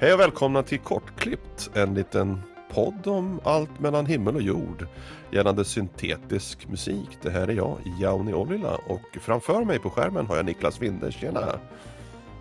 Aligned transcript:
Hej 0.00 0.14
och 0.14 0.20
välkomna 0.20 0.62
till 0.62 0.78
Kortklippt, 0.78 1.70
en 1.74 1.94
liten 1.94 2.42
podd 2.70 3.06
om 3.06 3.40
allt 3.44 3.80
mellan 3.80 4.06
himmel 4.06 4.36
och 4.36 4.42
jord 4.42 4.86
gällande 5.30 5.64
syntetisk 5.64 6.68
musik. 6.68 7.18
Det 7.22 7.30
här 7.30 7.48
är 7.48 7.52
jag, 7.52 7.78
Jauni 8.00 8.34
Ollila 8.34 8.74
och 8.86 9.18
framför 9.20 9.64
mig 9.64 9.78
på 9.78 9.90
skärmen 9.90 10.26
har 10.26 10.36
jag 10.36 10.46
Niklas 10.46 10.82
Winde. 10.82 11.12
Tjena! 11.12 11.58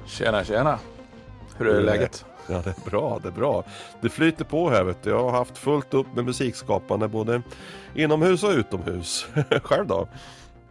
Tjena, 0.05 0.43
tjena! 0.43 0.79
Hur 1.57 1.67
är 1.67 1.81
läget? 1.81 2.25
Ja, 2.48 2.61
det 2.63 2.70
är 2.70 2.89
bra, 2.89 3.20
det 3.23 3.27
är 3.27 3.31
bra. 3.31 3.63
Det 4.01 4.09
flyter 4.09 4.45
på 4.45 4.70
här 4.70 4.84
vet 4.84 5.03
du. 5.03 5.09
Jag 5.09 5.23
har 5.23 5.31
haft 5.31 5.57
fullt 5.57 5.93
upp 5.93 6.07
med 6.15 6.26
musikskapande 6.26 7.07
både 7.07 7.41
inomhus 7.95 8.43
och 8.43 8.51
utomhus. 8.51 9.27
Själv 9.63 9.87
då? 9.87 10.07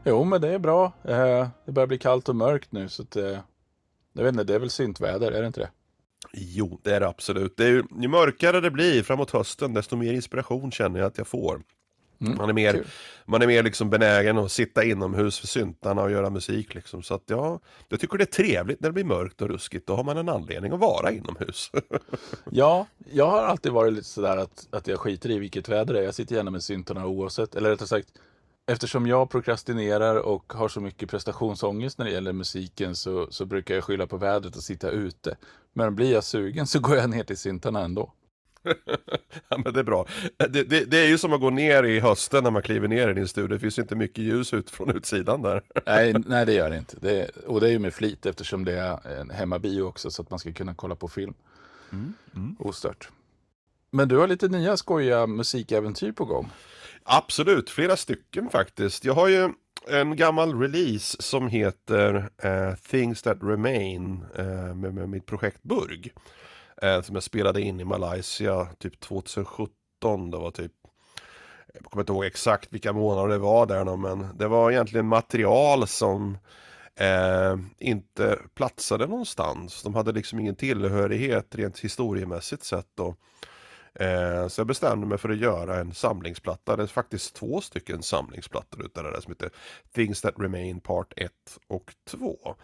Jo, 0.04 0.24
men 0.24 0.40
det 0.40 0.48
är 0.48 0.58
bra. 0.58 0.92
Eh, 1.04 1.48
det 1.64 1.72
börjar 1.72 1.86
bli 1.86 1.98
kallt 1.98 2.28
och 2.28 2.36
mörkt 2.36 2.72
nu 2.72 2.88
så 2.88 3.02
att 3.02 3.16
eh, 3.16 3.38
jag 4.12 4.24
vet 4.24 4.32
inte, 4.32 4.44
det 4.44 4.54
är 4.54 4.58
väl 4.58 4.70
syntväder, 4.70 5.32
är 5.32 5.40
det 5.40 5.46
inte 5.46 5.60
det? 5.60 5.70
Jo, 6.32 6.80
det 6.82 6.94
är 6.94 7.00
det 7.00 7.08
absolut. 7.08 7.56
Det 7.56 7.64
är 7.64 7.68
ju, 7.68 7.82
ju 8.00 8.08
mörkare 8.08 8.60
det 8.60 8.70
blir 8.70 9.02
framåt 9.02 9.30
hösten, 9.30 9.74
desto 9.74 9.96
mer 9.96 10.12
inspiration 10.12 10.72
känner 10.72 11.00
jag 11.00 11.06
att 11.06 11.18
jag 11.18 11.26
får. 11.26 11.62
Mm, 12.20 12.36
man 12.36 12.48
är 12.48 12.52
mer, 12.52 12.84
man 13.26 13.42
är 13.42 13.46
mer 13.46 13.62
liksom 13.62 13.90
benägen 13.90 14.38
att 14.38 14.52
sitta 14.52 14.84
inomhus 14.84 15.38
för 15.38 15.46
syntarna 15.46 16.02
och 16.02 16.10
göra 16.10 16.30
musik. 16.30 16.74
Liksom. 16.74 17.02
Så 17.02 17.14
att 17.14 17.22
ja, 17.26 17.60
jag 17.88 18.00
tycker 18.00 18.18
det 18.18 18.24
är 18.24 18.44
trevligt 18.44 18.80
när 18.80 18.88
det 18.88 18.92
blir 18.92 19.04
mörkt 19.04 19.42
och 19.42 19.48
ruskigt. 19.48 19.86
Då 19.86 19.96
har 19.96 20.04
man 20.04 20.16
en 20.16 20.28
anledning 20.28 20.72
att 20.72 20.80
vara 20.80 21.12
inomhus. 21.12 21.70
ja, 22.50 22.86
jag 23.12 23.26
har 23.26 23.42
alltid 23.42 23.72
varit 23.72 23.92
lite 23.92 24.08
sådär 24.08 24.36
att, 24.36 24.68
att 24.70 24.86
jag 24.86 24.98
skiter 24.98 25.30
i 25.30 25.38
vilket 25.38 25.68
väder 25.68 25.94
det 25.94 26.00
är. 26.00 26.04
Jag 26.04 26.14
sitter 26.14 26.36
gärna 26.36 26.50
med 26.50 26.62
syntarna 26.62 27.06
oavsett. 27.06 27.54
Eller 27.54 27.70
rättare 27.70 27.88
sagt, 27.88 28.08
eftersom 28.68 29.06
jag 29.06 29.30
prokrastinerar 29.30 30.16
och 30.16 30.52
har 30.52 30.68
så 30.68 30.80
mycket 30.80 31.10
prestationsångest 31.10 31.98
när 31.98 32.06
det 32.06 32.12
gäller 32.12 32.32
musiken 32.32 32.94
så, 32.96 33.26
så 33.30 33.46
brukar 33.46 33.74
jag 33.74 33.84
skylla 33.84 34.06
på 34.06 34.16
vädret 34.16 34.56
och 34.56 34.62
sitta 34.62 34.90
ute. 34.90 35.36
Men 35.72 35.94
blir 35.94 36.12
jag 36.12 36.24
sugen 36.24 36.66
så 36.66 36.80
går 36.80 36.96
jag 36.96 37.10
ner 37.10 37.24
till 37.24 37.36
syntarna 37.36 37.84
ändå. 37.84 38.12
ja, 39.48 39.58
men 39.64 39.72
det 39.72 39.80
är 39.80 39.84
bra. 39.84 40.06
Det, 40.36 40.62
det, 40.62 40.84
det, 40.84 40.98
är 40.98 41.08
ju 41.08 41.18
som 41.18 41.32
att 41.32 41.40
gå 41.40 41.50
ner 41.50 41.82
i 41.82 42.00
hösten 42.00 42.44
när 42.44 42.50
man 42.50 42.62
kliver 42.62 42.88
ner 42.88 43.08
i 43.08 43.14
din 43.14 43.28
studio. 43.28 43.48
Det 43.48 43.58
finns 43.58 43.78
inte 43.78 43.94
mycket 43.94 44.24
ljus 44.24 44.54
ut 44.54 44.70
från 44.70 44.96
utsidan 44.96 45.42
där. 45.42 45.62
nej, 45.86 46.14
nej, 46.26 46.46
det 46.46 46.52
gör 46.52 46.70
det 46.70 46.78
inte. 46.78 46.96
Det, 47.00 47.28
och 47.46 47.60
det 47.60 47.68
är 47.68 47.70
ju 47.70 47.78
med 47.78 47.94
flit 47.94 48.26
eftersom 48.26 48.64
det 48.64 48.78
är 48.78 49.20
en 49.20 49.30
hemmabio 49.30 49.82
också 49.82 50.10
så 50.10 50.22
att 50.22 50.30
man 50.30 50.38
ska 50.38 50.52
kunna 50.52 50.74
kolla 50.74 50.96
på 50.96 51.08
film. 51.08 51.34
Mm, 51.92 52.14
mm. 52.36 52.56
Ostört. 52.58 53.10
Men 53.90 54.08
du 54.08 54.16
har 54.16 54.28
lite 54.28 54.48
nya 54.48 54.76
skojiga 54.76 55.26
musikäventyr 55.26 56.12
på 56.12 56.24
gång. 56.24 56.50
Absolut, 57.10 57.70
flera 57.70 57.96
stycken 57.96 58.50
faktiskt. 58.50 59.04
Jag 59.04 59.14
har 59.14 59.28
ju 59.28 59.50
en 59.88 60.16
gammal 60.16 60.60
release 60.60 61.22
som 61.22 61.48
heter 61.48 62.14
uh, 62.44 62.74
Things 62.74 63.22
That 63.22 63.38
Remain 63.42 64.24
uh, 64.38 64.74
med, 64.74 64.94
med, 64.94 65.08
mitt 65.08 65.26
projekt 65.26 65.62
Burg. 65.62 66.12
Uh, 66.84 67.02
som 67.02 67.14
jag 67.14 67.22
spelade 67.22 67.60
in 67.60 67.80
i 67.80 67.84
Malaysia 67.84 68.68
typ 68.78 69.00
2017. 69.00 70.30
Det 70.30 70.36
var 70.36 70.50
typ 70.50 70.72
jag 71.74 71.84
kommer 71.84 72.02
inte 72.02 72.12
ihåg 72.12 72.24
exakt 72.24 72.72
vilka 72.72 72.92
månader 72.92 73.28
det 73.28 73.38
var 73.38 73.66
där 73.66 73.96
men 73.96 74.38
det 74.38 74.48
var 74.48 74.70
egentligen 74.70 75.06
material 75.06 75.86
som 75.86 76.38
eh, 77.00 77.56
inte 77.78 78.38
platsade 78.54 79.06
någonstans. 79.06 79.82
De 79.82 79.94
hade 79.94 80.12
liksom 80.12 80.38
ingen 80.38 80.56
tillhörighet 80.56 81.54
rent 81.54 81.78
historiemässigt 81.78 82.64
sett. 82.64 83.00
Och, 83.00 83.18
Eh, 83.94 84.48
så 84.48 84.60
jag 84.60 84.66
bestämde 84.66 85.06
mig 85.06 85.18
för 85.18 85.28
att 85.28 85.38
göra 85.38 85.76
en 85.76 85.94
samlingsplatta. 85.94 86.76
Det 86.76 86.82
är 86.82 86.86
faktiskt 86.86 87.34
två 87.34 87.60
stycken 87.60 88.02
samlingsplattor 88.02 88.84
utav 88.84 89.04
det 89.04 89.10
där 89.10 89.20
som 89.20 89.30
heter 89.32 89.50
Things 89.94 90.20
That 90.20 90.34
Remain 90.38 90.80
Part 90.80 91.12
1 91.16 91.30
och 91.66 91.94
2. 92.10 92.56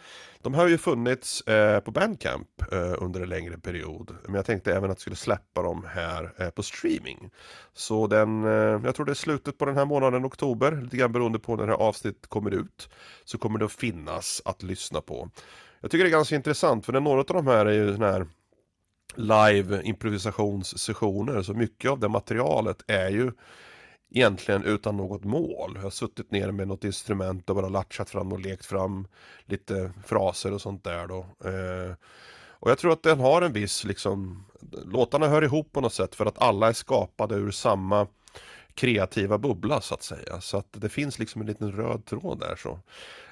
De 0.43 0.55
har 0.55 0.69
ju 0.69 0.79
funnits 0.79 1.41
eh, 1.41 1.81
på 1.81 1.91
Bandcamp 1.91 2.73
eh, 2.73 2.95
under 2.99 3.21
en 3.21 3.29
längre 3.29 3.59
period. 3.59 4.17
Men 4.25 4.35
jag 4.35 4.45
tänkte 4.45 4.75
även 4.75 4.91
att 4.91 4.97
jag 4.97 5.01
skulle 5.01 5.17
släppa 5.17 5.63
dem 5.63 5.87
här 5.89 6.33
eh, 6.39 6.51
på 6.51 6.63
streaming. 6.63 7.31
Så 7.73 8.07
den, 8.07 8.45
eh, 8.45 8.81
jag 8.85 8.95
tror 8.95 9.07
det 9.07 9.13
är 9.13 9.15
slutet 9.15 9.59
på 9.59 9.65
den 9.65 9.77
här 9.77 9.85
månaden, 9.85 10.25
oktober, 10.25 10.73
lite 10.83 10.97
grann 10.97 11.13
beroende 11.13 11.39
på 11.39 11.57
när 11.57 11.67
det 11.67 11.73
här 11.73 11.79
avsnittet 11.79 12.27
kommer 12.27 12.51
ut. 12.51 12.89
Så 13.25 13.39
kommer 13.39 13.59
det 13.59 13.65
att 13.65 13.73
finnas 13.73 14.43
att 14.45 14.63
lyssna 14.63 15.01
på. 15.01 15.31
Jag 15.81 15.91
tycker 15.91 16.05
det 16.05 16.11
är 16.11 16.13
ganska 16.13 16.37
intressant 16.37 16.87
för 16.87 16.93
några 16.93 17.21
av 17.21 17.27
de 17.27 17.47
här 17.47 17.67
är 17.67 17.73
ju 17.73 17.93
sådana 17.95 18.13
här 18.13 18.27
live 19.17 19.83
improvisationssessioner. 19.83 21.43
Så 21.43 21.55
mycket 21.55 21.91
av 21.91 21.99
det 22.01 22.09
materialet 22.09 22.83
är 22.87 23.09
ju 23.09 23.33
egentligen 24.11 24.65
utan 24.65 24.97
något 24.97 25.25
mål. 25.25 25.73
Jag 25.75 25.83
har 25.83 25.91
suttit 25.91 26.31
ner 26.31 26.51
med 26.51 26.69
något 26.69 26.85
instrument 26.85 27.51
och 27.51 27.57
bara 27.57 27.69
latchat 27.69 28.11
fram 28.11 28.33
och 28.33 28.41
lekt 28.41 28.67
fram 28.67 29.09
lite 29.45 29.93
fraser 30.07 30.53
och 30.53 30.61
sånt 30.61 30.85
där 30.85 31.07
då. 31.07 31.19
Eh, 31.45 31.95
och 32.65 32.71
jag 32.71 32.79
tror 32.79 32.93
att 32.93 33.03
den 33.03 33.21
har 33.21 33.43
en 33.43 33.53
viss 33.53 33.85
liksom, 33.85 34.45
låtarna 34.85 35.29
hör 35.29 35.43
ihop 35.45 35.73
på 35.73 35.81
något 35.81 35.93
sätt 35.93 36.15
för 36.15 36.27
att 36.27 36.43
alla 36.43 36.69
är 36.69 36.73
skapade 36.73 37.35
ur 37.35 37.51
samma 37.51 38.07
kreativa 38.75 39.39
bubbla 39.39 39.81
så 39.81 39.95
att 39.95 40.03
säga. 40.03 40.41
Så 40.41 40.57
att 40.57 40.67
det 40.71 40.89
finns 40.89 41.19
liksom 41.19 41.41
en 41.41 41.47
liten 41.47 41.73
röd 41.73 42.05
tråd 42.05 42.39
där 42.41 42.57
så. 42.57 42.81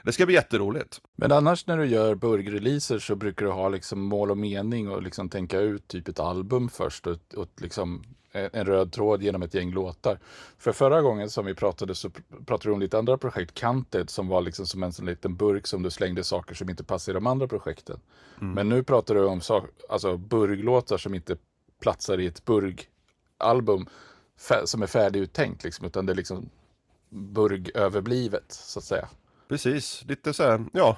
Det 0.05 0.13
ska 0.13 0.27
bli 0.27 0.35
jätteroligt. 0.35 1.01
Men 1.17 1.33
annars 1.33 1.67
när 1.67 1.79
du 1.79 1.87
gör 1.87 2.15
burgreleaser 2.15 2.99
så 2.99 3.17
brukar 3.17 3.47
du 3.47 3.53
ha 3.53 3.69
liksom 3.69 4.01
mål 4.01 4.31
och 4.31 4.39
mening 4.39 4.91
och 4.91 5.03
liksom 5.03 5.29
tänka 5.29 5.61
ut 5.61 5.89
typ 5.89 6.09
ett 6.09 6.21
album 6.21 6.69
först 6.69 7.07
och, 7.07 7.19
och 7.37 7.49
liksom 7.57 8.05
en 8.33 8.67
röd 8.67 8.93
tråd 8.93 9.23
genom 9.23 9.43
ett 9.43 9.55
gäng 9.55 9.73
låtar. 9.73 10.19
För 10.59 10.73
förra 10.73 11.03
gången 11.03 11.31
som 11.31 11.47
vi 11.47 11.55
pratade 11.55 11.95
så 11.95 12.11
pratade 12.47 12.69
du 12.69 12.73
om 12.73 12.81
lite 12.81 12.99
andra 12.99 13.19
projekt, 13.19 13.55
Canted, 13.55 14.11
som 14.11 14.29
var 14.29 14.41
liksom 14.41 14.67
som 14.67 14.83
en 14.83 14.93
sån 14.93 15.07
liten 15.07 15.37
burk 15.37 15.67
som 15.67 15.83
du 15.83 15.91
slängde 15.91 16.25
saker 16.25 16.55
som 16.55 16.71
inte 16.71 16.85
passar 16.85 17.13
i 17.13 17.15
de 17.15 17.27
andra 17.27 17.49
projekten. 17.49 18.01
Mm. 18.41 18.55
Men 18.55 18.69
nu 18.69 18.83
pratar 18.83 19.15
du 19.15 19.25
om 19.25 19.41
sak, 19.41 19.65
alltså 19.89 20.17
burglåtar 20.17 20.97
som 20.97 21.15
inte 21.15 21.37
platsar 21.81 22.21
i 22.21 22.27
ett 22.27 22.45
burgalbum 22.45 23.87
som 24.65 24.83
är 24.83 24.87
färdiguttänkt, 24.87 25.65
liksom, 25.65 25.87
utan 25.87 26.07
det 26.07 26.13
är 26.13 26.17
liksom 26.17 26.51
burgöverblivet, 27.11 28.45
så 28.49 28.79
att 28.79 28.85
säga. 28.85 29.09
Precis, 29.49 30.05
lite 30.09 30.33
så 30.33 30.43
här, 30.43 30.65
ja, 30.73 30.97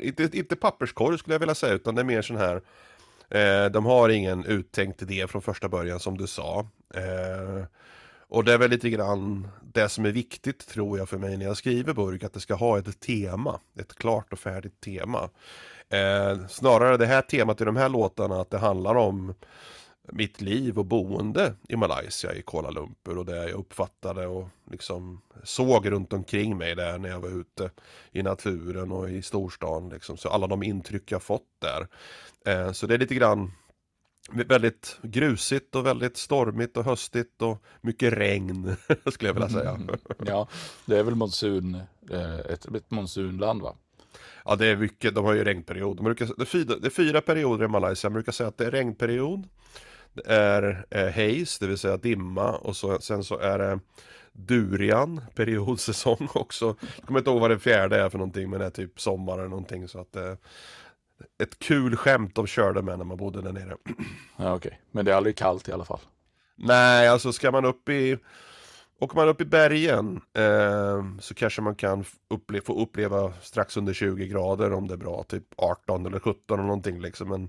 inte, 0.00 0.30
inte 0.32 0.56
papperskorg 0.56 1.18
skulle 1.18 1.34
jag 1.34 1.40
vilja 1.40 1.54
säga, 1.54 1.74
utan 1.74 1.94
det 1.94 2.02
är 2.02 2.04
mer 2.04 2.22
sån 2.22 2.36
här 2.36 2.62
eh, 3.28 3.70
De 3.70 3.86
har 3.86 4.08
ingen 4.08 4.44
uttänkt 4.44 5.02
idé 5.02 5.26
från 5.26 5.42
första 5.42 5.68
början 5.68 6.00
som 6.00 6.18
du 6.18 6.26
sa. 6.26 6.66
Eh, 6.94 7.64
och 8.28 8.44
det 8.44 8.52
är 8.52 8.58
väl 8.58 8.70
lite 8.70 8.90
grann 8.90 9.48
det 9.62 9.88
som 9.88 10.04
är 10.04 10.12
viktigt 10.12 10.68
tror 10.68 10.98
jag 10.98 11.08
för 11.08 11.18
mig 11.18 11.36
när 11.36 11.46
jag 11.46 11.56
skriver 11.56 11.92
burk, 11.94 12.24
att 12.24 12.32
det 12.32 12.40
ska 12.40 12.54
ha 12.54 12.78
ett 12.78 13.00
tema, 13.00 13.60
ett 13.78 13.94
klart 13.94 14.32
och 14.32 14.38
färdigt 14.38 14.80
tema. 14.80 15.30
Eh, 15.88 16.46
snarare 16.48 16.96
det 16.96 17.06
här 17.06 17.22
temat 17.22 17.60
i 17.60 17.64
de 17.64 17.76
här 17.76 17.88
låtarna, 17.88 18.40
att 18.40 18.50
det 18.50 18.58
handlar 18.58 18.94
om 18.94 19.34
mitt 20.12 20.40
liv 20.40 20.78
och 20.78 20.86
boende 20.86 21.54
i 21.68 21.76
Malaysia 21.76 22.34
i 22.34 22.42
Kuala 22.42 22.70
Lumpur 22.70 23.18
och 23.18 23.24
det 23.24 23.36
jag 23.36 23.50
uppfattade 23.50 24.26
och 24.26 24.48
liksom 24.70 25.20
såg 25.44 25.90
runt 25.90 26.12
omkring 26.12 26.58
mig 26.58 26.74
där 26.74 26.98
när 26.98 27.08
jag 27.08 27.20
var 27.20 27.40
ute 27.40 27.70
i 28.12 28.22
naturen 28.22 28.92
och 28.92 29.10
i 29.10 29.22
storstan. 29.22 29.88
Liksom. 29.88 30.16
Så 30.16 30.28
alla 30.28 30.46
de 30.46 30.62
intryck 30.62 31.12
jag 31.12 31.22
fått 31.22 31.48
där. 31.58 31.86
Eh, 32.46 32.72
så 32.72 32.86
det 32.86 32.94
är 32.94 32.98
lite 32.98 33.14
grann 33.14 33.52
väldigt 34.30 34.98
grusigt 35.02 35.74
och 35.74 35.86
väldigt 35.86 36.16
stormigt 36.16 36.76
och 36.76 36.84
höstigt 36.84 37.42
och 37.42 37.62
mycket 37.80 38.12
regn 38.12 38.76
skulle 39.06 39.28
jag 39.28 39.34
vilja 39.34 39.48
säga. 39.48 39.70
Mm, 39.70 39.88
ja, 40.26 40.48
det 40.86 40.98
är 40.98 41.02
väl 41.02 41.14
monsun, 41.14 41.74
eh, 42.10 42.38
ett, 42.38 42.74
ett 42.74 42.90
monsunland 42.90 43.62
va? 43.62 43.76
Ja, 44.44 44.56
det 44.56 44.66
är 44.66 44.76
mycket, 44.76 45.14
de 45.14 45.24
har 45.24 45.32
ju 45.32 45.44
regnperiod. 45.44 45.96
De 45.96 46.04
brukar, 46.04 46.28
det, 46.36 46.42
är 46.42 46.46
fyra, 46.46 46.76
det 46.76 46.86
är 46.86 46.90
fyra 46.90 47.20
perioder 47.20 47.64
i 47.64 47.68
Malaysia, 47.68 48.10
man 48.10 48.14
brukar 48.14 48.32
säga 48.32 48.48
att 48.48 48.58
det 48.58 48.66
är 48.66 48.70
regnperiod, 48.70 49.48
det 50.16 50.34
är 50.34 50.86
eh, 50.90 51.06
haze, 51.06 51.56
det 51.60 51.66
vill 51.66 51.78
säga 51.78 51.96
dimma 51.96 52.52
och 52.52 52.76
så, 52.76 53.00
sen 53.00 53.24
så 53.24 53.38
är 53.38 53.58
det 53.58 53.80
durian, 54.32 55.20
periodsäsong 55.34 56.28
också. 56.34 56.76
Jag 56.96 57.06
kommer 57.06 57.20
inte 57.20 57.30
ihåg 57.30 57.40
vad 57.40 57.50
det 57.50 57.58
fjärde 57.58 58.00
är 58.00 58.08
för 58.08 58.18
någonting 58.18 58.50
men 58.50 58.60
det 58.60 58.66
är 58.66 58.70
typ 58.70 59.00
sommar 59.00 59.38
eller 59.38 59.48
någonting 59.48 59.88
så 59.88 60.00
att 60.00 60.16
eh, 60.16 60.32
Ett 61.42 61.58
kul 61.58 61.96
skämt 61.96 62.34
de 62.34 62.46
körde 62.46 62.82
med 62.82 62.98
när 62.98 63.04
man 63.04 63.16
bodde 63.16 63.42
där 63.42 63.52
nere. 63.52 63.76
Ja 64.36 64.54
okej, 64.54 64.68
okay. 64.68 64.78
men 64.90 65.04
det 65.04 65.12
är 65.12 65.16
aldrig 65.16 65.36
kallt 65.36 65.68
i 65.68 65.72
alla 65.72 65.84
fall. 65.84 66.00
Nej, 66.56 67.08
alltså 67.08 67.32
ska 67.32 67.50
man 67.50 67.64
upp 67.64 67.88
i 67.88 68.18
Åker 68.98 69.16
man 69.16 69.28
upp 69.28 69.40
i 69.40 69.44
bergen 69.44 70.20
eh, 70.34 71.04
så 71.20 71.34
kanske 71.34 71.62
man 71.62 71.74
kan 71.74 72.04
upple 72.28 72.60
få 72.60 72.82
uppleva 72.82 73.32
strax 73.42 73.76
under 73.76 73.92
20 73.92 74.26
grader 74.26 74.72
om 74.72 74.88
det 74.88 74.94
är 74.94 74.98
bra, 74.98 75.24
typ 75.28 75.44
18 75.56 76.06
eller 76.06 76.18
17 76.18 76.58
eller 76.58 76.66
någonting 76.66 77.00
liksom. 77.00 77.28
Men 77.28 77.48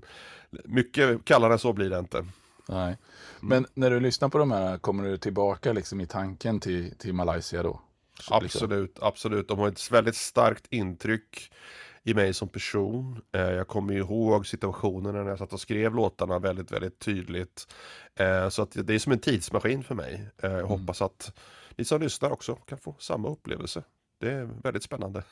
mycket 0.64 1.24
kallare 1.24 1.52
än 1.52 1.58
så 1.58 1.72
blir 1.72 1.90
det 1.90 1.98
inte. 1.98 2.26
Nej. 2.68 2.86
Mm. 2.86 2.98
Men 3.40 3.66
när 3.74 3.90
du 3.90 4.00
lyssnar 4.00 4.28
på 4.28 4.38
de 4.38 4.50
här, 4.50 4.78
kommer 4.78 5.04
du 5.04 5.16
tillbaka 5.16 5.72
liksom 5.72 6.00
i 6.00 6.06
tanken 6.06 6.60
till, 6.60 6.94
till 6.98 7.12
Malaysia 7.12 7.62
då? 7.62 7.80
Så 8.20 8.34
absolut, 8.34 8.88
liksom. 8.88 9.08
absolut. 9.08 9.48
De 9.48 9.58
har 9.58 9.68
ett 9.68 9.90
väldigt 9.90 10.16
starkt 10.16 10.66
intryck 10.70 11.52
i 12.02 12.14
mig 12.14 12.34
som 12.34 12.48
person. 12.48 13.22
Eh, 13.32 13.40
jag 13.40 13.68
kommer 13.68 13.94
ihåg 13.94 14.46
situationen 14.46 15.14
när 15.14 15.30
jag 15.30 15.38
satt 15.38 15.52
och 15.52 15.60
skrev 15.60 15.94
låtarna 15.94 16.38
väldigt, 16.38 16.72
väldigt 16.72 16.98
tydligt. 16.98 17.74
Eh, 18.14 18.48
så 18.48 18.62
att 18.62 18.70
det 18.74 18.94
är 18.94 18.98
som 18.98 19.12
en 19.12 19.18
tidsmaskin 19.18 19.82
för 19.82 19.94
mig. 19.94 20.14
Eh, 20.14 20.50
jag 20.50 20.58
mm. 20.58 20.68
hoppas 20.68 21.02
att 21.02 21.38
ni 21.76 21.84
som 21.84 22.00
lyssnar 22.00 22.30
också 22.30 22.54
kan 22.54 22.78
få 22.78 22.96
samma 22.98 23.28
upplevelse. 23.28 23.82
Det 24.18 24.32
är 24.32 24.48
väldigt 24.62 24.82
spännande. 24.82 25.22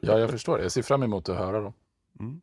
ja, 0.00 0.18
jag 0.18 0.30
förstår 0.36 0.56
det. 0.56 0.62
Jag 0.62 0.72
ser 0.72 0.82
fram 0.82 1.02
emot 1.02 1.28
att 1.28 1.36
höra 1.36 1.60
dem. 1.60 1.72
Mm. 2.20 2.40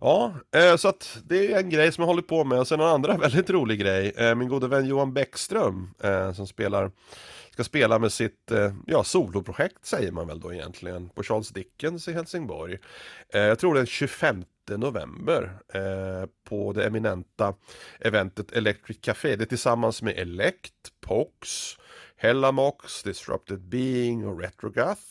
Ja, 0.00 0.34
eh, 0.54 0.76
så 0.76 0.88
att 0.88 1.18
det 1.24 1.52
är 1.52 1.58
en 1.58 1.70
grej 1.70 1.92
som 1.92 2.02
jag 2.02 2.06
håller 2.06 2.22
på 2.22 2.44
med. 2.44 2.60
Och 2.60 2.68
sen 2.68 2.80
en 2.80 2.86
andra 2.86 3.16
väldigt 3.18 3.50
rolig 3.50 3.80
grej. 3.80 4.12
Eh, 4.16 4.34
min 4.34 4.48
gode 4.48 4.68
vän 4.68 4.86
Johan 4.86 5.14
Bäckström 5.14 5.94
eh, 6.02 6.32
som 6.32 6.46
spelar 6.46 6.90
ska 7.52 7.64
spela 7.64 7.98
med 7.98 8.12
sitt 8.12 8.52
ja, 8.86 9.04
soloprojekt 9.04 9.86
säger 9.86 10.12
man 10.12 10.26
väl 10.26 10.40
då 10.40 10.54
egentligen 10.54 11.08
på 11.08 11.22
Charles 11.22 11.48
Dickens 11.48 12.08
i 12.08 12.12
Helsingborg. 12.12 12.78
jag 13.32 13.58
tror 13.58 13.74
den 13.74 13.86
25 13.86 14.44
november 14.70 15.58
på 16.48 16.72
det 16.72 16.86
eminenta 16.86 17.54
eventet 18.00 18.52
Electric 18.52 18.98
Café. 19.00 19.36
Det 19.36 19.44
är 19.44 19.46
tillsammans 19.46 20.02
med 20.02 20.18
Elect, 20.18 20.72
Pox, 21.00 21.76
Hellamox, 22.16 23.02
Disrupted 23.02 23.60
Being 23.60 24.26
och 24.26 24.40
Retrogath. 24.40 25.02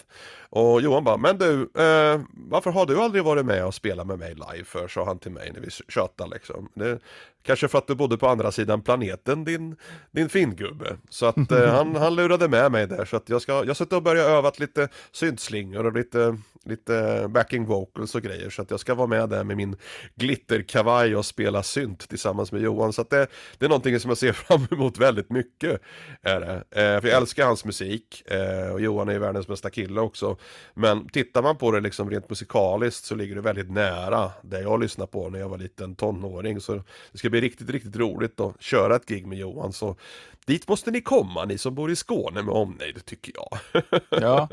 Och 0.50 0.82
Johan 0.82 1.04
bara, 1.04 1.18
men 1.18 1.38
du, 1.38 1.62
eh, 1.62 2.22
varför 2.32 2.72
har 2.72 2.86
du 2.86 3.02
aldrig 3.02 3.24
varit 3.24 3.46
med 3.46 3.66
och 3.66 3.74
spelat 3.74 4.08
med 4.08 4.20
mig 4.20 4.36
live 4.36 4.64
för? 4.66 4.88
Sa 4.88 5.06
han 5.06 5.20
till 5.20 5.32
mig 5.32 5.52
när 5.54 5.62
vi 5.62 5.70
tjötade 5.70 6.30
liksom. 6.30 6.70
Det, 6.74 7.00
kanske 7.46 7.68
för 7.68 7.78
att 7.78 7.88
du 7.88 7.96
bodde 7.96 8.18
på 8.18 8.28
andra 8.28 8.52
sidan 8.52 8.82
planeten, 8.82 9.44
din, 9.44 9.76
din 10.12 10.30
fingubbe. 10.30 10.98
Så 11.10 11.26
att 11.26 11.52
eh, 11.52 11.68
han, 11.76 11.96
han 11.96 12.16
lurade 12.16 12.48
med 12.48 12.72
mig 12.72 12.88
där, 12.88 13.06
så 13.06 13.18
att 13.18 13.30
jag 13.30 13.42
ska, 13.42 13.66
jag 13.66 13.78
suttit 13.78 13.94
och 13.94 14.04
börjat 14.04 14.28
öva 14.28 14.52
lite 14.58 14.90
syntslingor 15.12 15.86
och 15.86 15.94
lite, 15.94 16.38
lite 16.66 17.26
backing 17.30 17.66
vocals 17.66 18.16
och 18.16 18.22
grejer. 18.22 18.50
Så 18.50 18.62
att 18.62 18.72
jag 18.72 18.80
ska 18.80 18.96
vara 18.96 19.08
med 19.08 19.30
där 19.30 19.44
med 19.44 19.58
min 19.58 19.76
glitterkavaj 20.16 21.16
och 21.16 21.26
spela 21.26 21.64
synt 21.64 22.10
tillsammans 22.10 22.52
med 22.52 22.62
Johan. 22.62 22.94
Så 22.94 23.02
att 23.02 23.10
det, 23.10 23.28
det 23.58 23.66
är 23.66 23.70
någonting 23.70 24.00
som 24.00 24.10
jag 24.10 24.18
ser 24.18 24.34
fram 24.34 24.68
emot 24.72 24.98
väldigt 24.98 25.30
mycket. 25.30 25.82
Är 26.22 26.40
det. 26.40 26.82
Eh, 26.82 26.95
Eh, 26.96 27.02
för 27.02 27.08
jag 27.08 27.18
älskar 27.18 27.46
hans 27.46 27.66
musik 27.66 28.24
eh, 28.26 28.74
och 28.74 28.82
Johan 28.82 29.10
är 29.10 29.14
ju 29.14 29.20
världens 29.20 29.48
bästa 29.48 29.70
kille 29.70 30.02
också. 30.02 30.38
Men 30.74 31.10
tittar 31.10 31.42
man 31.42 31.58
på 31.58 31.72
det 31.72 31.82
liksom 31.82 32.10
rent 32.10 32.30
musikaliskt 32.30 33.06
så 33.06 33.16
ligger 33.16 33.36
det 33.36 33.42
väldigt 33.42 33.72
nära 33.72 34.32
det 34.42 34.62
jag 34.62 34.80
lyssnade 34.82 35.12
på 35.12 35.30
när 35.30 35.40
jag 35.40 35.50
var 35.50 35.58
liten 35.58 35.96
tonåring. 35.96 36.62
Så 36.62 36.84
det 37.12 37.18
ska 37.18 37.30
bli 37.30 37.42
riktigt, 37.42 37.70
riktigt 37.70 37.96
roligt 37.96 38.40
att 38.40 38.62
köra 38.62 38.96
ett 38.96 39.06
gig 39.06 39.28
med 39.28 39.38
Johan. 39.38 39.74
Så 39.74 39.96
dit 40.46 40.68
måste 40.68 40.92
ni 40.92 41.02
komma, 41.02 41.46
ni 41.46 41.58
som 41.58 41.76
bor 41.76 41.92
i 41.92 41.96
Skåne 41.96 42.42
med 42.42 42.54
omnejd, 42.54 43.06
tycker 43.06 43.34
jag. 43.36 43.82
ja, 44.22 44.50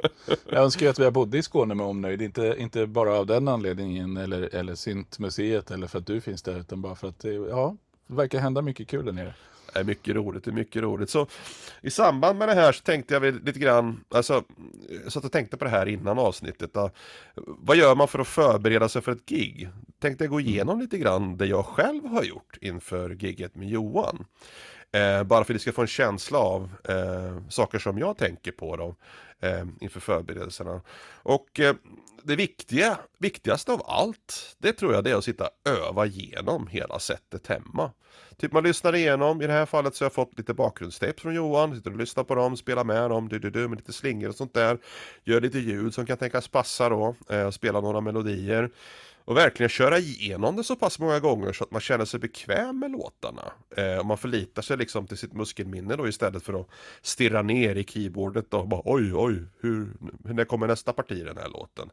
jag 0.46 0.62
önskar 0.62 0.86
ju 0.86 0.90
att 0.90 0.98
vi 0.98 1.10
bodde 1.10 1.38
i 1.38 1.42
Skåne 1.42 1.74
med 1.74 1.86
omnejd. 1.86 2.22
Inte, 2.22 2.54
inte 2.58 2.86
bara 2.86 3.18
av 3.18 3.26
den 3.26 3.48
anledningen 3.48 4.16
eller, 4.16 4.54
eller 4.54 4.74
Syntmuseet 4.74 5.70
eller 5.70 5.86
för 5.86 5.98
att 5.98 6.06
du 6.06 6.20
finns 6.20 6.42
där, 6.42 6.60
utan 6.60 6.82
bara 6.82 6.94
för 6.94 7.08
att 7.08 7.24
ja, 7.50 7.76
det 8.06 8.14
verkar 8.14 8.38
hända 8.38 8.62
mycket 8.62 8.88
kul 8.88 9.04
där 9.04 9.12
nere 9.12 9.34
är 9.74 9.84
mycket 9.84 10.14
roligt, 10.14 10.44
det 10.44 10.50
är 10.50 10.54
mycket 10.54 10.82
roligt. 10.82 11.10
Så 11.10 11.26
i 11.80 11.90
samband 11.90 12.38
med 12.38 12.48
det 12.48 12.54
här 12.54 12.72
så 12.72 12.82
tänkte 12.82 13.14
jag 13.14 13.44
lite 13.44 13.58
grann, 13.58 14.04
alltså, 14.08 14.44
jag 15.04 15.12
satt 15.12 15.24
och 15.24 15.32
tänkte 15.32 15.56
på 15.56 15.64
det 15.64 15.70
här 15.70 15.86
innan 15.86 16.18
avsnittet. 16.18 16.74
Då. 16.74 16.90
Vad 17.34 17.76
gör 17.76 17.94
man 17.94 18.08
för 18.08 18.18
att 18.18 18.28
förbereda 18.28 18.88
sig 18.88 19.02
för 19.02 19.12
ett 19.12 19.26
gig? 19.26 19.68
Tänkte 20.00 20.24
jag 20.24 20.30
gå 20.30 20.40
igenom 20.40 20.80
lite 20.80 20.98
grann 20.98 21.36
det 21.36 21.46
jag 21.46 21.66
själv 21.66 22.06
har 22.06 22.22
gjort 22.22 22.58
inför 22.60 23.10
giget 23.10 23.56
med 23.56 23.68
Johan. 23.68 24.24
Eh, 24.92 25.22
bara 25.22 25.44
för 25.44 25.52
att 25.52 25.56
ni 25.56 25.58
ska 25.58 25.72
få 25.72 25.80
en 25.80 25.86
känsla 25.86 26.38
av 26.38 26.70
eh, 26.88 27.48
saker 27.48 27.78
som 27.78 27.98
jag 27.98 28.16
tänker 28.18 28.52
på 28.52 28.76
då, 28.76 28.96
eh, 29.42 29.64
inför 29.80 30.00
förberedelserna. 30.00 30.80
Och 31.22 31.60
eh, 31.60 31.74
det 32.22 32.36
viktiga, 32.36 32.98
viktigaste 33.18 33.72
av 33.72 33.82
allt, 33.86 34.56
det 34.58 34.72
tror 34.72 34.94
jag 34.94 35.04
det 35.04 35.10
är 35.10 35.16
att 35.16 35.24
sitta 35.24 35.44
och 35.44 35.70
öva 35.70 36.06
igenom 36.06 36.66
hela 36.66 36.98
sättet 36.98 37.46
hemma. 37.46 37.90
Typ 38.36 38.52
man 38.52 38.64
lyssnar 38.64 38.94
igenom, 38.94 39.42
i 39.42 39.46
det 39.46 39.52
här 39.52 39.66
fallet 39.66 39.94
så 39.94 40.04
har 40.04 40.06
jag 40.06 40.12
fått 40.12 40.38
lite 40.38 40.54
bakgrundstejp 40.54 41.20
från 41.20 41.34
Johan, 41.34 41.76
sitter 41.76 41.90
och 41.90 41.96
lyssnar 41.96 42.24
på 42.24 42.34
dem, 42.34 42.56
spelar 42.56 42.84
med 42.84 43.10
dem, 43.10 43.28
du, 43.28 43.38
du, 43.38 43.50
du, 43.50 43.68
med 43.68 43.78
lite 43.78 43.92
slingor 43.92 44.28
och 44.28 44.34
sånt 44.34 44.54
där. 44.54 44.78
Gör 45.24 45.40
lite 45.40 45.58
ljud 45.58 45.94
som 45.94 46.06
kan 46.06 46.18
tänkas 46.18 46.48
passa 46.48 46.88
då, 46.88 47.14
eh, 47.30 47.50
spela 47.50 47.80
några 47.80 48.00
melodier. 48.00 48.70
Och 49.24 49.36
verkligen 49.36 49.70
köra 49.70 49.98
igenom 49.98 50.56
det 50.56 50.64
så 50.64 50.76
pass 50.76 50.98
många 50.98 51.20
gånger 51.20 51.52
så 51.52 51.64
att 51.64 51.70
man 51.70 51.80
känner 51.80 52.04
sig 52.04 52.20
bekväm 52.20 52.78
med 52.78 52.90
låtarna. 52.90 53.52
Eh, 53.76 53.98
och 53.98 54.06
man 54.06 54.18
förlitar 54.18 54.62
sig 54.62 54.76
liksom 54.76 55.06
till 55.06 55.18
sitt 55.18 55.32
muskelminne 55.32 55.96
då 55.96 56.08
istället 56.08 56.42
för 56.42 56.60
att 56.60 56.68
stirra 57.02 57.42
ner 57.42 57.76
i 57.76 57.84
keyboardet 57.84 58.54
och 58.54 58.68
bara 58.68 58.82
oj 58.84 59.14
oj, 59.14 59.42
hur, 59.60 59.88
när 60.22 60.44
kommer 60.44 60.66
nästa 60.66 60.92
parti 60.92 61.12
i 61.12 61.24
den 61.24 61.36
här 61.36 61.48
låten? 61.48 61.90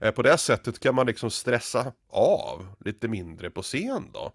Eh, 0.00 0.10
på 0.10 0.22
det 0.22 0.38
sättet 0.38 0.80
kan 0.80 0.94
man 0.94 1.06
liksom 1.06 1.30
stressa 1.30 1.92
av 2.10 2.66
lite 2.84 3.08
mindre 3.08 3.50
på 3.50 3.62
scen 3.62 4.10
då. 4.12 4.32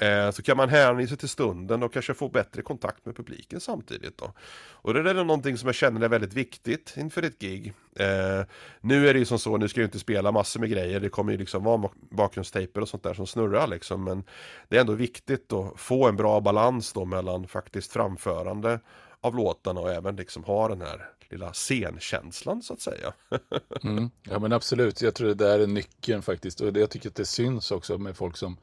Eh, 0.00 0.30
så 0.30 0.42
kan 0.42 0.56
man 0.56 0.68
hänvisa 0.68 1.16
till 1.16 1.28
stunden 1.28 1.82
och 1.82 1.92
kanske 1.92 2.14
få 2.14 2.28
bättre 2.28 2.62
kontakt 2.62 3.06
med 3.06 3.16
publiken 3.16 3.60
samtidigt. 3.60 4.18
Då. 4.18 4.32
Och 4.72 4.94
det 4.94 5.10
är 5.10 5.14
någonting 5.14 5.58
som 5.58 5.66
jag 5.66 5.74
känner 5.74 6.00
är 6.00 6.08
väldigt 6.08 6.34
viktigt 6.34 6.94
inför 6.96 7.22
ett 7.22 7.38
gig. 7.38 7.72
Eh, 7.96 8.46
nu 8.80 9.08
är 9.08 9.12
det 9.12 9.18
ju 9.18 9.24
som 9.24 9.38
så, 9.38 9.56
nu 9.56 9.68
ska 9.68 9.80
jag 9.80 9.86
inte 9.86 9.98
spela 9.98 10.32
massor 10.32 10.60
med 10.60 10.70
grejer, 10.70 11.00
det 11.00 11.08
kommer 11.08 11.32
ju 11.32 11.38
liksom 11.38 11.64
vara 11.64 11.90
bakgrundstejper 12.10 12.80
och 12.80 12.88
sånt 12.88 13.02
där 13.02 13.14
som 13.14 13.26
snurrar 13.26 13.66
liksom. 13.66 14.04
Men 14.04 14.24
det 14.68 14.76
är 14.76 14.80
ändå 14.80 14.92
viktigt 14.92 15.52
att 15.52 15.80
få 15.80 16.08
en 16.08 16.16
bra 16.16 16.40
balans 16.40 16.92
då 16.92 17.04
mellan 17.04 17.48
faktiskt 17.48 17.92
framförande 17.92 18.80
av 19.20 19.36
låtarna 19.36 19.80
och 19.80 19.92
även 19.92 20.16
liksom 20.16 20.44
ha 20.44 20.68
den 20.68 20.80
här 20.80 21.10
lilla 21.28 21.52
scenkänslan 21.52 22.62
så 22.62 22.72
att 22.72 22.80
säga. 22.80 23.12
mm. 23.82 24.10
Ja 24.22 24.38
men 24.38 24.52
absolut, 24.52 25.02
jag 25.02 25.14
tror 25.14 25.28
det 25.28 25.34
där 25.34 25.58
är 25.58 25.66
nyckeln 25.66 26.22
faktiskt. 26.22 26.60
Och 26.60 26.76
jag 26.76 26.90
tycker 26.90 27.08
att 27.08 27.14
det 27.14 27.24
syns 27.24 27.70
också 27.70 27.98
med 27.98 28.16
folk 28.16 28.36
som, 28.36 28.56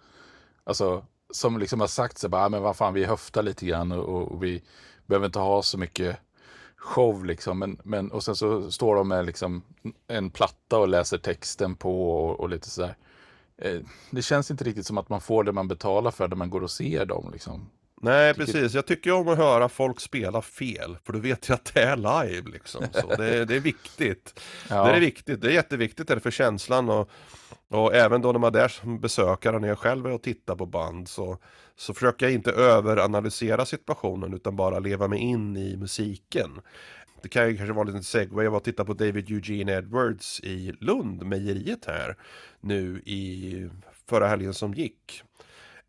alltså 0.63 1.06
som 1.31 1.60
liksom 1.60 1.80
har 1.80 1.88
sagt 1.88 2.18
sig 2.18 2.30
bara, 2.30 2.50
men 2.50 2.62
vad 2.62 2.75
fan, 2.75 2.94
vi 2.94 3.06
höftar 3.06 3.44
lite 3.44 3.66
grann 3.66 3.92
och, 3.92 4.31
och, 4.31 4.44
vi 4.44 4.62
behöver 5.06 5.25
inte 5.25 5.39
ha 5.39 5.62
så 5.63 5.78
mycket 5.78 6.18
show 6.75 7.25
liksom. 7.25 7.60
Men, 7.60 7.78
men, 7.83 8.12
och 8.12 8.24
sen 8.24 8.36
så 8.36 8.72
står 8.72 8.95
de 8.95 9.07
med 9.07 9.25
liksom 9.25 9.63
en 10.07 10.30
platta 10.30 10.78
och 10.78 10.88
läser 10.88 11.18
texten 11.18 11.75
på 11.75 12.12
och, 12.12 12.39
och 12.39 12.50
lite 12.50 12.69
sådär. 12.69 12.95
Eh, 13.57 13.80
det 14.10 14.22
känns 14.22 14.51
inte 14.51 14.63
riktigt 14.63 14.88
som 14.88 14.98
att 14.98 15.10
man 15.10 15.22
får 15.22 15.44
det 15.44 15.51
man 15.51 15.68
betalar 15.68 16.12
för 16.12 16.28
när 16.28 16.36
man 16.36 16.50
går 16.50 16.63
och 16.63 16.72
ser 16.72 17.06
dem 17.06 17.30
liksom. 17.33 17.69
Nej, 18.03 18.33
precis. 18.33 18.74
Jag 18.74 18.86
tycker 18.86 19.12
om 19.12 19.27
att 19.27 19.38
höra 19.38 19.69
folk 19.69 20.00
spela 20.00 20.42
fel, 20.42 20.98
för 21.06 21.13
då 21.13 21.19
vet 21.19 21.50
jag 21.50 21.56
att 21.56 21.71
det 21.74 21.81
är 21.81 21.95
live 21.95 22.50
liksom. 22.50 22.86
Så 22.94 23.15
det, 23.15 23.45
det 23.45 23.56
är 23.56 23.59
viktigt. 23.59 24.39
Ja. 24.69 24.83
Det 24.83 24.92
är 24.92 25.00
viktigt. 25.00 25.42
Det 25.42 25.48
är 25.48 25.51
jätteviktigt 25.51 26.09
är 26.09 26.15
det 26.15 26.21
för 26.21 26.31
känslan 26.31 26.90
och, 26.90 27.09
och 27.69 27.95
även 27.95 28.21
då 28.21 28.31
när 28.31 28.40
man 28.40 28.56
är 28.56 28.59
där 28.59 28.68
som 28.68 28.99
besökare, 28.99 29.59
när 29.59 29.68
jag 29.68 29.80
själv 29.80 30.06
är 30.06 30.11
och 30.11 30.23
tittar 30.23 30.56
på 30.56 30.66
band 30.66 31.09
så, 31.09 31.37
så 31.75 31.94
försöker 31.94 32.25
jag 32.25 32.33
inte 32.33 32.52
överanalysera 32.52 33.66
situationen 33.66 34.33
utan 34.33 34.56
bara 34.56 34.80
leva 34.80 35.07
mig 35.07 35.19
in 35.19 35.57
i 35.57 35.78
musiken. 35.78 36.61
Det 37.21 37.30
kan 37.30 37.49
ju 37.49 37.57
kanske 37.57 37.73
vara 37.73 37.81
en 37.81 37.87
liten 37.87 38.04
segway. 38.04 38.44
Jag 38.44 38.52
var 38.52 38.57
och 38.57 38.64
tittade 38.64 38.87
på 38.87 38.94
David 38.94 39.31
Eugene 39.31 39.71
Edwards 39.71 40.40
i 40.44 40.73
Lund, 40.80 41.25
mejeriet 41.25 41.85
här, 41.85 42.16
nu 42.61 43.02
i 43.06 43.69
förra 44.09 44.28
helgen 44.28 44.54
som 44.54 44.73
gick. 44.73 45.23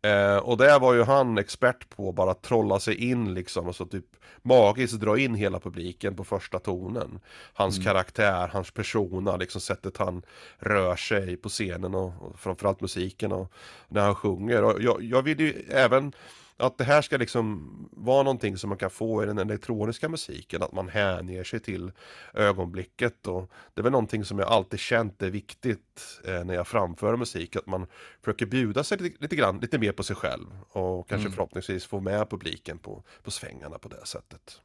Eh, 0.03 0.37
och 0.37 0.57
där 0.57 0.79
var 0.79 0.93
ju 0.93 1.03
han 1.03 1.37
expert 1.37 1.89
på 1.89 2.09
att 2.09 2.15
bara 2.15 2.33
trolla 2.33 2.79
sig 2.79 2.95
in 3.09 3.33
liksom 3.33 3.67
och 3.67 3.75
så 3.75 3.85
typ 3.85 4.05
magiskt 4.41 4.99
dra 4.99 5.19
in 5.19 5.35
hela 5.35 5.59
publiken 5.59 6.15
på 6.15 6.23
första 6.23 6.59
tonen. 6.59 7.19
Hans 7.53 7.77
mm. 7.77 7.85
karaktär, 7.85 8.49
hans 8.53 8.71
persona, 8.71 9.37
liksom 9.37 9.61
sättet 9.61 9.97
han 9.97 10.21
rör 10.59 10.95
sig 10.95 11.37
på 11.37 11.49
scenen 11.49 11.95
och, 11.95 12.13
och 12.21 12.39
framförallt 12.39 12.81
musiken 12.81 13.31
och 13.31 13.51
när 13.87 14.01
han 14.01 14.15
sjunger. 14.15 14.63
Och 14.63 14.81
jag, 14.81 15.03
jag 15.03 15.21
vill 15.21 15.39
ju 15.39 15.65
även 15.69 16.13
att 16.63 16.77
det 16.77 16.83
här 16.83 17.01
ska 17.01 17.17
liksom 17.17 17.69
vara 17.91 18.23
någonting 18.23 18.57
som 18.57 18.69
man 18.69 18.77
kan 18.77 18.89
få 18.89 19.23
i 19.23 19.25
den 19.25 19.37
elektroniska 19.37 20.09
musiken, 20.09 20.63
att 20.63 20.73
man 20.73 20.89
hänger 20.89 21.43
sig 21.43 21.59
till 21.59 21.91
ögonblicket 22.33 23.27
och 23.27 23.51
det 23.73 23.81
är 23.81 23.83
väl 23.83 23.91
någonting 23.91 24.25
som 24.25 24.39
jag 24.39 24.47
alltid 24.47 24.79
känt 24.79 25.21
är 25.21 25.29
viktigt 25.29 26.21
eh, 26.25 26.43
när 26.43 26.53
jag 26.53 26.67
framför 26.67 27.15
musik, 27.15 27.55
att 27.55 27.67
man 27.67 27.87
försöker 28.21 28.45
bjuda 28.45 28.83
sig 28.83 28.97
lite, 28.97 29.17
lite 29.19 29.35
grann, 29.35 29.59
lite 29.59 29.79
mer 29.79 29.91
på 29.91 30.03
sig 30.03 30.15
själv 30.15 30.47
och 30.69 31.09
kanske 31.09 31.25
mm. 31.27 31.35
förhoppningsvis 31.35 31.85
få 31.85 31.99
med 31.99 32.29
publiken 32.29 32.77
på, 32.77 33.03
på 33.23 33.31
svängarna 33.31 33.77
på 33.77 33.89
det 33.89 34.05
sättet. 34.05 34.61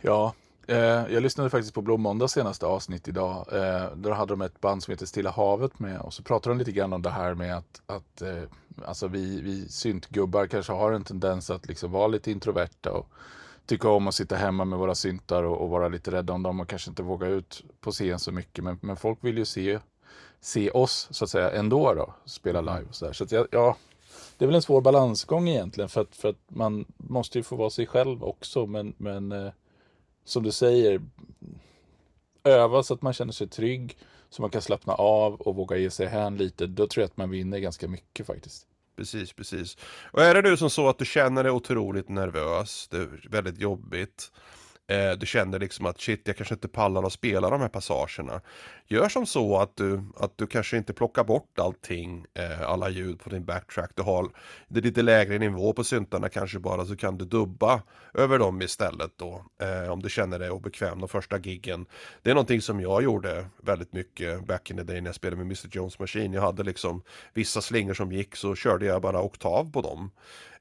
Ja, 0.00 0.34
Eh, 0.68 0.78
jag 1.12 1.22
lyssnade 1.22 1.50
faktiskt 1.50 1.74
på 1.74 1.82
Blå 1.82 1.96
Måndag 1.96 2.28
senaste 2.28 2.66
avsnitt 2.66 3.08
idag. 3.08 3.46
Eh, 3.52 3.96
där 3.96 4.10
hade 4.10 4.32
de 4.32 4.40
ett 4.40 4.60
band 4.60 4.82
som 4.82 4.92
heter 4.92 5.06
Stilla 5.06 5.30
havet 5.30 5.78
med 5.78 6.00
och 6.00 6.14
så 6.14 6.22
pratade 6.22 6.54
de 6.54 6.58
lite 6.58 6.72
grann 6.72 6.92
om 6.92 7.02
det 7.02 7.10
här 7.10 7.34
med 7.34 7.56
att, 7.56 7.82
att 7.86 8.22
eh, 8.22 8.42
alltså 8.84 9.08
vi, 9.08 9.40
vi 9.40 9.68
syntgubbar 9.68 10.46
kanske 10.46 10.72
har 10.72 10.92
en 10.92 11.04
tendens 11.04 11.50
att 11.50 11.66
liksom 11.66 11.92
vara 11.92 12.06
lite 12.06 12.30
introverta 12.30 12.92
och 12.92 13.08
tycka 13.66 13.88
om 13.88 14.08
att 14.08 14.14
sitta 14.14 14.36
hemma 14.36 14.64
med 14.64 14.78
våra 14.78 14.94
syntar 14.94 15.42
och, 15.42 15.60
och 15.60 15.70
vara 15.70 15.88
lite 15.88 16.10
rädda 16.10 16.32
om 16.32 16.42
dem 16.42 16.60
och 16.60 16.68
kanske 16.68 16.90
inte 16.90 17.02
våga 17.02 17.26
ut 17.26 17.64
på 17.80 17.90
scen 17.90 18.18
så 18.18 18.32
mycket. 18.32 18.64
Men, 18.64 18.78
men 18.80 18.96
folk 18.96 19.18
vill 19.20 19.38
ju 19.38 19.44
se, 19.44 19.78
se 20.40 20.70
oss 20.70 21.08
så 21.10 21.24
att 21.24 21.30
säga 21.30 21.50
ändå 21.50 21.94
då, 21.94 22.14
spela 22.24 22.60
live 22.60 22.84
och 22.88 22.94
så 22.94 23.06
där. 23.06 23.12
Så 23.12 23.24
att 23.24 23.32
jag, 23.32 23.46
ja, 23.50 23.76
det 24.38 24.44
är 24.44 24.46
väl 24.46 24.54
en 24.54 24.62
svår 24.62 24.80
balansgång 24.80 25.48
egentligen 25.48 25.88
för 25.88 26.00
att, 26.00 26.16
för 26.16 26.28
att 26.28 26.40
man 26.48 26.84
måste 26.96 27.38
ju 27.38 27.42
få 27.42 27.56
vara 27.56 27.70
sig 27.70 27.86
själv 27.86 28.24
också 28.24 28.66
men, 28.66 28.94
men 28.96 29.32
eh, 29.32 29.52
som 30.26 30.42
du 30.42 30.52
säger, 30.52 31.00
öva 32.44 32.82
så 32.82 32.94
att 32.94 33.02
man 33.02 33.12
känner 33.12 33.32
sig 33.32 33.48
trygg, 33.48 33.98
så 34.30 34.42
man 34.42 34.50
kan 34.50 34.62
slappna 34.62 34.94
av 34.94 35.34
och 35.34 35.56
våga 35.56 35.76
ge 35.76 35.90
sig 35.90 36.06
hän 36.06 36.36
lite. 36.36 36.66
Då 36.66 36.86
tror 36.86 37.02
jag 37.02 37.08
att 37.08 37.16
man 37.16 37.30
vinner 37.30 37.58
ganska 37.58 37.88
mycket 37.88 38.26
faktiskt. 38.26 38.66
Precis, 38.96 39.32
precis. 39.32 39.76
Och 40.12 40.22
är 40.22 40.34
det 40.34 40.42
nu 40.50 40.56
som 40.56 40.70
så 40.70 40.88
att 40.88 40.98
du 40.98 41.04
känner 41.04 41.42
dig 41.42 41.52
otroligt 41.52 42.08
nervös, 42.08 42.88
det 42.90 42.96
är 42.96 43.28
väldigt 43.30 43.58
jobbigt, 43.58 44.32
Eh, 44.88 45.12
du 45.12 45.26
känner 45.26 45.58
liksom 45.58 45.86
att 45.86 46.00
shit, 46.00 46.22
jag 46.24 46.36
kanske 46.36 46.54
inte 46.54 46.68
pallar 46.68 47.02
att 47.02 47.12
spela 47.12 47.50
de 47.50 47.60
här 47.60 47.68
passagerna. 47.68 48.40
Gör 48.88 49.08
som 49.08 49.26
så 49.26 49.58
att 49.58 49.76
du, 49.76 50.02
att 50.16 50.38
du 50.38 50.46
kanske 50.46 50.76
inte 50.76 50.92
plockar 50.92 51.24
bort 51.24 51.58
allting, 51.58 52.26
eh, 52.34 52.62
alla 52.62 52.88
ljud 52.88 53.20
på 53.20 53.30
din 53.30 53.44
backtrack. 53.44 53.90
Du 53.94 54.02
har 54.02 54.28
det 54.68 54.80
lite 54.80 55.02
lägre 55.02 55.38
nivå 55.38 55.72
på 55.72 55.84
syntarna 55.84 56.28
kanske 56.28 56.58
bara, 56.58 56.84
så 56.84 56.96
kan 56.96 57.18
du 57.18 57.24
dubba 57.24 57.82
över 58.14 58.38
dem 58.38 58.62
istället 58.62 59.10
då. 59.16 59.44
Eh, 59.60 59.92
om 59.92 60.02
du 60.02 60.10
känner 60.10 60.38
dig 60.38 60.50
obekväm 60.50 61.00
de 61.00 61.08
första 61.08 61.38
giggen. 61.38 61.86
Det 62.22 62.30
är 62.30 62.34
någonting 62.34 62.60
som 62.60 62.80
jag 62.80 63.02
gjorde 63.02 63.46
väldigt 63.62 63.92
mycket 63.92 64.46
back 64.46 64.70
in 64.70 64.76
the 64.76 64.82
day 64.82 65.00
när 65.00 65.08
jag 65.08 65.14
spelade 65.14 65.36
med 65.36 65.46
Mr. 65.46 65.68
Jones 65.76 65.98
Machine. 65.98 66.32
Jag 66.32 66.42
hade 66.42 66.62
liksom 66.62 67.02
vissa 67.34 67.60
slingor 67.60 67.94
som 67.94 68.12
gick 68.12 68.36
så 68.36 68.54
körde 68.54 68.86
jag 68.86 69.02
bara 69.02 69.22
oktav 69.22 69.72
på 69.72 69.82
dem. 69.82 70.10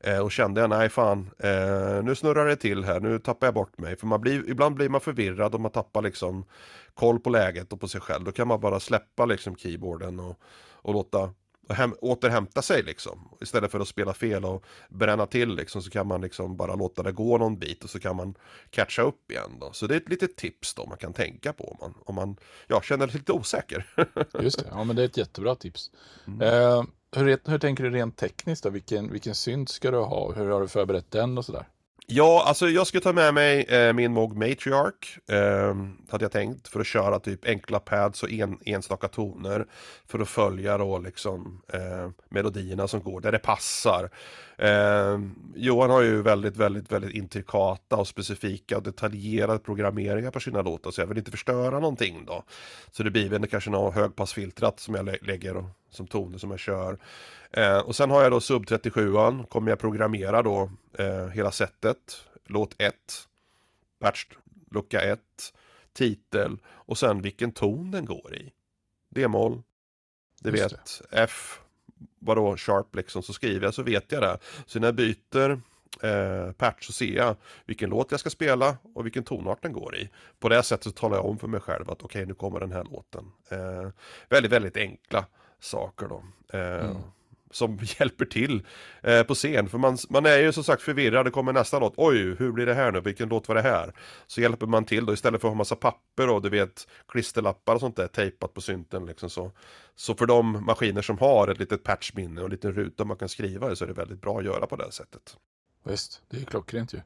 Eh, 0.05 0.19
och 0.19 0.31
kände 0.31 0.61
jag, 0.61 0.69
nej 0.69 0.89
fan, 0.89 1.29
eh, 1.39 2.03
nu 2.03 2.15
snurrar 2.15 2.45
det 2.45 2.55
till 2.55 2.83
här, 2.83 2.99
nu 2.99 3.19
tappar 3.19 3.47
jag 3.47 3.53
bort 3.53 3.77
mig. 3.77 3.95
För 3.95 4.07
man 4.15 4.21
blir, 4.21 4.49
ibland 4.49 4.75
blir 4.75 4.89
man 4.89 5.01
förvirrad 5.01 5.55
och 5.55 5.61
man 5.61 5.71
tappar 5.71 6.01
liksom 6.01 6.45
koll 6.93 7.19
på 7.19 7.29
läget 7.29 7.73
och 7.73 7.79
på 7.79 7.87
sig 7.87 8.01
själv. 8.01 8.23
Då 8.23 8.31
kan 8.31 8.47
man 8.47 8.59
bara 8.59 8.79
släppa 8.79 9.25
liksom 9.25 9.55
keyboarden 9.55 10.19
och, 10.19 10.39
och 10.73 10.93
låta 10.93 11.29
och 11.67 11.75
hem, 11.75 11.95
återhämta 12.01 12.61
sig 12.61 12.83
liksom. 12.83 13.29
Istället 13.41 13.71
för 13.71 13.79
att 13.79 13.87
spela 13.87 14.13
fel 14.13 14.45
och 14.45 14.65
bränna 14.89 15.25
till 15.25 15.55
liksom 15.55 15.81
så 15.81 15.89
kan 15.89 16.07
man 16.07 16.21
liksom 16.21 16.57
bara 16.57 16.75
låta 16.75 17.03
det 17.03 17.11
gå 17.11 17.37
någon 17.37 17.59
bit 17.59 17.83
och 17.83 17.89
så 17.89 17.99
kan 17.99 18.15
man 18.15 18.35
catcha 18.69 19.01
upp 19.01 19.31
igen 19.31 19.51
då. 19.59 19.69
Så 19.73 19.87
det 19.87 19.93
är 19.93 19.97
ett 19.97 20.09
litet 20.09 20.35
tips 20.35 20.73
då 20.73 20.85
man 20.85 20.97
kan 20.97 21.13
tänka 21.13 21.53
på 21.53 21.63
om 21.63 21.77
man, 21.81 21.93
om 22.05 22.15
man 22.15 22.37
ja, 22.67 22.81
känner 22.81 23.07
sig 23.07 23.19
lite 23.19 23.31
osäker. 23.31 23.85
Just 24.39 24.59
det, 24.59 24.67
ja 24.71 24.83
men 24.83 24.95
det 24.95 25.01
är 25.01 25.05
ett 25.05 25.17
jättebra 25.17 25.55
tips. 25.55 25.91
Mm. 26.27 26.41
Eh, 26.41 26.83
hur, 27.15 27.49
hur 27.49 27.59
tänker 27.59 27.83
du 27.83 27.89
rent 27.89 28.17
tekniskt 28.17 28.63
då? 28.63 28.69
Vilken, 28.69 29.11
vilken 29.11 29.35
synt 29.35 29.69
ska 29.69 29.91
du 29.91 29.97
ha? 29.97 30.31
Hur 30.31 30.49
har 30.49 30.61
du 30.61 30.67
förberett 30.67 31.11
den 31.11 31.37
och 31.37 31.45
sådär? 31.45 31.67
Ja, 32.07 32.43
alltså 32.47 32.69
jag 32.69 32.87
ska 32.87 32.99
ta 32.99 33.13
med 33.13 33.33
mig 33.33 33.63
eh, 33.63 33.93
min 33.93 34.11
Moog 34.13 34.37
Matriarch. 34.37 35.19
Eh, 35.29 35.75
hade 36.09 36.23
jag 36.23 36.31
tänkt 36.31 36.67
för 36.67 36.79
att 36.79 36.87
köra 36.87 37.19
typ 37.19 37.45
enkla 37.45 37.79
pads 37.79 38.23
och 38.23 38.31
en, 38.31 38.59
enstaka 38.65 39.07
toner. 39.07 39.65
För 40.07 40.19
att 40.19 40.29
följa 40.29 40.77
då 40.77 40.99
liksom 40.99 41.61
eh, 41.73 42.09
melodierna 42.29 42.87
som 42.87 42.99
går 42.99 43.21
där 43.21 43.31
det 43.31 43.39
passar. 43.39 44.09
Eh, 44.57 45.19
Johan 45.55 45.89
har 45.89 46.01
ju 46.01 46.21
väldigt, 46.21 46.57
väldigt, 46.57 46.91
väldigt 46.91 47.15
intrikata 47.15 47.95
och 47.95 48.07
specifika 48.07 48.77
och 48.77 48.83
detaljerade 48.83 49.59
programmeringar 49.59 50.31
på 50.31 50.39
sina 50.39 50.61
låtar. 50.61 50.91
Så 50.91 51.01
jag 51.01 51.07
vill 51.07 51.17
inte 51.17 51.31
förstöra 51.31 51.79
någonting 51.79 52.25
då. 52.25 52.43
Så 52.91 53.03
det 53.03 53.11
blir 53.11 53.29
väl 53.29 53.47
kanske 53.47 53.69
något 53.69 53.95
högpassfiltrat 53.95 54.79
som 54.79 54.95
jag 54.95 55.17
lägger 55.21 55.57
och, 55.57 55.65
som 55.89 56.07
toner 56.07 56.37
som 56.37 56.51
jag 56.51 56.59
kör. 56.59 56.97
Eh, 57.51 57.79
och 57.79 57.95
sen 57.95 58.11
har 58.11 58.23
jag 58.23 58.31
då 58.31 58.39
sub 58.39 58.63
37an, 58.63 59.45
kommer 59.45 59.71
jag 59.71 59.79
programmera 59.79 60.41
då 60.41 60.71
eh, 60.97 61.27
hela 61.27 61.51
setet. 61.51 62.25
Låt 62.45 62.81
1, 62.81 62.93
patch 63.99 64.25
lucka 64.71 65.01
1, 65.01 65.19
titel 65.93 66.57
och 66.67 66.97
sen 66.97 67.21
vilken 67.21 67.51
ton 67.51 67.91
den 67.91 68.05
går 68.05 68.35
i. 68.35 68.51
D-moll, 69.09 69.61
det 70.41 70.51
vet, 70.51 71.01
F, 71.11 71.59
vadå 72.25 72.57
sharp 72.57 72.95
liksom, 72.95 73.23
så 73.23 73.33
skriver 73.33 73.65
jag 73.65 73.73
så 73.73 73.83
vet 73.83 74.11
jag 74.11 74.21
det. 74.21 74.37
Så 74.65 74.79
när 74.79 74.87
jag 74.87 74.95
byter 74.95 75.61
eh, 76.01 76.51
patch 76.51 76.85
så 76.85 76.93
ser 76.93 77.15
jag 77.15 77.35
vilken 77.65 77.89
låt 77.89 78.11
jag 78.11 78.19
ska 78.19 78.29
spela 78.29 78.77
och 78.95 79.05
vilken 79.05 79.23
tonart 79.23 79.61
den 79.61 79.73
går 79.73 79.95
i. 79.95 80.09
På 80.39 80.49
det 80.49 80.63
sättet 80.63 80.83
så 80.83 80.91
talar 80.91 81.17
jag 81.17 81.25
om 81.25 81.39
för 81.39 81.47
mig 81.47 81.59
själv 81.59 81.89
att 81.89 82.03
okej 82.03 82.05
okay, 82.05 82.25
nu 82.25 82.33
kommer 82.33 82.59
den 82.59 82.71
här 82.71 82.83
låten. 82.83 83.31
Eh, 83.49 83.89
väldigt, 84.29 84.51
väldigt 84.51 84.77
enkla 84.77 85.25
saker 85.59 86.07
då. 86.07 86.23
Eh, 86.53 86.85
mm 86.85 86.97
som 87.55 87.79
hjälper 87.99 88.25
till 88.25 88.65
eh, 89.01 89.23
på 89.23 89.33
scen. 89.33 89.69
För 89.69 89.77
man, 89.77 89.97
man 90.09 90.25
är 90.25 90.37
ju 90.37 90.51
som 90.51 90.63
sagt 90.63 90.81
förvirrad, 90.81 91.25
det 91.25 91.31
kommer 91.31 91.53
nästa 91.53 91.79
låt. 91.79 91.93
Oj, 91.97 92.35
hur 92.39 92.51
blir 92.51 92.65
det 92.65 92.73
här 92.73 92.91
nu? 92.91 93.01
Vilken 93.01 93.29
låt 93.29 93.47
var 93.47 93.55
det 93.55 93.61
här? 93.61 93.93
Så 94.27 94.41
hjälper 94.41 94.65
man 94.65 94.85
till 94.85 95.05
då 95.05 95.13
istället 95.13 95.41
för 95.41 95.47
att 95.47 95.51
ha 95.51 95.57
massa 95.57 95.75
papper 95.75 96.29
och 96.29 96.41
du 96.41 96.49
vet 96.49 96.87
klisterlappar 97.07 97.75
och 97.75 97.79
sånt 97.79 97.95
där 97.95 98.07
tejpat 98.07 98.53
på 98.53 98.61
synten 98.61 99.05
liksom 99.05 99.29
så. 99.29 99.51
Så 99.95 100.15
för 100.15 100.25
de 100.25 100.65
maskiner 100.65 101.01
som 101.01 101.17
har 101.17 101.47
ett 101.47 101.59
litet 101.59 101.83
patchminne 101.83 102.41
och 102.41 102.45
en 102.45 102.51
liten 102.51 102.73
ruta 102.73 103.05
man 103.05 103.17
kan 103.17 103.29
skriva 103.29 103.71
i 103.71 103.75
så 103.75 103.83
är 103.83 103.87
det 103.87 103.93
väldigt 103.93 104.21
bra 104.21 104.39
att 104.39 104.45
göra 104.45 104.67
på 104.67 104.75
det 104.75 104.91
sättet. 104.91 105.37
Visst, 105.83 106.21
det 106.29 106.37
är 106.37 106.45
klockrent 106.45 106.93
ju. 106.93 106.99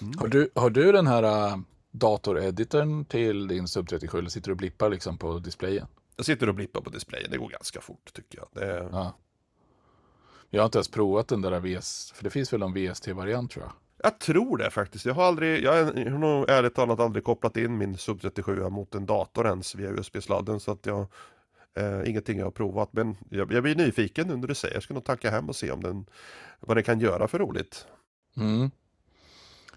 Mm. 0.00 0.18
Har, 0.18 0.28
du, 0.28 0.50
har 0.54 0.70
du 0.70 0.92
den 0.92 1.06
här 1.06 1.52
uh, 1.52 1.58
datoreditorn 1.90 3.04
till 3.04 3.48
din 3.48 3.68
Sub 3.68 3.88
37 3.88 4.18
eller 4.18 4.28
sitter 4.28 4.48
du 4.48 4.52
och 4.52 4.56
blippar 4.56 4.90
liksom 4.90 5.18
på 5.18 5.38
displayen? 5.38 5.86
Jag 6.16 6.26
sitter 6.26 6.48
och 6.48 6.54
blippar 6.54 6.80
på 6.80 6.90
displayen, 6.90 7.30
det 7.30 7.38
går 7.38 7.48
ganska 7.48 7.80
fort 7.80 8.12
tycker 8.12 8.38
jag. 8.38 8.48
Det... 8.52 8.88
Ja. 8.92 9.14
Jag 10.54 10.62
har 10.62 10.66
inte 10.66 10.78
ens 10.78 10.88
provat 10.88 11.28
den 11.28 11.42
där 11.42 11.60
VS, 11.60 12.12
för 12.14 12.24
det 12.24 12.30
finns 12.30 12.52
väl 12.52 12.60
någon 12.60 12.74
VST-variant 12.74 13.50
tror 13.50 13.64
jag. 13.64 13.72
Jag 14.02 14.18
tror 14.18 14.58
det 14.58 14.70
faktiskt. 14.70 15.04
Jag 15.04 15.14
har 15.14 15.24
aldrig, 15.24 15.64
jag 15.64 15.84
har 15.84 16.18
nog 16.18 16.50
ärligt 16.50 16.74
talat 16.74 17.00
aldrig 17.00 17.24
kopplat 17.24 17.56
in 17.56 17.78
min 17.78 17.96
Sub 17.96 18.20
37 18.20 18.68
mot 18.68 18.94
en 18.94 19.06
dator 19.06 19.46
ens 19.46 19.74
via 19.74 19.90
USB-sladden 19.90 20.60
så 20.60 20.72
att 20.72 20.86
jag 20.86 21.06
eh, 21.76 22.10
ingenting 22.10 22.38
jag 22.38 22.46
har 22.46 22.50
provat. 22.50 22.88
Men 22.92 23.16
jag, 23.28 23.52
jag 23.52 23.62
blir 23.62 23.74
nyfiken 23.74 24.28
nu 24.28 24.36
när 24.36 24.48
du 24.48 24.54
säger. 24.54 24.74
Jag 24.74 24.82
ska 24.82 24.94
nog 24.94 25.04
tanka 25.04 25.30
hem 25.30 25.48
och 25.48 25.56
se 25.56 25.70
om 25.70 25.82
den, 25.82 26.06
vad 26.60 26.76
den 26.76 26.84
kan 26.84 27.00
göra 27.00 27.28
för 27.28 27.38
roligt. 27.38 27.86
Mm. 28.36 28.70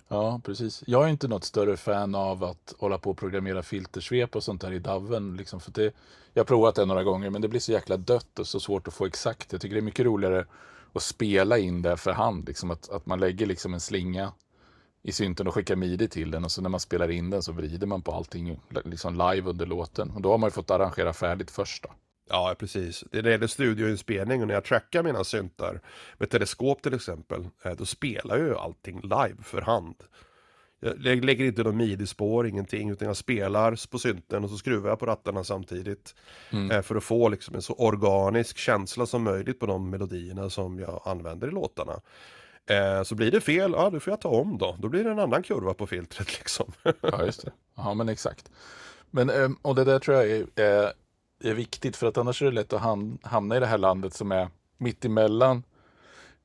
Ja, 0.07 0.41
precis. 0.43 0.83
Jag 0.87 1.05
är 1.05 1.07
inte 1.07 1.27
något 1.27 1.43
större 1.43 1.77
fan 1.77 2.15
av 2.15 2.43
att 2.43 2.73
hålla 2.79 2.97
på 2.97 3.09
och 3.09 3.17
programmera 3.17 3.63
filtersvep 3.63 4.35
och 4.35 4.43
sånt 4.43 4.61
där 4.61 4.71
i 4.71 4.79
DAVen. 4.79 5.37
Liksom, 5.37 5.59
för 5.59 5.71
det, 5.71 5.93
jag 6.33 6.39
har 6.41 6.45
provat 6.45 6.75
det 6.75 6.85
några 6.85 7.03
gånger, 7.03 7.29
men 7.29 7.41
det 7.41 7.47
blir 7.47 7.59
så 7.59 7.71
jäkla 7.71 7.97
dött 7.97 8.39
och 8.39 8.47
så 8.47 8.59
svårt 8.59 8.87
att 8.87 8.93
få 8.93 9.05
exakt. 9.05 9.51
Jag 9.51 9.61
tycker 9.61 9.75
det 9.75 9.79
är 9.79 9.83
mycket 9.83 10.05
roligare 10.05 10.45
att 10.93 11.03
spela 11.03 11.57
in 11.57 11.81
det 11.81 11.97
för 11.97 12.11
hand. 12.11 12.47
Liksom, 12.47 12.71
att, 12.71 12.89
att 12.89 13.05
man 13.05 13.19
lägger 13.19 13.45
liksom 13.45 13.73
en 13.73 13.79
slinga 13.79 14.33
i 15.03 15.11
synten 15.11 15.47
och 15.47 15.53
skickar 15.53 15.75
midi 15.75 16.07
till 16.07 16.31
den 16.31 16.45
och 16.45 16.51
så 16.51 16.61
när 16.61 16.69
man 16.69 16.79
spelar 16.79 17.11
in 17.11 17.29
den 17.29 17.43
så 17.43 17.51
vrider 17.51 17.87
man 17.87 18.01
på 18.01 18.11
allting 18.11 18.59
liksom 18.85 19.13
live 19.13 19.49
under 19.49 19.65
låten. 19.65 20.11
Och 20.11 20.21
då 20.21 20.31
har 20.31 20.37
man 20.37 20.47
ju 20.47 20.51
fått 20.51 20.71
arrangera 20.71 21.13
färdigt 21.13 21.51
först 21.51 21.83
då. 21.83 21.89
Ja, 22.29 22.55
precis. 22.59 23.03
Det 23.11 23.17
är 23.17 23.37
det 23.37 23.47
studioinspelning 23.47 24.41
och 24.41 24.47
när 24.47 24.53
jag 24.53 24.63
trackar 24.63 25.03
mina 25.03 25.23
syntar 25.23 25.81
med 26.17 26.29
teleskop 26.29 26.81
till 26.81 26.93
exempel, 26.93 27.47
eh, 27.63 27.71
då 27.71 27.85
spelar 27.85 28.37
jag 28.37 28.47
ju 28.47 28.55
allting 28.55 29.01
live 29.01 29.43
för 29.43 29.61
hand. 29.61 29.95
Jag 30.79 31.25
lägger 31.25 31.45
inte 31.45 31.63
någon 31.63 31.77
midi-spår, 31.77 32.47
ingenting, 32.47 32.89
utan 32.89 33.07
jag 33.07 33.17
spelar 33.17 33.89
på 33.91 33.99
synten 33.99 34.43
och 34.43 34.49
så 34.49 34.57
skruvar 34.57 34.89
jag 34.89 34.99
på 34.99 35.05
rattarna 35.05 35.43
samtidigt. 35.43 36.15
Mm. 36.49 36.71
Eh, 36.71 36.81
för 36.81 36.95
att 36.95 37.03
få 37.03 37.29
liksom 37.29 37.55
en 37.55 37.61
så 37.61 37.73
organisk 37.73 38.57
känsla 38.57 39.05
som 39.05 39.23
möjligt 39.23 39.59
på 39.59 39.65
de 39.65 39.89
melodierna 39.89 40.49
som 40.49 40.79
jag 40.79 41.01
använder 41.05 41.47
i 41.47 41.51
låtarna. 41.51 42.01
Eh, 42.69 43.03
så 43.03 43.15
blir 43.15 43.31
det 43.31 43.41
fel, 43.41 43.71
ja 43.71 43.89
då 43.89 43.99
får 43.99 44.11
jag 44.11 44.21
ta 44.21 44.29
om 44.29 44.57
då. 44.57 44.75
Då 44.79 44.89
blir 44.89 45.03
det 45.03 45.11
en 45.11 45.19
annan 45.19 45.43
kurva 45.43 45.73
på 45.73 45.87
filtret 45.87 46.27
liksom. 46.37 46.71
ja, 47.01 47.25
just 47.25 47.45
det. 47.45 47.51
Ja, 47.75 47.93
men 47.93 48.09
exakt. 48.09 48.51
Men, 49.11 49.55
och 49.61 49.75
det 49.75 49.83
där 49.83 49.99
tror 49.99 50.17
jag 50.17 50.47
är 50.55 50.93
är 51.39 51.53
viktigt 51.53 51.95
för 51.95 52.07
att 52.07 52.17
annars 52.17 52.41
är 52.41 52.45
det 52.45 52.51
lätt 52.51 52.73
att 52.73 52.81
hamna 53.21 53.57
i 53.57 53.59
det 53.59 53.65
här 53.65 53.77
landet 53.77 54.13
som 54.13 54.31
är 54.31 54.49
mittemellan 54.77 55.63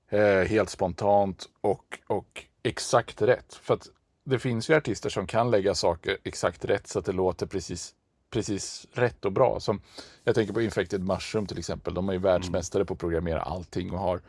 eh, 0.08 0.48
helt 0.48 0.70
spontant 0.70 1.48
och, 1.60 1.98
och 2.06 2.44
exakt 2.62 3.22
rätt. 3.22 3.54
För 3.54 3.74
att 3.74 3.88
det 4.24 4.38
finns 4.38 4.70
ju 4.70 4.74
artister 4.74 5.10
som 5.10 5.26
kan 5.26 5.50
lägga 5.50 5.74
saker 5.74 6.18
exakt 6.24 6.64
rätt 6.64 6.86
så 6.86 6.98
att 6.98 7.04
det 7.04 7.12
låter 7.12 7.46
precis, 7.46 7.94
precis 8.30 8.86
rätt 8.92 9.24
och 9.24 9.32
bra. 9.32 9.60
Som, 9.60 9.80
jag 10.24 10.34
tänker 10.34 10.54
på 10.54 10.62
Infected 10.62 11.02
Mushroom 11.02 11.46
till 11.46 11.58
exempel. 11.58 11.94
De 11.94 12.08
är 12.08 12.12
ju 12.12 12.18
världsmästare 12.18 12.80
mm. 12.80 12.86
på 12.86 12.94
att 12.94 13.00
programmera 13.00 13.42
allting 13.42 13.92
och 13.92 13.98
har 13.98 14.20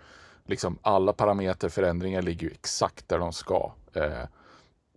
liksom 0.45 0.77
alla 0.81 1.13
parameterförändringar 1.13 2.21
ligger 2.21 2.47
ju 2.47 2.53
exakt 2.53 3.09
där 3.09 3.19
de 3.19 3.33
ska. 3.33 3.71
Eh, 3.93 4.23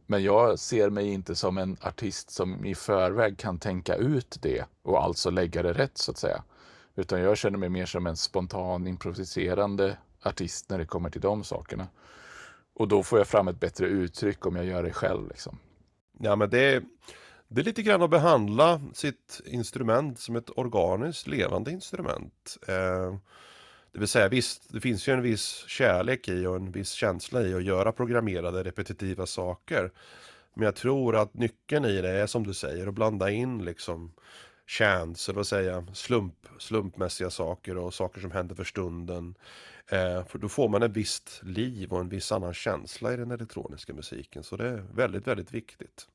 men 0.06 0.22
jag 0.22 0.58
ser 0.58 0.90
mig 0.90 1.08
inte 1.08 1.34
som 1.34 1.58
en 1.58 1.76
artist 1.80 2.30
som 2.30 2.64
i 2.64 2.74
förväg 2.74 3.38
kan 3.38 3.58
tänka 3.58 3.94
ut 3.94 4.38
det 4.42 4.64
och 4.82 5.04
alltså 5.04 5.30
lägga 5.30 5.62
det 5.62 5.72
rätt 5.72 5.98
så 5.98 6.10
att 6.10 6.18
säga. 6.18 6.42
Utan 6.94 7.20
jag 7.20 7.38
känner 7.38 7.58
mig 7.58 7.68
mer 7.68 7.86
som 7.86 8.06
en 8.06 8.16
spontan 8.16 8.86
improviserande 8.86 9.96
artist 10.22 10.70
när 10.70 10.78
det 10.78 10.86
kommer 10.86 11.10
till 11.10 11.20
de 11.20 11.44
sakerna. 11.44 11.86
Och 12.74 12.88
då 12.88 13.02
får 13.02 13.18
jag 13.18 13.28
fram 13.28 13.48
ett 13.48 13.60
bättre 13.60 13.86
uttryck 13.86 14.46
om 14.46 14.56
jag 14.56 14.64
gör 14.64 14.82
det 14.82 14.92
själv. 14.92 15.28
Liksom. 15.28 15.58
Ja 16.18 16.36
men 16.36 16.50
det 16.50 16.74
är, 16.74 16.82
det 17.48 17.60
är 17.60 17.64
lite 17.64 17.82
grann 17.82 18.02
att 18.02 18.10
behandla 18.10 18.80
sitt 18.92 19.40
instrument 19.44 20.18
som 20.18 20.36
ett 20.36 20.50
organiskt 20.58 21.26
levande 21.26 21.70
instrument. 21.70 22.56
Eh, 22.68 23.16
det 23.96 24.00
vill 24.00 24.08
säga 24.08 24.28
visst, 24.28 24.72
det 24.72 24.80
finns 24.80 25.08
ju 25.08 25.12
en 25.12 25.22
viss 25.22 25.64
kärlek 25.68 26.28
i 26.28 26.46
och 26.46 26.56
en 26.56 26.72
viss 26.72 26.90
känsla 26.90 27.42
i 27.42 27.54
att 27.54 27.64
göra 27.64 27.92
programmerade 27.92 28.62
repetitiva 28.62 29.26
saker. 29.26 29.90
Men 30.54 30.64
jag 30.64 30.74
tror 30.74 31.16
att 31.16 31.34
nyckeln 31.34 31.84
i 31.84 32.00
det 32.00 32.10
är 32.10 32.26
som 32.26 32.46
du 32.46 32.54
säger 32.54 32.86
att 32.86 32.94
blanda 32.94 33.30
in 33.30 33.64
liksom 33.64 34.12
chance, 34.66 35.30
eller 35.32 35.36
vad 35.36 35.46
säga, 35.46 35.86
slump, 35.92 36.34
slumpmässiga 36.58 37.30
saker 37.30 37.76
och 37.76 37.94
saker 37.94 38.20
som 38.20 38.30
händer 38.30 38.54
för 38.54 38.64
stunden. 38.64 39.34
Eh, 39.86 40.24
för 40.26 40.38
då 40.38 40.48
får 40.48 40.68
man 40.68 40.82
ett 40.82 40.96
visst 40.96 41.40
liv 41.42 41.92
och 41.92 42.00
en 42.00 42.08
viss 42.08 42.32
annan 42.32 42.54
känsla 42.54 43.12
i 43.12 43.16
den 43.16 43.30
elektroniska 43.30 43.94
musiken. 43.94 44.42
Så 44.42 44.56
det 44.56 44.68
är 44.68 44.84
väldigt, 44.94 45.26
väldigt 45.26 45.54
viktigt. 45.54 46.08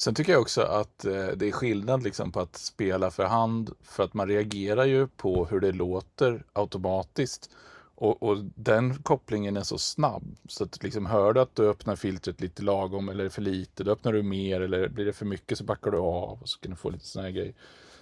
Sen 0.00 0.14
tycker 0.14 0.32
jag 0.32 0.42
också 0.42 0.62
att 0.62 1.04
eh, 1.04 1.26
det 1.26 1.48
är 1.48 1.52
skillnad 1.52 2.02
liksom 2.02 2.32
på 2.32 2.40
att 2.40 2.56
spela 2.56 3.10
för 3.10 3.24
hand 3.24 3.70
för 3.82 4.02
att 4.02 4.14
man 4.14 4.28
reagerar 4.28 4.84
ju 4.84 5.06
på 5.06 5.46
hur 5.46 5.60
det 5.60 5.72
låter 5.72 6.44
automatiskt 6.52 7.50
och, 7.94 8.22
och, 8.22 8.38
den 8.54 9.02
kopplingen 9.02 9.56
är 9.56 9.62
så 9.62 9.78
snabb. 9.78 10.36
Så 10.48 10.64
att 10.64 10.82
liksom 10.82 11.06
hör 11.06 11.32
du 11.32 11.40
att 11.40 11.56
du 11.56 11.68
öppnar 11.68 11.96
filtret 11.96 12.40
lite 12.40 12.62
lagom 12.62 13.08
eller 13.08 13.28
för 13.28 13.42
lite, 13.42 13.84
då 13.84 13.92
öppnar 13.92 14.12
du 14.12 14.22
mer 14.22 14.60
eller 14.60 14.88
blir 14.88 15.04
det 15.04 15.12
för 15.12 15.26
mycket 15.26 15.58
så 15.58 15.64
backar 15.64 15.90
du 15.90 15.98
av 15.98 16.38
och 16.42 16.48
så 16.48 16.60
kan 16.60 16.70
du 16.70 16.76
få 16.76 16.90
lite 16.90 17.06
sådana 17.06 17.28
här 17.28 17.34
grejer. 17.34 17.54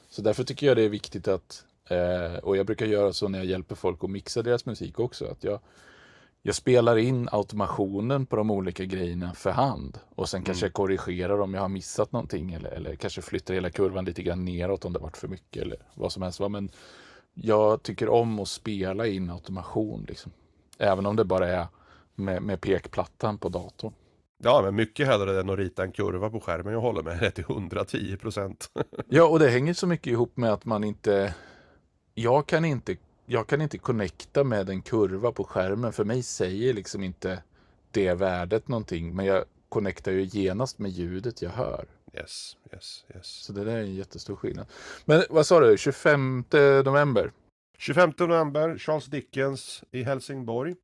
Så 0.08 0.22
därför 0.22 0.44
tycker 0.44 0.66
jag 0.66 0.76
det 0.76 0.82
är 0.82 0.88
viktigt 0.88 1.28
att, 1.28 1.64
eh, 1.88 2.34
och 2.42 2.56
jag 2.56 2.66
brukar 2.66 2.86
göra 2.86 3.12
så 3.12 3.28
när 3.28 3.38
jag 3.38 3.46
hjälper 3.46 3.74
folk 3.74 4.04
att 4.04 4.10
mixa 4.10 4.42
deras 4.42 4.66
musik 4.66 5.00
också, 5.00 5.26
att 5.26 5.44
jag, 5.44 5.60
jag 6.48 6.54
spelar 6.54 6.96
in 6.96 7.28
automationen 7.32 8.26
på 8.26 8.36
de 8.36 8.50
olika 8.50 8.84
grejerna 8.84 9.34
för 9.34 9.50
hand 9.50 9.98
och 10.14 10.28
sen 10.28 10.38
mm. 10.38 10.44
kanske 10.44 10.66
jag 10.66 10.72
korrigerar 10.72 11.40
om 11.40 11.54
jag 11.54 11.60
har 11.60 11.68
missat 11.68 12.12
någonting 12.12 12.52
eller, 12.52 12.70
eller 12.70 12.94
kanske 12.94 13.22
flyttar 13.22 13.54
hela 13.54 13.70
kurvan 13.70 14.04
lite 14.04 14.22
grann 14.22 14.44
neråt 14.44 14.84
om 14.84 14.92
det 14.92 14.98
varit 14.98 15.16
för 15.16 15.28
mycket 15.28 15.62
eller 15.62 15.76
vad 15.94 16.12
som 16.12 16.22
helst. 16.22 16.40
Men 16.40 16.70
jag 17.34 17.82
tycker 17.82 18.08
om 18.08 18.38
att 18.38 18.48
spela 18.48 19.06
in 19.06 19.30
automation, 19.30 20.04
liksom. 20.08 20.32
även 20.78 21.06
om 21.06 21.16
det 21.16 21.24
bara 21.24 21.48
är 21.48 21.66
med, 22.14 22.42
med 22.42 22.60
pekplattan 22.60 23.38
på 23.38 23.48
datorn. 23.48 23.92
Ja, 24.38 24.60
men 24.64 24.74
mycket 24.74 25.06
hellre 25.06 25.40
än 25.40 25.50
att 25.50 25.58
rita 25.58 25.82
en 25.82 25.92
kurva 25.92 26.30
på 26.30 26.40
skärmen. 26.40 26.72
Jag 26.72 26.80
håller 26.80 27.02
med 27.02 27.18
det 27.20 27.30
till 27.30 27.44
110 27.48 28.16
procent. 28.16 28.70
ja, 29.08 29.24
och 29.24 29.38
det 29.38 29.48
hänger 29.48 29.74
så 29.74 29.86
mycket 29.86 30.06
ihop 30.06 30.36
med 30.36 30.52
att 30.52 30.64
man 30.64 30.84
inte... 30.84 31.34
Jag 32.14 32.46
kan 32.46 32.64
inte, 32.64 32.96
jag 33.30 33.46
kan 33.46 33.60
inte 33.60 33.78
connecta 33.78 34.44
med 34.44 34.70
en 34.70 34.82
kurva 34.82 35.32
på 35.32 35.44
skärmen. 35.44 35.92
För 35.92 36.04
mig 36.04 36.22
säger 36.22 36.74
liksom 36.74 37.02
inte 37.02 37.42
det 37.90 38.14
värdet 38.14 38.68
någonting. 38.68 39.16
Men 39.16 39.26
jag 39.26 39.44
connectar 39.68 40.12
ju 40.12 40.24
genast 40.24 40.78
med 40.78 40.90
ljudet 40.90 41.42
jag 41.42 41.50
hör. 41.50 41.86
Yes, 42.14 42.56
yes, 42.72 43.04
yes. 43.14 43.26
Så 43.26 43.52
det 43.52 43.64
där 43.64 43.76
är 43.76 43.80
en 43.80 43.94
jättestor 43.94 44.36
skillnad. 44.36 44.66
Men 45.04 45.24
vad 45.30 45.46
sa 45.46 45.60
du, 45.60 45.78
25 45.78 46.44
november? 46.84 47.32
25 47.78 48.12
november, 48.18 48.78
Charles 48.78 49.06
Dickens 49.06 49.84
i 49.90 50.02
Helsingborg. 50.02 50.74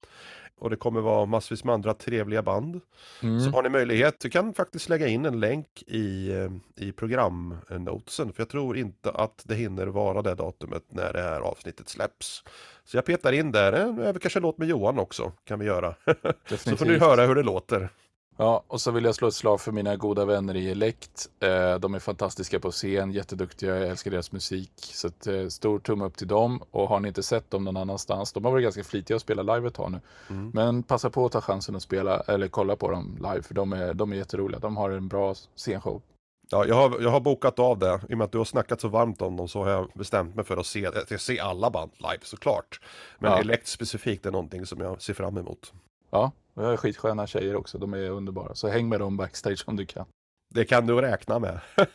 Och 0.64 0.71
det 0.71 0.76
kommer 0.76 1.00
vara 1.00 1.26
massvis 1.26 1.64
med 1.64 1.75
andra 1.75 1.94
trevliga 1.94 2.42
band. 2.42 2.80
Mm. 3.23 3.40
Så 3.40 3.50
har 3.50 3.62
ni 3.62 3.68
möjlighet, 3.68 4.21
du 4.21 4.30
kan 4.30 4.54
faktiskt 4.54 4.88
lägga 4.88 5.06
in 5.06 5.25
en 5.25 5.40
länk 5.40 5.83
i, 5.87 6.30
eh, 6.33 6.50
i 6.87 6.92
programnotesen. 6.92 8.33
För 8.33 8.40
jag 8.40 8.49
tror 8.49 8.76
inte 8.76 9.11
att 9.11 9.42
det 9.44 9.54
hinner 9.54 9.87
vara 9.87 10.23
det 10.23 10.35
datumet 10.35 10.83
när 10.88 11.12
det 11.12 11.23
här 11.23 11.40
avsnittet 11.40 11.88
släpps. 11.88 12.44
Så 12.85 12.97
jag 12.97 13.04
petar 13.04 13.33
in 13.33 13.52
där, 13.52 13.73
även 13.73 14.18
kanske 14.18 14.40
låt 14.40 14.59
med 14.59 14.68
Johan 14.68 14.99
också, 14.99 15.33
kan 15.44 15.59
vi 15.59 15.66
göra. 15.66 15.94
så 16.47 16.76
får 16.76 16.87
ni 16.87 16.99
höra 16.99 17.26
hur 17.26 17.35
det 17.35 17.42
låter. 17.42 17.88
Ja, 18.37 18.62
och 18.67 18.81
så 18.81 18.91
vill 18.91 19.05
jag 19.05 19.14
slå 19.14 19.29
ett 19.29 19.35
slag 19.35 19.61
för 19.61 19.73
mina 19.73 19.97
goda 19.97 20.25
vänner 20.25 20.57
i 20.57 20.71
Elect. 20.71 21.29
Eh, 21.41 21.75
de 21.75 21.95
är 21.95 21.99
fantastiska 21.99 22.61
på 22.61 22.71
scen, 22.71 23.12
jätteduktiga, 23.12 23.76
jag 23.76 23.88
älskar 23.88 24.11
deras 24.11 24.33
musik. 24.33 24.73
Så 24.76 25.09
ett, 25.09 25.26
eh, 25.26 25.49
stor 25.49 25.79
tumme 25.79 26.05
upp 26.05 26.17
till 26.17 26.29
dem. 26.29 26.62
Och 26.71 26.88
har 26.88 27.00
ni 27.00 27.09
inte 27.09 27.23
sett 27.23 27.50
dem 27.50 27.64
någon 27.64 27.76
annanstans, 27.76 28.33
de 28.33 28.45
har 28.45 28.53
varit 28.53 28.62
ganska 28.62 28.85
flitiga 28.85 29.17
att 29.17 29.23
spela 29.23 29.43
live 29.43 29.69
ett 29.69 29.75
tag 29.75 29.93
nu. 29.93 30.00
Mm. 30.31 30.50
Men 30.55 30.83
passa 30.83 31.11
på 31.11 31.26
att 31.26 31.33
ta 31.33 31.41
chansen 31.41 31.76
att 31.76 31.83
spela, 31.83 32.21
eller 32.21 32.49
kolla 32.49 32.76
på 32.76 32.91
dem 32.91 33.17
live, 33.17 33.43
för 33.43 33.55
de 33.55 33.73
är, 33.73 33.95
de 33.95 34.12
är 34.12 34.17
jätteroliga. 34.17 34.59
De 34.59 34.76
har 34.76 34.91
en 34.91 35.09
bra 35.09 35.35
scenshow. 35.35 36.03
Ja, 36.50 36.64
jag 36.67 36.75
har, 36.75 37.00
jag 37.00 37.11
har 37.11 37.21
bokat 37.21 37.59
av 37.59 37.79
det. 37.79 38.00
I 38.09 38.14
och 38.14 38.19
med 38.19 38.25
att 38.25 38.33
du 38.33 38.38
har 38.38 38.45
snackat 38.45 38.81
så 38.81 38.88
varmt 38.88 39.23
om 39.23 39.37
dem 39.37 39.49
så 39.49 39.64
har 39.64 39.71
jag 39.71 39.91
bestämt 39.95 40.35
mig 40.35 40.45
för 40.45 40.57
att 40.57 40.67
se, 40.67 40.87
att 40.87 41.21
se 41.21 41.41
alla 41.41 41.71
band 41.71 41.91
live 41.99 42.21
såklart. 42.23 42.81
Men 43.19 43.31
ja. 43.31 43.41
Elect 43.41 43.67
specifikt 43.67 44.26
är 44.26 44.31
någonting 44.31 44.67
som 44.67 44.81
jag 44.81 45.03
ser 45.03 45.14
fram 45.14 45.37
emot. 45.37 45.73
Ja, 46.11 46.33
och 46.54 46.64
jag 46.64 46.68
har 46.68 46.76
skitsköna 46.76 47.26
tjejer 47.26 47.56
också. 47.56 47.78
De 47.78 47.94
är 47.94 48.11
underbara. 48.11 48.54
Så 48.54 48.68
häng 48.68 48.88
med 48.88 49.00
dem 49.00 49.16
backstage 49.16 49.64
om 49.66 49.76
du 49.76 49.87
kan. 49.87 50.06
Det 50.54 50.64
kan 50.64 50.87
du 50.87 51.00
räkna 51.00 51.38
med. 51.38 51.61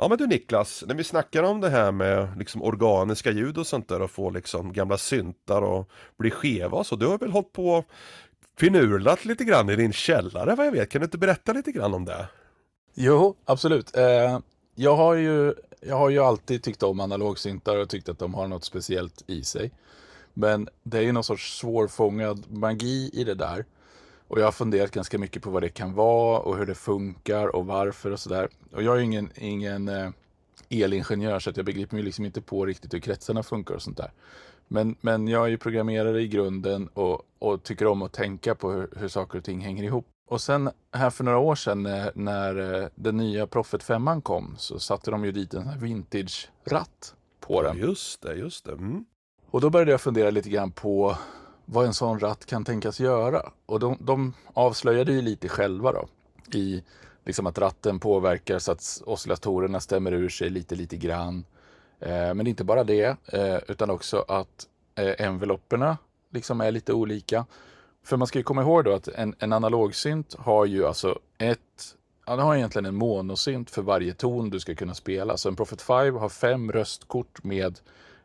Ja 0.00 0.08
men 0.08 0.18
du 0.18 0.26
Niklas, 0.26 0.84
när 0.86 0.94
vi 0.94 1.04
snackar 1.04 1.42
om 1.42 1.60
det 1.60 1.70
här 1.70 1.92
med 1.92 2.38
liksom 2.38 2.62
organiska 2.62 3.30
ljud 3.30 3.58
och 3.58 3.66
sånt 3.66 3.88
där 3.88 4.02
och 4.02 4.10
få 4.10 4.30
liksom 4.30 4.72
gamla 4.72 4.98
syntar 4.98 5.62
och 5.62 5.90
bli 6.18 6.30
skeva 6.30 6.84
så 6.84 6.96
du 6.96 7.06
har 7.06 7.18
väl 7.18 7.30
hållit 7.30 7.52
på 7.52 7.84
finurlat 8.58 9.24
lite 9.24 9.44
grann 9.44 9.70
i 9.70 9.76
din 9.76 9.92
källare 9.92 10.54
vad 10.54 10.66
jag 10.66 10.72
vet. 10.72 10.90
Kan 10.90 11.00
du 11.00 11.04
inte 11.04 11.18
berätta 11.18 11.52
lite 11.52 11.72
grann 11.72 11.94
om 11.94 12.04
det? 12.04 12.28
Jo, 12.94 13.36
absolut. 13.44 13.96
Eh, 13.96 14.38
jag 14.74 14.96
har 14.96 15.14
ju 15.14 15.54
jag 15.80 15.96
har 15.96 16.10
ju 16.10 16.18
alltid 16.18 16.62
tyckt 16.62 16.82
om 16.82 17.00
analogsyntar 17.00 17.76
och 17.76 17.88
tyckt 17.88 18.08
att 18.08 18.18
de 18.18 18.34
har 18.34 18.48
något 18.48 18.64
speciellt 18.64 19.24
i 19.26 19.44
sig. 19.44 19.70
Men 20.34 20.68
det 20.82 20.98
är 20.98 21.02
ju 21.02 21.12
någon 21.12 21.24
sorts 21.24 21.58
svårfångad 21.58 22.44
magi 22.50 23.10
i 23.12 23.24
det 23.24 23.34
där. 23.34 23.64
Och 24.28 24.40
jag 24.40 24.44
har 24.44 24.52
funderat 24.52 24.90
ganska 24.90 25.18
mycket 25.18 25.42
på 25.42 25.50
vad 25.50 25.62
det 25.62 25.68
kan 25.68 25.94
vara 25.94 26.38
och 26.38 26.56
hur 26.56 26.66
det 26.66 26.74
funkar 26.74 27.56
och 27.56 27.66
varför 27.66 28.10
och 28.10 28.20
sådär. 28.20 28.48
Och 28.72 28.82
jag 28.82 28.94
är 28.94 28.98
ju 28.98 29.04
ingen, 29.04 29.30
ingen 29.34 29.88
eh, 29.88 30.10
elingenjör 30.68 31.38
så 31.38 31.50
att 31.50 31.56
jag 31.56 31.66
begriper 31.66 31.96
mig 31.96 32.04
liksom 32.04 32.24
inte 32.24 32.40
på 32.40 32.66
riktigt 32.66 32.94
hur 32.94 32.98
kretsarna 32.98 33.42
funkar 33.42 33.74
och 33.74 33.82
sånt 33.82 33.96
där. 33.96 34.12
Men, 34.68 34.96
men 35.00 35.28
jag 35.28 35.44
är 35.44 35.48
ju 35.48 35.58
programmerare 35.58 36.20
i 36.22 36.28
grunden 36.28 36.88
och, 36.88 37.22
och 37.38 37.62
tycker 37.62 37.86
om 37.86 38.02
att 38.02 38.12
tänka 38.12 38.54
på 38.54 38.70
hur, 38.70 38.88
hur 38.96 39.08
saker 39.08 39.38
och 39.38 39.44
ting 39.44 39.60
hänger 39.60 39.84
ihop. 39.84 40.06
Och 40.28 40.40
sen 40.40 40.70
här 40.92 41.10
för 41.10 41.24
några 41.24 41.38
år 41.38 41.54
sedan 41.54 41.82
när, 41.82 42.12
när 42.14 42.82
eh, 42.82 42.88
den 42.94 43.16
nya 43.16 43.46
Profit 43.46 43.82
5 43.82 44.22
kom 44.22 44.54
så 44.58 44.78
satte 44.78 45.10
de 45.10 45.24
ju 45.24 45.32
dit 45.32 45.54
en 45.54 45.80
vintage-ratt 45.80 47.14
på 47.40 47.62
den. 47.62 47.78
Just 47.78 48.22
det, 48.22 48.34
just 48.34 48.64
det. 48.64 48.72
Mm. 48.72 49.04
Och 49.50 49.60
då 49.60 49.70
började 49.70 49.90
jag 49.90 50.00
fundera 50.00 50.30
lite 50.30 50.50
grann 50.50 50.70
på 50.70 51.16
vad 51.64 51.86
en 51.86 51.94
sån 51.94 52.18
ratt 52.18 52.46
kan 52.46 52.64
tänkas 52.64 53.00
göra. 53.00 53.52
Och 53.66 53.80
de, 53.80 53.96
de 54.00 54.34
avslöjade 54.54 55.12
ju 55.12 55.22
lite 55.22 55.48
själva 55.48 55.92
då 55.92 56.08
i 56.54 56.82
liksom 57.24 57.46
att 57.46 57.58
ratten 57.58 58.00
påverkar 58.00 58.58
så 58.58 58.72
att 58.72 59.02
oscillatorerna 59.06 59.80
stämmer 59.80 60.12
ur 60.12 60.28
sig 60.28 60.50
lite, 60.50 60.74
lite 60.74 60.96
grann. 60.96 61.44
Eh, 62.00 62.34
men 62.34 62.46
inte 62.46 62.64
bara 62.64 62.84
det, 62.84 63.16
eh, 63.26 63.58
utan 63.68 63.90
också 63.90 64.24
att 64.28 64.66
eh, 64.94 65.26
envelopperna 65.26 65.98
liksom 66.30 66.60
är 66.60 66.70
lite 66.70 66.92
olika. 66.92 67.46
För 68.08 68.16
man 68.16 68.26
ska 68.26 68.38
ju 68.38 68.42
komma 68.42 68.62
ihåg 68.62 68.84
då 68.84 68.92
att 68.92 69.08
en, 69.08 69.34
en 69.38 69.52
analogsynt 69.52 70.34
har 70.38 70.64
ju 70.66 70.86
alltså 70.86 71.18
ett 71.38 71.94
Ja, 72.26 72.36
den 72.36 72.46
har 72.46 72.56
egentligen 72.56 72.86
en 72.86 72.94
monosynt 72.94 73.70
för 73.70 73.82
varje 73.82 74.14
ton 74.14 74.50
du 74.50 74.60
ska 74.60 74.74
kunna 74.74 74.94
spela. 74.94 75.36
Så 75.36 75.48
en 75.48 75.56
Prophet 75.56 75.82
5 75.82 76.16
har 76.16 76.28
fem 76.28 76.72
röstkort 76.72 77.44
med 77.44 77.80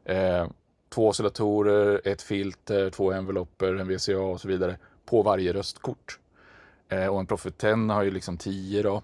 eh, 0.06 0.48
två 0.90 1.08
oscillatorer, 1.08 2.02
ett 2.06 2.22
filter, 2.22 2.90
två 2.90 3.12
envelopper, 3.12 3.76
en 3.76 3.88
VCA 3.88 4.20
och 4.20 4.42
så 4.42 4.48
vidare 4.48 4.78
på 5.06 5.22
varje 5.22 5.54
röstkort. 5.54 6.20
Eh, 6.90 7.08
och 7.08 7.20
en 7.20 7.28
Prophet 7.28 7.58
10 7.58 7.76
har 7.76 8.04
ju 8.04 8.12
liksom 8.12 8.38
tio 8.38 8.84
då. 8.84 9.02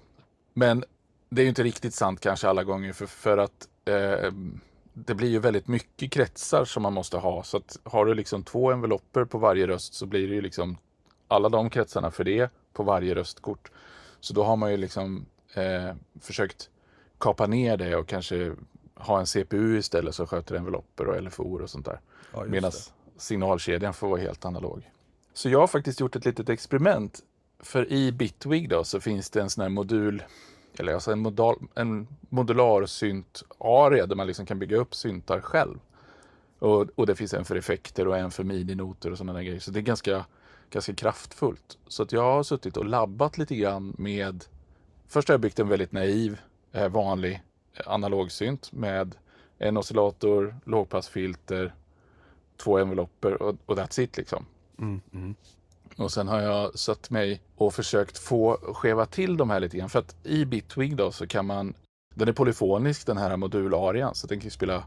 Men 0.54 0.84
det 1.30 1.42
är 1.42 1.44
ju 1.44 1.50
inte 1.50 1.64
riktigt 1.64 1.94
sant 1.94 2.20
kanske 2.20 2.50
alla 2.50 2.64
gånger 2.64 2.94
för, 2.94 3.06
för 3.06 3.38
att 3.38 3.68
eh, 3.86 4.32
det 5.06 5.16
blir 5.16 5.30
ju 5.30 5.40
väldigt 5.40 5.68
mycket 5.68 6.12
kretsar 6.12 6.66
som 6.66 6.84
man 6.84 6.94
måste 6.94 7.18
ha. 7.18 7.44
Så 7.44 7.58
att 7.58 7.78
har 7.84 8.06
du 8.06 8.14
liksom 8.14 8.44
två 8.44 8.72
envelopper 8.72 9.26
på 9.26 9.38
varje 9.38 9.68
röst 9.68 9.94
så 9.94 10.06
blir 10.06 10.28
det 10.28 10.36
ju 10.36 10.42
liksom 10.42 10.78
alla 11.28 11.50
de 11.50 11.70
kretsarna 11.70 12.12
för 12.12 12.24
det 12.24 12.50
på 12.74 12.84
varje 12.84 13.16
röstkort. 13.16 13.72
Så 14.20 14.34
då 14.34 14.44
har 14.44 14.56
man 14.56 14.72
ju 14.72 14.78
liksom 14.78 15.26
eh, 15.54 15.96
försökt 16.22 16.70
kapa 17.18 17.48
ner 17.48 17.78
det 17.78 17.96
och 17.96 18.08
kanske 18.08 18.56
ha 18.96 19.20
en 19.20 19.26
CPU 19.26 19.78
istället 19.78 20.16
som 20.16 20.28
sköter 20.28 20.56
envelopper 20.56 21.08
och 21.08 21.24
LFO 21.24 21.62
och 21.62 21.70
sånt 21.70 21.86
där. 21.86 22.00
Ja, 22.34 22.44
Medan 22.44 22.72
signalkedjan 23.18 23.94
får 23.94 24.10
vara 24.10 24.22
helt 24.22 24.46
analog. 24.46 24.92
Så 25.34 25.50
jag 25.50 25.60
har 25.60 25.68
faktiskt 25.68 26.00
gjort 26.00 26.16
ett 26.16 26.26
litet 26.26 26.50
experiment. 26.50 27.20
För 27.60 27.92
i 27.92 28.12
Bitwig 28.12 28.70
då 28.70 28.84
så 28.84 29.00
finns 29.00 29.30
det 29.30 29.42
en 29.42 29.50
sån 29.50 29.62
här 29.62 29.70
modul 29.70 30.24
eller 30.78 30.94
alltså 30.94 31.12
en, 31.12 31.20
modal, 31.20 31.56
en 31.76 32.08
modular 32.30 32.86
synt-area 32.86 34.06
där 34.06 34.16
man 34.16 34.28
liksom 34.28 34.46
kan 34.46 34.60
bygga 34.60 34.78
upp 34.78 34.96
syntar 34.96 35.42
själv. 35.42 35.80
Och, 36.60 36.88
och 36.96 37.06
det 37.06 37.16
finns 37.16 37.34
en 37.34 37.46
för 37.46 37.56
effekter 37.56 38.08
och 38.08 38.18
en 38.18 38.32
för 38.32 38.44
mininoter 38.44 39.12
och 39.12 39.18
sådana 39.18 39.44
grejer. 39.44 39.60
Så 39.60 39.72
det 39.72 39.80
är 39.80 39.82
ganska, 39.82 40.26
ganska 40.70 40.94
kraftfullt. 40.94 41.78
Så 41.88 42.04
att 42.04 42.12
jag 42.12 42.22
har 42.22 42.44
suttit 42.44 42.78
och 42.78 42.86
labbat 42.86 43.38
lite 43.38 43.56
grann 43.56 43.96
med... 43.98 44.46
Först 45.08 45.28
har 45.28 45.34
jag 45.34 45.42
byggt 45.42 45.60
en 45.60 45.68
väldigt 45.68 45.92
naiv, 45.92 46.40
eh, 46.72 46.90
vanlig 46.90 46.90
eh, 46.90 46.92
vanlig 46.92 47.44
analogsynt 47.86 48.72
med 48.72 49.16
en 49.58 49.78
oscillator, 49.78 50.56
lågpassfilter, 50.66 51.74
två 52.58 52.78
envelopper 52.78 53.42
och, 53.42 53.56
och 53.66 53.78
that's 53.78 54.02
it 54.02 54.18
liksom. 54.18 54.46
Mm, 54.80 55.02
mm. 55.14 55.36
Och 56.00 56.12
sen 56.12 56.28
har 56.28 56.42
jag 56.42 56.80
satt 56.80 57.10
mig 57.10 57.42
och 57.56 57.74
försökt 57.74 58.18
få 58.18 58.58
skeva 58.74 59.06
till 59.06 59.38
de 59.38 59.50
här 59.50 59.60
lite 59.60 59.78
grann. 59.78 59.90
För 59.90 60.00
att 60.00 60.16
i 60.24 60.46
Bitwig 60.46 60.96
då 60.96 61.12
så 61.12 61.28
kan 61.28 61.46
man, 61.46 61.74
den 62.16 62.28
är 62.28 62.34
polyfonisk 62.34 63.08
den 63.08 63.18
här 63.18 63.38
modularian. 63.38 64.16
Så 64.16 64.28
den 64.28 64.40
kan 64.40 64.52
spela 64.52 64.84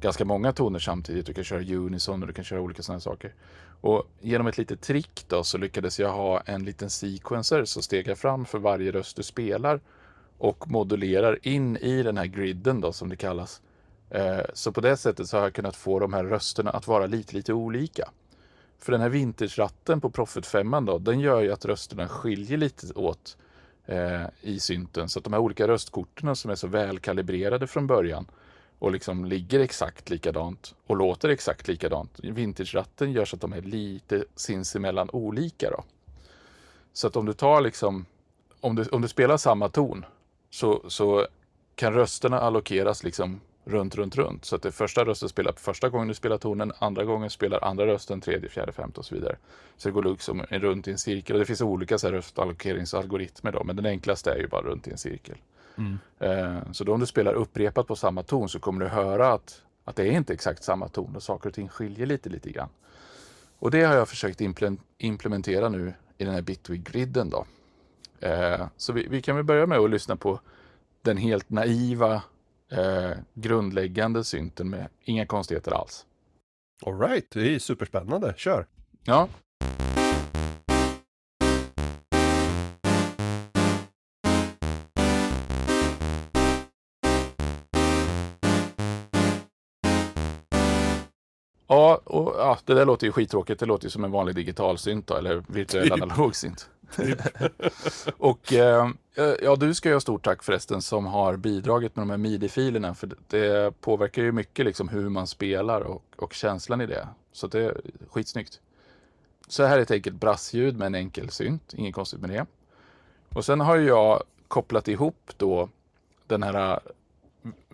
ganska 0.00 0.24
många 0.24 0.52
toner 0.52 0.78
samtidigt. 0.78 1.26
Du 1.26 1.34
kan 1.34 1.44
köra 1.44 1.60
unison 1.60 2.22
och 2.22 2.26
du 2.26 2.32
kan 2.32 2.44
köra 2.44 2.60
olika 2.60 2.82
sådana 2.82 3.00
saker. 3.00 3.34
Och 3.80 4.04
genom 4.20 4.46
ett 4.46 4.58
litet 4.58 4.80
trick 4.80 5.24
då 5.28 5.44
så 5.44 5.58
lyckades 5.58 6.00
jag 6.00 6.12
ha 6.12 6.40
en 6.40 6.64
liten 6.64 6.90
sequencer 6.90 7.64
som 7.64 7.82
stegar 7.82 8.14
fram 8.14 8.44
för 8.44 8.58
varje 8.58 8.92
röst 8.92 9.16
du 9.16 9.22
spelar 9.22 9.80
och 10.38 10.70
modulerar 10.70 11.38
in 11.42 11.76
i 11.76 12.02
den 12.02 12.16
här 12.16 12.26
griden 12.26 12.80
då 12.80 12.92
som 12.92 13.08
det 13.08 13.16
kallas. 13.16 13.60
Eh, 14.10 14.40
så 14.54 14.72
på 14.72 14.80
det 14.80 14.96
sättet 14.96 15.26
så 15.26 15.36
har 15.36 15.42
jag 15.42 15.54
kunnat 15.54 15.76
få 15.76 15.98
de 15.98 16.12
här 16.12 16.24
rösterna 16.24 16.70
att 16.70 16.86
vara 16.86 17.06
lite, 17.06 17.36
lite 17.36 17.52
olika. 17.52 18.08
För 18.82 18.92
den 18.92 19.00
här 19.00 19.08
vintage-ratten 19.08 20.00
på 20.00 20.10
Profit 20.10 20.46
5 20.46 20.84
då, 20.86 20.98
den 20.98 21.20
gör 21.20 21.40
ju 21.40 21.52
att 21.52 21.64
rösterna 21.64 22.08
skiljer 22.08 22.58
lite 22.58 22.92
åt 22.94 23.36
eh, 23.86 24.22
i 24.40 24.60
synten. 24.60 25.08
Så 25.08 25.18
att 25.18 25.24
de 25.24 25.32
här 25.32 25.40
olika 25.40 25.68
röstkorten 25.68 26.36
som 26.36 26.50
är 26.50 26.54
så 26.54 26.66
välkalibrerade 26.66 27.66
från 27.66 27.86
början 27.86 28.26
och 28.78 28.92
liksom 28.92 29.24
ligger 29.24 29.60
exakt 29.60 30.10
likadant 30.10 30.74
och 30.86 30.96
låter 30.96 31.28
exakt 31.28 31.68
likadant. 31.68 32.20
Vintage-ratten 32.22 33.12
gör 33.12 33.24
så 33.24 33.36
att 33.36 33.40
de 33.40 33.52
är 33.52 33.62
lite 33.62 34.24
sinsemellan 34.34 35.10
olika. 35.12 35.70
Då. 35.70 35.84
Så 36.92 37.06
att 37.06 37.16
om 37.16 37.26
du 37.26 37.32
tar 37.32 37.60
liksom, 37.60 38.06
om 38.60 38.74
du, 38.74 38.84
om 38.84 39.02
du 39.02 39.08
spelar 39.08 39.36
samma 39.36 39.68
ton 39.68 40.04
så, 40.50 40.82
så 40.88 41.26
kan 41.74 41.94
rösterna 41.94 42.40
allokeras 42.40 43.04
liksom 43.04 43.40
runt, 43.64 43.94
runt, 43.94 44.16
runt. 44.16 44.44
Så 44.44 44.56
att 44.56 44.62
det 44.62 44.72
första 44.72 45.04
rösten 45.04 45.28
spelar 45.28 45.52
första 45.52 45.88
gången 45.88 46.08
du 46.08 46.14
spelar 46.14 46.38
tonen, 46.38 46.72
andra 46.78 47.04
gången 47.04 47.30
spelar 47.30 47.64
andra 47.64 47.86
rösten, 47.86 48.20
tredje, 48.20 48.48
fjärde, 48.48 48.72
femte 48.72 49.00
och 49.00 49.06
så 49.06 49.14
vidare. 49.14 49.36
Så 49.76 49.88
det 49.88 49.92
går 49.92 50.02
liksom 50.02 50.42
runt 50.42 50.88
i 50.88 50.90
en 50.90 50.98
cirkel 50.98 51.36
och 51.36 51.40
det 51.40 51.46
finns 51.46 51.60
olika 51.60 51.98
så 51.98 52.06
här 52.06 52.14
röstallokeringsalgoritmer 52.14 53.52
då, 53.52 53.64
men 53.64 53.76
den 53.76 53.86
enklaste 53.86 54.30
är 54.30 54.36
ju 54.36 54.48
bara 54.48 54.62
runt 54.62 54.88
i 54.88 54.90
en 54.90 54.98
cirkel. 54.98 55.36
Mm. 55.78 55.98
Eh, 56.18 56.72
så 56.72 56.84
då 56.84 56.94
om 56.94 57.00
du 57.00 57.06
spelar 57.06 57.34
upprepat 57.34 57.86
på 57.86 57.96
samma 57.96 58.22
ton 58.22 58.48
så 58.48 58.58
kommer 58.58 58.84
du 58.84 58.90
höra 58.90 59.32
att, 59.32 59.62
att 59.84 59.96
det 59.96 60.02
är 60.02 60.12
inte 60.12 60.32
exakt 60.32 60.64
samma 60.64 60.88
ton 60.88 61.16
och 61.16 61.22
saker 61.22 61.48
och 61.48 61.54
ting 61.54 61.68
skiljer 61.68 62.06
lite, 62.06 62.28
lite 62.28 62.50
grann. 62.50 62.68
Och 63.58 63.70
det 63.70 63.82
har 63.82 63.94
jag 63.94 64.08
försökt 64.08 64.40
implementera 64.98 65.68
nu 65.68 65.94
i 66.18 66.24
den 66.24 66.34
här 66.34 66.42
Bitwig-griden 66.42 67.30
då. 67.30 67.46
Eh, 68.20 68.66
så 68.76 68.92
vi, 68.92 69.06
vi 69.10 69.22
kan 69.22 69.36
väl 69.36 69.44
börja 69.44 69.66
med 69.66 69.78
att 69.78 69.90
lyssna 69.90 70.16
på 70.16 70.40
den 71.02 71.16
helt 71.16 71.50
naiva 71.50 72.22
eh, 72.72 73.10
grundläggande 73.34 74.24
synten 74.24 74.70
med 74.70 74.88
inga 75.04 75.26
konstigheter 75.26 75.72
alls. 75.72 76.06
Alright, 76.86 77.30
det 77.30 77.54
är 77.54 77.58
superspännande. 77.58 78.34
Kör! 78.36 78.66
Ja. 79.04 79.28
Ja, 91.66 92.00
och, 92.04 92.34
ja, 92.38 92.58
det 92.64 92.74
där 92.74 92.86
låter 92.86 93.06
ju 93.06 93.12
skittråkigt. 93.12 93.60
Det 93.60 93.66
låter 93.66 93.84
ju 93.86 93.90
som 93.90 94.04
en 94.04 94.10
vanlig 94.10 94.34
digital 94.34 94.78
synt 94.78 95.06
då, 95.06 95.14
eller 95.14 95.44
virtuell 95.48 95.84
typ. 95.90 95.92
analog 95.92 96.36
synt. 96.36 96.70
Typ. 96.96 97.18
och 98.18 98.52
eh, 98.52 98.88
ja, 99.42 99.56
du 99.56 99.74
ska 99.74 99.88
ju 99.88 99.94
ha 99.94 100.00
stort 100.00 100.24
tack 100.24 100.42
förresten 100.42 100.82
som 100.82 101.06
har 101.06 101.36
bidragit 101.36 101.96
med 101.96 102.02
de 102.02 102.10
här 102.10 102.18
midi-filerna. 102.18 102.94
För 102.94 103.10
det 103.28 103.80
påverkar 103.80 104.22
ju 104.22 104.32
mycket 104.32 104.64
liksom 104.66 104.88
hur 104.88 105.08
man 105.08 105.26
spelar 105.26 105.80
och, 105.80 106.02
och 106.16 106.32
känslan 106.32 106.80
i 106.80 106.86
det. 106.86 107.08
Så 107.32 107.46
det 107.46 107.60
är 107.60 107.80
skitsnyggt. 108.10 108.60
Så 109.48 109.64
här 109.64 109.78
är 109.78 109.82
ett 109.82 109.90
enkelt 109.90 110.16
brassljud 110.16 110.76
med 110.76 110.86
en 110.86 110.94
enkel 110.94 111.30
synt. 111.30 111.74
Inget 111.74 111.94
konstigt 111.94 112.20
med 112.20 112.30
det. 112.30 112.46
Och 113.28 113.44
sen 113.44 113.60
har 113.60 113.76
jag 113.76 114.22
kopplat 114.48 114.88
ihop 114.88 115.32
då 115.36 115.68
den 116.26 116.42
här 116.42 116.72
eh, 116.72 116.78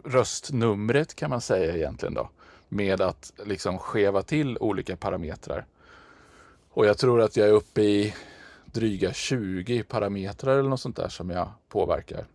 röstnumret 0.04 1.14
kan 1.14 1.30
man 1.30 1.40
säga 1.40 1.76
egentligen 1.76 2.14
då 2.14 2.28
med 2.68 3.00
att 3.00 3.32
liksom 3.44 3.78
skeva 3.78 4.22
till 4.22 4.58
olika 4.58 4.96
parametrar. 4.96 5.66
Och 6.70 6.86
jag 6.86 6.98
tror 6.98 7.20
att 7.20 7.36
jag 7.36 7.48
är 7.48 7.52
uppe 7.52 7.82
i 7.82 8.14
dryga 8.72 9.12
20 9.12 9.82
parametrar 9.82 10.58
eller 10.58 10.68
något 10.68 10.80
sånt 10.80 10.96
där 10.96 11.08
som 11.08 11.30
jag 11.30 11.48
påverkar. 11.68 12.26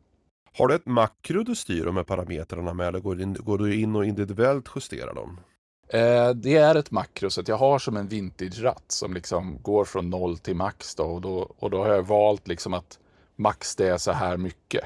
Har 0.58 0.67
du 0.67 0.76
ett 0.76 0.86
makro 0.86 1.43
du 1.43 1.56
styr 1.56 1.86
de 1.86 1.98
här 1.98 2.04
parametrarna 2.04 2.74
med 2.74 2.88
eller 2.88 3.00
går, 3.00 3.22
in, 3.22 3.34
går 3.34 3.58
du 3.58 3.76
in 3.76 3.96
och 3.96 4.06
individuellt 4.06 4.69
justerar 4.76 5.13
dem? 5.13 5.39
Eh, 5.88 6.30
det 6.30 6.56
är 6.56 6.76
ett 6.76 6.91
makro 6.91 7.30
så 7.30 7.41
att 7.41 7.48
jag 7.48 7.58
har 7.58 7.80
som 7.80 7.98
en 7.98 8.08
vintage-ratt 8.08 8.84
som 8.88 9.13
liksom 9.13 9.62
går 9.62 9.86
från 9.86 10.10
noll 10.10 10.38
till 10.38 10.56
max 10.56 10.96
då 10.96 11.04
och 11.04 11.22
då, 11.22 11.54
och 11.60 11.69
då 11.69 11.84
har 11.84 11.89
jag 11.89 12.04
valt 12.04 12.48
liksom 12.48 12.74
att 12.74 13.00
max 13.36 13.76
det 13.76 13.88
är 13.88 13.98
så 13.98 14.12
här 14.12 14.38
mycket 14.38 14.84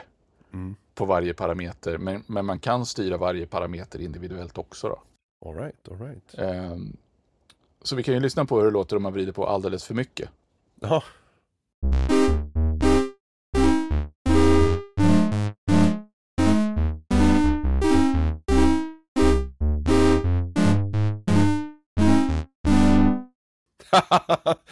mm. 0.53 0.75
på 0.95 1.05
varje 1.05 1.33
parameter. 1.33 1.97
Men, 1.97 2.23
men 2.27 2.45
man 2.45 2.59
kan 2.59 2.85
styra 2.85 3.17
varje 3.17 3.45
parameter 3.45 4.01
individuellt 4.01 4.57
också. 4.57 4.89
Då. 4.89 5.01
All 5.45 5.55
right, 5.55 5.87
all 5.91 5.97
right. 5.97 6.39
Um, 6.71 6.97
så 7.81 7.95
vi 7.95 8.03
kan 8.03 8.13
ju 8.13 8.19
lyssna 8.19 8.45
på 8.45 8.57
hur 8.57 8.65
det 8.65 8.71
låter 8.71 8.95
om 8.95 9.03
man 9.03 9.13
vrider 9.13 9.31
på 9.31 9.47
alldeles 9.47 9.83
för 9.83 9.93
mycket. 9.93 10.29
Ja. 10.81 11.03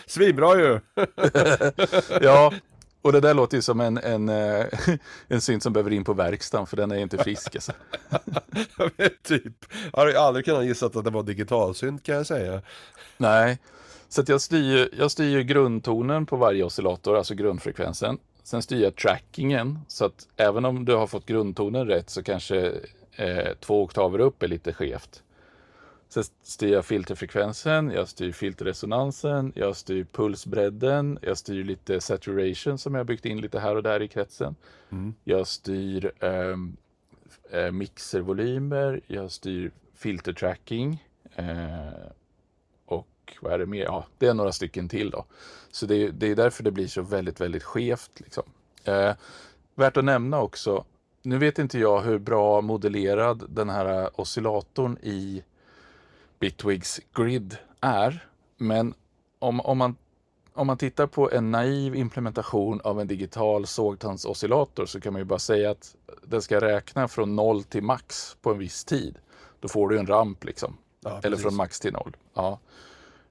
Svinbra 0.05 0.55
ju! 0.55 0.79
ja, 2.21 2.53
och 3.01 3.11
det 3.11 3.19
där 3.19 3.33
låter 3.33 3.57
ju 3.57 3.61
som 3.61 3.81
en, 3.81 3.97
en, 3.97 4.29
eh, 4.29 4.65
en 5.27 5.41
synt 5.41 5.63
som 5.63 5.73
behöver 5.73 5.93
in 5.93 6.03
på 6.03 6.13
verkstaden 6.13 6.67
för 6.67 6.77
den 6.77 6.91
är 6.91 6.97
inte 6.97 7.17
frisk. 7.17 7.55
Alltså. 7.55 7.71
typ. 9.23 9.65
Jag 9.93 9.99
har 9.99 10.13
aldrig 10.13 10.45
kunnat 10.45 10.65
gissa 10.65 10.85
att 10.85 11.03
det 11.03 11.09
var 11.09 11.23
digitalsynt 11.23 12.03
kan 12.03 12.15
jag 12.15 12.25
säga. 12.25 12.61
Nej, 13.17 13.59
så 14.09 14.23
jag, 14.27 14.41
styr, 14.41 14.89
jag 14.97 15.11
styr 15.11 15.41
grundtonen 15.41 16.25
på 16.25 16.35
varje 16.35 16.63
oscillator, 16.63 17.17
alltså 17.17 17.35
grundfrekvensen. 17.35 18.17
Sen 18.43 18.61
styr 18.61 18.83
jag 18.83 18.95
trackingen, 18.95 19.79
så 19.87 20.05
att 20.05 20.27
även 20.37 20.65
om 20.65 20.85
du 20.85 20.95
har 20.95 21.07
fått 21.07 21.25
grundtonen 21.25 21.87
rätt 21.87 22.09
så 22.09 22.23
kanske 22.23 22.73
eh, 23.15 23.53
två 23.59 23.83
oktaver 23.83 24.19
upp 24.19 24.43
är 24.43 24.47
lite 24.47 24.73
skevt. 24.73 25.23
Sen 26.09 26.23
styr 26.43 26.73
jag 26.73 26.85
filterfrekvensen, 26.85 27.91
jag 27.91 28.07
styr 28.07 28.31
filterresonansen, 28.31 29.51
jag 29.55 29.75
styr 29.75 30.05
pulsbredden, 30.11 31.19
jag 31.21 31.37
styr 31.37 31.63
lite 31.63 32.01
saturation 32.01 32.77
som 32.77 32.95
jag 32.95 33.05
byggt 33.05 33.25
in 33.25 33.41
lite 33.41 33.59
här 33.59 33.75
och 33.75 33.83
där 33.83 34.01
i 34.01 34.07
kretsen. 34.07 34.55
Mm. 34.89 35.13
Jag 35.23 35.47
styr 35.47 36.11
ehm, 36.19 36.77
eh, 37.51 37.71
mixervolymer, 37.71 39.01
jag 39.07 39.31
styr 39.31 39.71
filtertracking 39.95 41.03
eh, 41.35 41.45
och 43.25 43.37
vad 43.41 43.53
är 43.53 43.59
det 43.59 43.65
mer? 43.65 43.83
Ja, 43.83 44.05
det 44.17 44.27
är 44.27 44.33
några 44.33 44.51
stycken 44.51 44.89
till 44.89 45.09
då. 45.09 45.25
Så 45.71 45.85
det, 45.85 46.11
det 46.11 46.31
är 46.31 46.35
därför 46.35 46.63
det 46.63 46.71
blir 46.71 46.87
så 46.87 47.01
väldigt, 47.01 47.41
väldigt 47.41 47.63
skevt. 47.63 48.11
Liksom. 48.15 48.43
Eh, 48.83 49.11
värt 49.75 49.97
att 49.97 50.05
nämna 50.05 50.41
också, 50.41 50.85
nu 51.21 51.37
vet 51.37 51.59
inte 51.59 51.79
jag 51.79 52.01
hur 52.01 52.19
bra 52.19 52.61
modellerad 52.61 53.43
den 53.49 53.69
här 53.69 54.21
oscillatorn 54.21 54.97
i 55.01 55.43
Bitwigs 56.39 57.01
grid 57.15 57.57
är. 57.81 58.27
Men 58.57 58.93
om, 59.39 59.59
om, 59.59 59.77
man, 59.77 59.95
om 60.53 60.67
man 60.67 60.77
tittar 60.77 61.07
på 61.07 61.31
en 61.31 61.51
naiv 61.51 61.95
implementation 61.95 62.81
av 62.81 63.01
en 63.01 63.07
digital 63.07 63.67
sågtandsoscillator 63.67 64.85
så 64.85 65.01
kan 65.01 65.13
man 65.13 65.19
ju 65.19 65.25
bara 65.25 65.39
säga 65.39 65.71
att 65.71 65.95
den 66.23 66.41
ska 66.41 66.61
räkna 66.61 67.07
från 67.07 67.35
noll 67.35 67.63
till 67.63 67.83
max 67.83 68.37
på 68.41 68.51
en 68.51 68.57
viss 68.57 68.85
tid. 68.85 69.17
Då 69.59 69.67
får 69.67 69.89
du 69.89 69.99
en 69.99 70.07
ramp 70.07 70.43
liksom. 70.43 70.77
Ja, 71.01 71.19
Eller 71.23 71.37
från 71.37 71.55
max 71.55 71.79
till 71.79 71.93
noll. 71.93 72.15
Ja. 72.33 72.59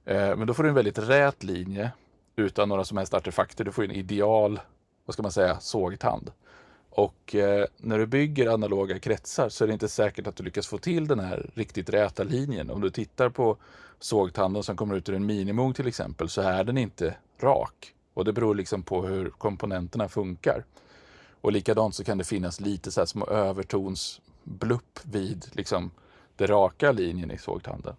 Eh, 0.05 0.35
men 0.35 0.47
då 0.47 0.53
får 0.53 0.63
du 0.63 0.69
en 0.69 0.75
väldigt 0.75 0.99
rät 0.99 1.43
linje 1.43 1.91
utan 2.35 2.69
några 2.69 2.85
som 2.85 2.97
helst 2.97 3.13
artefakter. 3.13 3.63
Du 3.63 3.71
får 3.71 3.83
en 3.83 3.91
ideal, 3.91 4.59
vad 5.05 5.13
ska 5.13 5.23
man 5.23 5.31
säga, 5.31 5.59
sågtand. 5.59 6.31
Och 6.89 7.35
eh, 7.35 7.65
när 7.77 7.97
du 7.97 8.05
bygger 8.05 8.49
analoga 8.49 8.99
kretsar 8.99 9.49
så 9.49 9.63
är 9.63 9.67
det 9.67 9.73
inte 9.73 9.87
säkert 9.87 10.27
att 10.27 10.35
du 10.35 10.43
lyckas 10.43 10.67
få 10.67 10.77
till 10.77 11.07
den 11.07 11.19
här 11.19 11.49
riktigt 11.53 11.89
räta 11.89 12.23
linjen. 12.23 12.69
Om 12.69 12.81
du 12.81 12.89
tittar 12.89 13.29
på 13.29 13.57
sågtanden 13.99 14.63
som 14.63 14.75
kommer 14.75 14.95
ut 14.95 15.09
ur 15.09 15.15
en 15.15 15.25
minimum 15.25 15.73
till 15.73 15.87
exempel 15.87 16.29
så 16.29 16.41
är 16.41 16.63
den 16.63 16.77
inte 16.77 17.15
rak. 17.39 17.93
Och 18.13 18.25
det 18.25 18.33
beror 18.33 18.55
liksom 18.55 18.83
på 18.83 19.05
hur 19.07 19.29
komponenterna 19.29 20.07
funkar. 20.09 20.63
Och 21.41 21.51
likadant 21.51 21.95
så 21.95 22.03
kan 22.03 22.17
det 22.17 22.23
finnas 22.23 22.59
lite 22.59 22.91
så 22.91 23.01
här 23.01 23.05
små 23.05 23.25
övertonsblupp 23.25 24.99
vid 25.03 25.45
liksom 25.51 25.91
den 26.35 26.47
raka 26.47 26.91
linjen 26.91 27.31
i 27.31 27.37
sågtanden. 27.37 27.95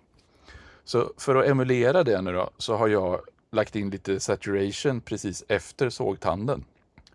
Så 0.87 1.13
för 1.17 1.35
att 1.35 1.47
emulera 1.47 2.05
det 2.05 2.23
nu 2.23 2.33
då 2.33 2.51
så 2.59 2.77
har 2.77 2.89
jag 2.89 3.21
lagt 3.51 3.77
in 3.77 3.91
lite 3.91 4.21
saturation 4.21 5.01
precis 5.01 5.45
efter 5.49 5.91
sågtanden 5.91 6.65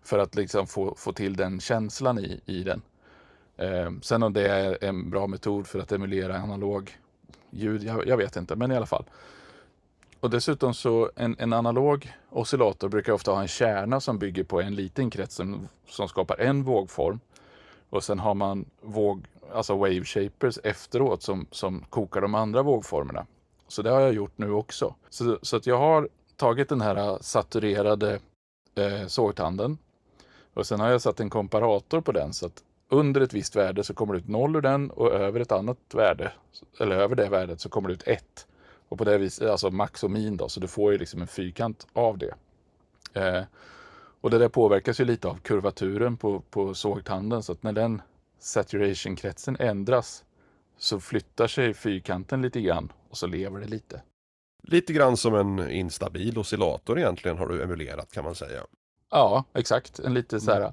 för 0.02 0.18
att 0.18 0.34
liksom 0.34 0.66
få, 0.66 0.94
få 0.94 1.12
till 1.12 1.36
den 1.36 1.60
känslan 1.60 2.18
i, 2.18 2.40
i 2.46 2.62
den. 2.62 2.82
Eh, 3.56 3.90
sen 4.02 4.22
om 4.22 4.32
det 4.32 4.48
är 4.48 4.84
en 4.84 5.10
bra 5.10 5.26
metod 5.26 5.66
för 5.66 5.78
att 5.78 5.92
emulera 5.92 6.42
analog 6.42 6.98
ljud, 7.50 7.82
jag, 7.82 8.06
jag, 8.06 8.16
vet 8.16 8.36
inte, 8.36 8.56
men 8.56 8.72
i 8.72 8.76
alla 8.76 8.86
fall. 8.86 9.04
Och 10.20 10.30
dessutom 10.30 10.74
så 10.74 11.10
en, 11.16 11.36
en 11.38 11.52
analog 11.52 12.12
oscillator 12.30 12.88
brukar 12.88 13.12
ofta 13.12 13.30
ha 13.30 13.42
en 13.42 13.48
kärna 13.48 14.00
som 14.00 14.18
bygger 14.18 14.44
på 14.44 14.60
en 14.60 14.74
liten 14.74 15.10
krets 15.10 15.34
som, 15.34 15.68
som 15.88 16.08
skapar 16.08 16.40
en 16.40 16.62
vågform. 16.62 17.20
Och 17.90 18.04
sen 18.04 18.18
har 18.18 18.34
man 18.34 18.64
våg, 18.80 19.26
alltså 19.52 19.76
wave 19.76 20.04
shapers 20.04 20.58
efteråt 20.64 21.22
som, 21.22 21.46
som 21.50 21.84
kokar 21.90 22.20
de 22.20 22.34
andra 22.34 22.62
vågformerna. 22.62 23.26
Så 23.72 23.82
det 23.82 23.90
har 23.90 24.00
jag 24.00 24.12
gjort 24.12 24.38
nu 24.38 24.50
också. 24.52 24.94
Så, 25.10 25.38
så 25.42 25.56
att 25.56 25.66
jag 25.66 25.78
har 25.78 26.08
tagit 26.36 26.68
den 26.68 26.80
här 26.80 26.96
äh, 26.96 27.18
saturerade 27.20 28.20
äh, 28.74 28.84
eh, 28.84 29.06
sågtanden 29.06 29.78
och 30.54 30.66
sen 30.66 30.80
har 30.80 30.90
jag 30.90 31.02
satt 31.02 31.20
en 31.20 31.30
komparator 31.30 32.00
på 32.00 32.12
den 32.12 32.32
så 32.32 32.46
att 32.46 32.62
under 32.88 33.20
ett 33.20 33.32
visst 33.32 33.56
värde 33.56 33.84
så 33.84 33.94
kommer 33.94 34.14
det 34.14 34.18
ut 34.20 34.28
noll 34.28 34.56
ur 34.56 34.60
den 34.60 34.90
och 34.90 35.12
över 35.12 35.40
ett 35.40 35.52
annat 35.52 35.78
värde, 35.94 36.32
eller 36.80 36.96
över 36.96 37.16
det 37.16 37.28
värdet 37.28 37.60
så 37.60 37.68
kommer 37.68 37.88
det 37.88 37.94
ut 37.94 38.08
ett. 38.08 38.46
Och 38.88 38.98
på 38.98 39.04
det 39.04 39.18
viset, 39.18 39.50
alltså 39.50 39.70
max 39.70 40.04
och 40.04 40.10
min 40.10 40.36
då, 40.36 40.48
så 40.48 40.60
du 40.60 40.68
får 40.68 40.92
ju 40.92 40.98
liksom 40.98 41.20
en 41.20 41.26
fyrkant 41.28 41.86
av 41.92 42.18
det. 42.18 42.34
Eh, 43.14 43.44
Och 44.20 44.30
det 44.30 44.38
där 44.38 44.48
påverkas 44.48 45.00
ju 45.00 45.04
lite 45.04 45.28
av 45.28 45.34
kurvaturen 45.34 46.16
på, 46.16 46.40
på 46.50 46.74
sågtanden 46.74 47.42
så 47.42 47.52
att 47.52 47.62
när 47.62 47.72
den 47.72 48.02
saturation-kretsen 48.38 49.56
ändras 49.60 50.24
så 50.78 51.00
flyttar 51.00 51.46
sig 51.46 51.74
fyrkanten 51.74 52.42
lite 52.42 52.60
grann 52.60 52.92
och 53.12 53.18
så 53.18 53.26
lever 53.26 53.60
det 53.60 53.66
lite. 53.66 54.02
Lite 54.62 54.92
grann 54.92 55.16
som 55.16 55.34
en 55.34 55.70
instabil 55.70 56.38
oscillator 56.38 56.98
egentligen 56.98 57.38
har 57.38 57.46
du 57.46 57.62
emulerat 57.62 58.12
kan 58.12 58.24
man 58.24 58.34
säga. 58.34 58.62
Ja, 59.10 59.44
exakt. 59.54 59.98
En 59.98 60.14
lite 60.14 60.40
så 60.40 60.52
här 60.52 60.60
mm. 60.60 60.72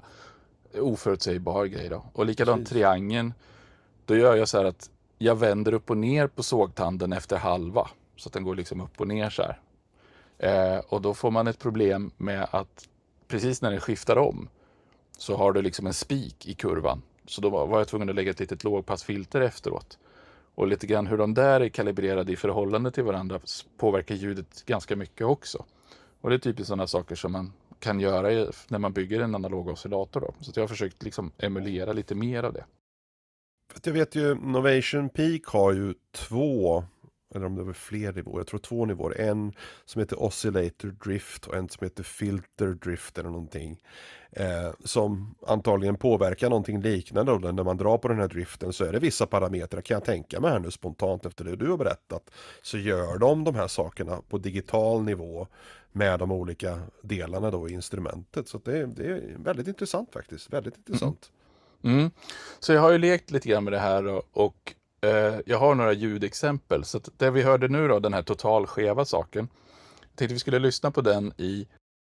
oförutsägbar 0.86 1.66
grej 1.66 1.88
då. 1.88 2.04
Och 2.12 2.26
likadant 2.26 2.60
Precis. 2.60 2.72
triangeln. 2.72 3.34
Då 4.04 4.16
gör 4.16 4.36
jag 4.36 4.48
så 4.48 4.58
här 4.58 4.64
att 4.64 4.90
jag 5.18 5.36
vänder 5.36 5.74
upp 5.74 5.90
och 5.90 5.96
ner 5.96 6.26
på 6.26 6.42
sågtanden 6.42 7.12
efter 7.12 7.36
halva. 7.36 7.88
Så 8.16 8.28
att 8.28 8.32
den 8.32 8.44
går 8.44 8.54
liksom 8.54 8.80
upp 8.80 9.00
och 9.00 9.08
ner 9.08 9.30
så 9.30 9.42
här. 9.42 9.60
Eh, 10.38 10.78
och 10.78 11.02
då 11.02 11.14
får 11.14 11.30
man 11.30 11.46
ett 11.46 11.58
problem 11.58 12.10
med 12.16 12.48
att 12.50 12.88
precis 13.28 13.62
när 13.62 13.70
den 13.70 13.80
skiftar 13.80 14.18
om 14.18 14.48
så 15.18 15.36
har 15.36 15.52
du 15.52 15.62
liksom 15.62 15.86
en 15.86 15.94
spik 15.94 16.46
i 16.46 16.54
kurvan. 16.54 17.02
Så 17.26 17.40
då 17.40 17.50
var 17.50 17.78
jag 17.78 17.88
tvungen 17.88 18.08
att 18.08 18.14
lägga 18.14 18.30
ett 18.30 18.40
litet 18.40 18.64
lågpassfilter 18.64 19.40
efteråt. 19.40 19.98
Och 20.60 20.68
lite 20.68 20.86
grann 20.86 21.06
hur 21.06 21.18
de 21.18 21.34
där 21.34 21.60
är 21.60 21.68
kalibrerade 21.68 22.32
i 22.32 22.36
förhållande 22.36 22.90
till 22.90 23.04
varandra 23.04 23.40
påverkar 23.76 24.14
ljudet 24.14 24.64
ganska 24.66 24.96
mycket 24.96 25.26
också. 25.26 25.64
Och 26.20 26.30
det 26.30 26.36
är 26.36 26.38
typiskt 26.38 26.68
sådana 26.68 26.86
saker 26.86 27.14
som 27.14 27.32
man 27.32 27.52
kan 27.78 28.00
göra 28.00 28.50
när 28.68 28.78
man 28.78 28.92
bygger 28.92 29.20
en 29.20 29.34
analog 29.34 29.68
oscillator. 29.68 30.20
Då. 30.20 30.34
Så 30.40 30.52
jag 30.54 30.62
har 30.62 30.68
försökt 30.68 31.02
liksom 31.02 31.32
emulera 31.38 31.92
lite 31.92 32.14
mer 32.14 32.42
av 32.42 32.52
det. 32.52 32.64
Jag 33.84 33.92
vet 33.92 34.14
ju, 34.14 34.34
Novation 34.34 35.08
Peak 35.08 35.44
har 35.44 35.72
ju 35.72 35.94
två 36.12 36.84
eller 37.34 37.46
om 37.46 37.56
det 37.56 37.62
var 37.62 37.72
fler 37.72 38.12
nivåer, 38.12 38.38
jag 38.38 38.46
tror 38.46 38.60
två 38.60 38.84
nivåer. 38.84 39.20
En 39.20 39.52
som 39.84 39.98
heter 40.00 40.22
Oscillator 40.22 40.88
Drift 40.88 41.46
och 41.46 41.56
en 41.56 41.68
som 41.68 41.84
heter 41.84 42.02
Filter 42.02 42.66
Drift 42.66 43.18
eller 43.18 43.30
någonting. 43.30 43.80
Eh, 44.32 44.70
som 44.84 45.34
antagligen 45.46 45.96
påverkar 45.96 46.50
någonting 46.50 46.80
liknande. 46.80 47.32
Och 47.32 47.54
när 47.54 47.64
man 47.64 47.76
drar 47.76 47.98
på 47.98 48.08
den 48.08 48.18
här 48.18 48.28
driften 48.28 48.72
så 48.72 48.84
är 48.84 48.92
det 48.92 48.98
vissa 48.98 49.26
parametrar, 49.26 49.80
kan 49.80 49.94
jag 49.94 50.04
tänka 50.04 50.40
mig 50.40 50.50
här 50.50 50.58
nu 50.58 50.70
spontant 50.70 51.26
efter 51.26 51.44
det 51.44 51.56
du 51.56 51.70
har 51.70 51.76
berättat. 51.76 52.30
Så 52.62 52.78
gör 52.78 53.18
de 53.18 53.44
de 53.44 53.54
här 53.54 53.68
sakerna 53.68 54.22
på 54.28 54.38
digital 54.38 55.02
nivå 55.02 55.46
med 55.92 56.18
de 56.18 56.32
olika 56.32 56.80
delarna 57.02 57.50
då 57.50 57.68
i 57.68 57.72
instrumentet. 57.72 58.48
Så 58.48 58.58
det, 58.58 58.86
det 58.86 59.06
är 59.06 59.36
väldigt 59.38 59.68
intressant 59.68 60.12
faktiskt. 60.12 60.52
Väldigt 60.52 60.76
intressant. 60.76 61.30
Mm. 61.84 61.98
Mm. 61.98 62.10
Så 62.58 62.72
jag 62.72 62.80
har 62.80 62.90
ju 62.90 62.98
lekt 62.98 63.30
lite 63.30 63.48
grann 63.48 63.64
med 63.64 63.72
det 63.72 63.78
här 63.78 64.06
och, 64.06 64.22
och 64.32 64.74
jag 65.44 65.58
har 65.58 65.74
några 65.74 65.92
ljudexempel. 65.92 66.84
Så 66.84 67.00
det 67.16 67.30
vi 67.30 67.42
hörde 67.42 67.68
nu 67.68 67.88
då, 67.88 67.98
den 67.98 68.14
här 68.14 68.22
total 68.22 68.66
skeva 68.66 69.04
saken. 69.04 69.48
Jag 70.00 70.16
tänkte 70.16 70.34
vi 70.34 70.40
skulle 70.40 70.58
lyssna 70.58 70.90
på 70.90 71.00
den 71.00 71.32
i, 71.36 71.66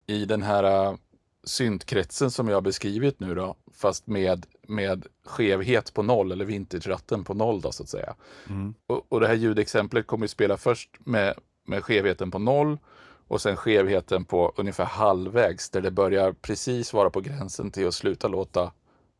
i 0.06 0.24
den 0.24 0.42
här 0.42 0.90
uh, 0.90 0.96
syntkretsen 1.44 2.30
som 2.30 2.48
jag 2.48 2.56
har 2.56 2.60
beskrivit 2.60 3.20
nu 3.20 3.34
då. 3.34 3.56
Fast 3.74 4.06
med, 4.06 4.46
med 4.68 5.06
skevhet 5.24 5.94
på 5.94 6.02
noll, 6.02 6.32
eller 6.32 6.44
vintage-ratten 6.44 7.24
på 7.24 7.34
noll 7.34 7.60
då 7.60 7.72
så 7.72 7.82
att 7.82 7.88
säga. 7.88 8.14
Mm. 8.48 8.74
Och, 8.86 9.06
och, 9.08 9.20
det 9.20 9.26
här 9.26 9.34
ljudexemplet 9.34 10.06
kommer 10.06 10.26
att 10.26 10.30
spela 10.30 10.56
först 10.56 10.90
med, 10.98 11.34
med 11.66 11.84
skevheten 11.84 12.30
på 12.30 12.38
noll 12.38 12.78
och 13.28 13.40
sen 13.40 13.56
skevheten 13.56 14.24
på 14.24 14.52
ungefär 14.56 14.84
halvvägs 14.84 15.70
där 15.70 15.80
det 15.80 15.90
börjar 15.90 16.32
precis 16.32 16.92
vara 16.92 17.10
på 17.10 17.20
gränsen 17.20 17.70
till 17.70 17.88
att 17.88 17.94
sluta 17.94 18.28
låta 18.28 18.72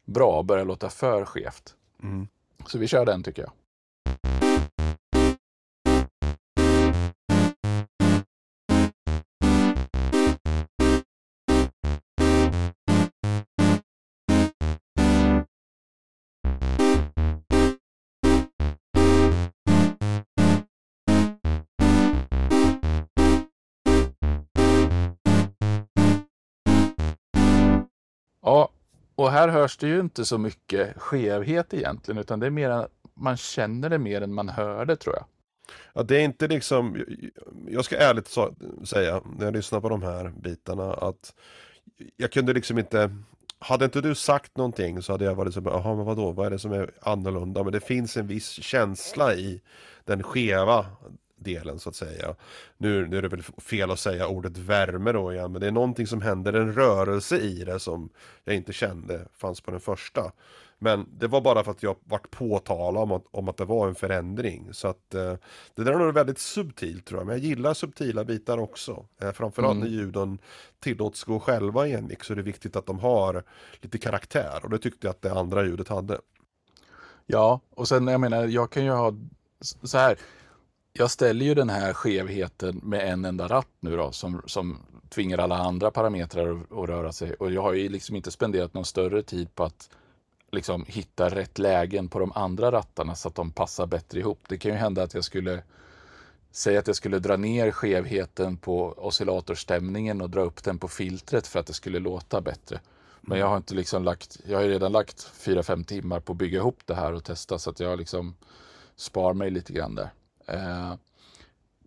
bra, 0.05 0.43
börja 0.43 0.65
låta 0.65 0.89
för 0.89 1.25
skevt. 1.25 1.75
Mm. 2.03 2.29
Så 2.67 2.79
vi 2.79 2.89
kör 2.89 3.07
den 3.07 3.23
tycker 3.23 3.43
jag. 3.43 3.53
Ja, 28.43 28.71
och 29.19 29.31
här 29.31 29.49
hörs 29.49 29.77
det 29.77 29.89
ju 29.89 30.01
inte 30.01 30.25
så 30.25 30.39
mycket 30.39 31.01
skevhet 31.01 31.75
egentligen, 31.75 32.19
utan 32.19 32.41
det 32.41 32.47
är 32.47 32.51
mer, 32.51 32.89
man 33.15 33.37
känner 33.37 33.91
det 33.91 33.99
mer 33.99 34.21
än 34.21 34.35
man 34.35 34.49
hör 34.49 34.85
det 34.85 34.97
tror 34.97 35.15
jag. 35.17 35.25
Ja, 35.93 36.03
det 36.03 36.17
är 36.17 36.21
inte 36.21 36.49
liksom, 36.49 37.05
jag 37.69 37.85
ska 37.85 37.97
ärligt 37.97 38.29
säga, 38.85 39.23
när 39.39 39.45
jag 39.45 39.55
lyssnar 39.55 39.81
på 39.81 39.89
de 39.89 40.03
här 40.03 40.29
bitarna, 40.29 40.95
att 40.95 41.35
jag 42.17 42.33
kunde 42.33 42.53
liksom 42.53 42.79
inte, 42.79 43.17
hade 43.59 43.85
inte 43.85 44.01
du 44.01 44.15
sagt 44.15 44.57
någonting 44.57 45.03
så 45.03 45.13
hade 45.13 45.25
jag 45.25 45.35
varit 45.35 45.55
så 45.55 45.63
jaha 45.65 45.95
men 45.95 46.05
vadå, 46.05 46.33
vad 46.33 46.47
är 46.47 46.51
det 46.51 46.59
som 46.59 46.73
är 46.73 46.91
annorlunda? 47.01 47.65
Men 47.65 47.73
det 47.73 47.81
finns 47.81 48.17
en 48.17 48.27
viss 48.27 48.51
känsla 48.51 49.35
i 49.35 49.61
den 50.05 50.23
skeva 50.23 50.87
delen 51.39 51.79
så 51.79 51.89
att 51.89 51.97
säga. 51.97 52.35
Nu, 52.77 53.07
nu 53.07 53.19
är 53.19 53.23
det 53.23 53.29
väl 53.29 53.43
fel 53.43 53.91
att 53.91 53.99
säga 53.99 54.29
ordet 54.29 54.57
värme 54.57 55.13
då 55.13 55.33
igen, 55.33 55.53
men 55.53 55.61
det 55.61 55.67
är 55.67 55.73
någonting 55.73 56.07
som 56.07 56.23
händer, 56.23 56.53
en 56.53 56.73
rörelse 56.73 57.39
i 57.39 57.65
det 57.65 57.81
som 57.81 58.09
jag 58.45 58.57
inte 58.57 58.73
kände 58.73 59.29
fanns 59.37 59.61
på 59.61 59.71
den 59.71 59.81
första. 59.81 60.33
Men 60.79 61.07
det 61.19 61.27
var 61.27 61.41
bara 61.41 61.65
för 61.65 61.71
att 61.71 61.83
jag 61.83 61.97
vart 62.05 62.31
påtalad 62.31 63.03
om 63.03 63.13
att, 63.13 63.25
om 63.31 63.49
att 63.49 63.57
det 63.57 63.65
var 63.65 63.89
en 63.89 63.95
förändring. 63.95 64.69
Så 64.73 64.89
att 64.89 65.15
eh, 65.15 65.35
det 65.75 65.85
där 65.85 65.93
är 65.93 65.99
nog 65.99 66.15
väldigt 66.15 66.39
subtilt 66.39 67.07
tror 67.07 67.21
jag. 67.21 67.27
Men 67.27 67.37
jag 67.37 67.45
gillar 67.45 67.75
subtila 67.75 68.25
bitar 68.25 68.59
också. 68.59 69.05
Eh, 69.21 69.33
framförallt 69.33 69.77
mm. 69.77 69.89
när 69.89 69.97
ljuden 69.97 70.39
tillåts 70.81 71.25
gå 71.25 71.41
själva 71.41 71.87
i 71.87 71.93
en 71.93 72.07
mix 72.07 72.27
så 72.27 72.33
är 72.33 72.37
det 72.37 72.43
viktigt 72.43 72.77
att 72.77 72.87
de 72.87 72.99
har 72.99 73.43
lite 73.81 73.99
karaktär. 73.99 74.61
Och 74.63 74.71
det 74.71 74.79
tyckte 74.79 75.07
jag 75.07 75.11
att 75.11 75.23
det 75.23 75.33
andra 75.33 75.65
ljudet 75.65 75.89
hade. 75.89 76.21
Ja, 77.27 77.61
och 77.71 77.89
sen 77.89 78.07
jag 78.07 78.21
menar, 78.21 78.47
jag 78.47 78.71
kan 78.71 78.85
ju 78.85 78.91
ha 78.91 79.15
så 79.61 79.99
här 79.99 80.19
jag 80.93 81.11
ställer 81.11 81.47
ju 81.47 81.55
den 81.55 81.71
här 81.71 81.93
skevheten 81.93 82.81
med 82.85 83.13
en 83.13 83.25
enda 83.25 83.49
ratt 83.49 83.69
nu 83.81 83.97
då 83.97 84.13
som, 84.13 84.43
som 84.47 84.79
tvingar 85.09 85.39
alla 85.39 85.59
andra 85.59 85.91
parametrar 85.91 86.51
att, 86.51 86.73
att 86.73 86.89
röra 86.89 87.13
sig. 87.13 87.35
Och 87.35 87.53
jag 87.53 87.63
har 87.63 87.73
ju 87.73 87.89
liksom 87.89 88.17
inte 88.17 88.31
spenderat 88.31 88.75
någon 88.75 88.85
större 88.85 89.23
tid 89.23 89.55
på 89.55 89.65
att 89.65 89.91
liksom 90.53 90.85
hitta 90.89 91.29
rätt 91.29 91.59
lägen 91.59 92.09
på 92.09 92.19
de 92.19 92.33
andra 92.35 92.73
rattarna 92.73 93.15
så 93.15 93.29
att 93.29 93.35
de 93.35 93.51
passar 93.51 93.87
bättre 93.87 94.21
ihop. 94.21 94.39
Det 94.49 94.59
kan 94.59 94.71
ju 94.71 94.77
hända 94.77 95.03
att 95.03 95.15
jag 95.15 95.25
skulle 95.25 95.63
säga 96.51 96.79
att 96.79 96.87
jag 96.87 96.97
skulle 96.97 97.19
dra 97.19 97.37
ner 97.37 97.71
skevheten 97.71 98.57
på 98.57 98.95
oscillatorstämningen 98.97 100.21
och 100.21 100.31
dra 100.31 100.41
upp 100.41 100.65
den 100.65 100.79
på 100.79 100.89
filtret 100.89 101.47
för 101.47 101.61
att 101.61 101.67
det 101.67 101.73
skulle 101.73 101.99
låta 101.99 102.41
bättre. 102.41 102.81
Men 103.21 103.39
jag 103.39 103.47
har 103.47 103.57
inte 103.57 103.75
liksom 103.75 104.05
lagt, 104.05 104.41
jag 104.47 104.59
har 104.59 104.65
redan 104.65 104.93
lagt 104.93 105.33
4-5 105.41 105.85
timmar 105.85 106.21
på 106.21 106.33
att 106.33 106.39
bygga 106.39 106.59
ihop 106.59 106.81
det 106.85 106.95
här 106.95 107.13
och 107.13 107.25
testa 107.25 107.59
så 107.59 107.71
att 107.71 107.81
jag 107.81 107.99
liksom 107.99 108.37
spar 108.97 109.35
mig 109.35 109.51
lite 109.51 109.73
grann 109.73 109.95
där. 109.95 110.11
Eh, 110.49 110.95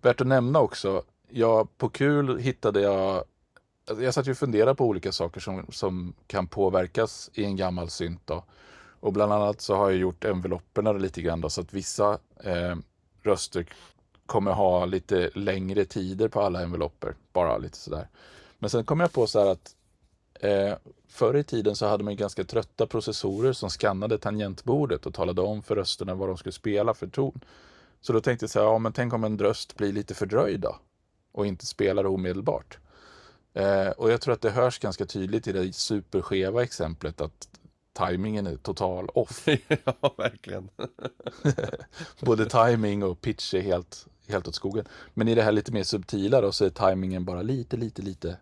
värt 0.01 0.21
att 0.21 0.27
nämna 0.27 0.59
också, 0.59 1.03
jag, 1.29 1.77
på 1.77 1.89
kul 1.89 2.39
hittade 2.39 2.81
jag 2.81 3.23
alltså 3.91 4.03
jag 4.03 4.13
satt 4.13 4.27
ju 4.27 4.31
och 4.31 4.37
funderade 4.37 4.75
på 4.75 4.85
olika 4.85 5.11
saker 5.11 5.39
som, 5.39 5.65
som 5.69 6.13
kan 6.27 6.47
påverkas 6.47 7.29
i 7.33 7.43
en 7.43 7.55
gammal 7.55 7.89
synt. 7.89 8.21
Då. 8.25 8.43
Och 8.99 9.13
bland 9.13 9.33
annat 9.33 9.61
så 9.61 9.75
har 9.75 9.89
jag 9.89 9.99
gjort 9.99 10.25
envelopperna 10.25 10.91
lite 10.91 11.21
grann 11.21 11.41
då, 11.41 11.49
så 11.49 11.61
att 11.61 11.73
vissa 11.73 12.19
eh, 12.43 12.75
röster 13.23 13.65
kommer 14.25 14.51
ha 14.51 14.85
lite 14.85 15.29
längre 15.35 15.85
tider 15.85 16.27
på 16.27 16.41
alla 16.41 16.61
envelopper. 16.61 17.15
Bara 17.33 17.57
lite 17.57 17.77
sådär. 17.77 18.07
Men 18.59 18.69
sen 18.69 18.85
kom 18.85 18.99
jag 18.99 19.11
på 19.11 19.27
så 19.27 19.39
här 19.39 19.47
att 19.47 19.75
eh, 20.39 20.73
förr 21.07 21.37
i 21.37 21.43
tiden 21.43 21.75
så 21.75 21.85
hade 21.85 22.03
man 22.03 22.15
ganska 22.15 22.43
trötta 22.43 22.87
processorer 22.87 23.53
som 23.53 23.69
skannade 23.69 24.17
tangentbordet 24.17 25.05
och 25.05 25.13
talade 25.13 25.41
om 25.41 25.63
för 25.63 25.75
rösterna 25.75 26.15
vad 26.15 26.29
de 26.29 26.37
skulle 26.37 26.53
spela 26.53 26.93
för 26.93 27.07
ton. 27.07 27.41
Så 28.01 28.13
då 28.13 28.21
tänkte 28.21 28.43
jag 28.43 28.49
så 28.49 28.59
här, 28.59 28.65
ja 28.65 28.77
men 28.77 28.93
tänk 28.93 29.13
om 29.13 29.23
en 29.23 29.39
röst 29.39 29.75
blir 29.77 29.93
lite 29.93 30.13
fördröjd 30.13 30.59
då 30.59 30.77
och 31.31 31.47
inte 31.47 31.65
spelar 31.65 32.05
omedelbart. 32.05 32.77
Eh, 33.53 33.87
och 33.87 34.11
jag 34.11 34.21
tror 34.21 34.33
att 34.33 34.41
det 34.41 34.49
hörs 34.49 34.79
ganska 34.79 35.05
tydligt 35.05 35.47
i 35.47 35.51
det 35.51 35.75
superskeva 35.75 36.63
exemplet 36.63 37.21
att 37.21 37.49
tajmingen 37.93 38.47
är 38.47 38.55
total 38.55 39.09
off. 39.09 39.47
ja, 39.67 40.13
verkligen. 40.17 40.69
Både 42.19 42.45
timing 42.45 43.03
och 43.03 43.21
pitch 43.21 43.53
är 43.53 43.61
helt, 43.61 44.07
helt 44.27 44.47
åt 44.47 44.55
skogen. 44.55 44.85
Men 45.13 45.27
i 45.27 45.35
det 45.35 45.43
här 45.43 45.51
lite 45.51 45.71
mer 45.71 45.83
subtila 45.83 46.41
då 46.41 46.51
så 46.51 46.65
är 46.65 46.69
tajmingen 46.69 47.25
bara 47.25 47.41
lite, 47.41 47.77
lite, 47.77 48.01
lite. 48.01 48.37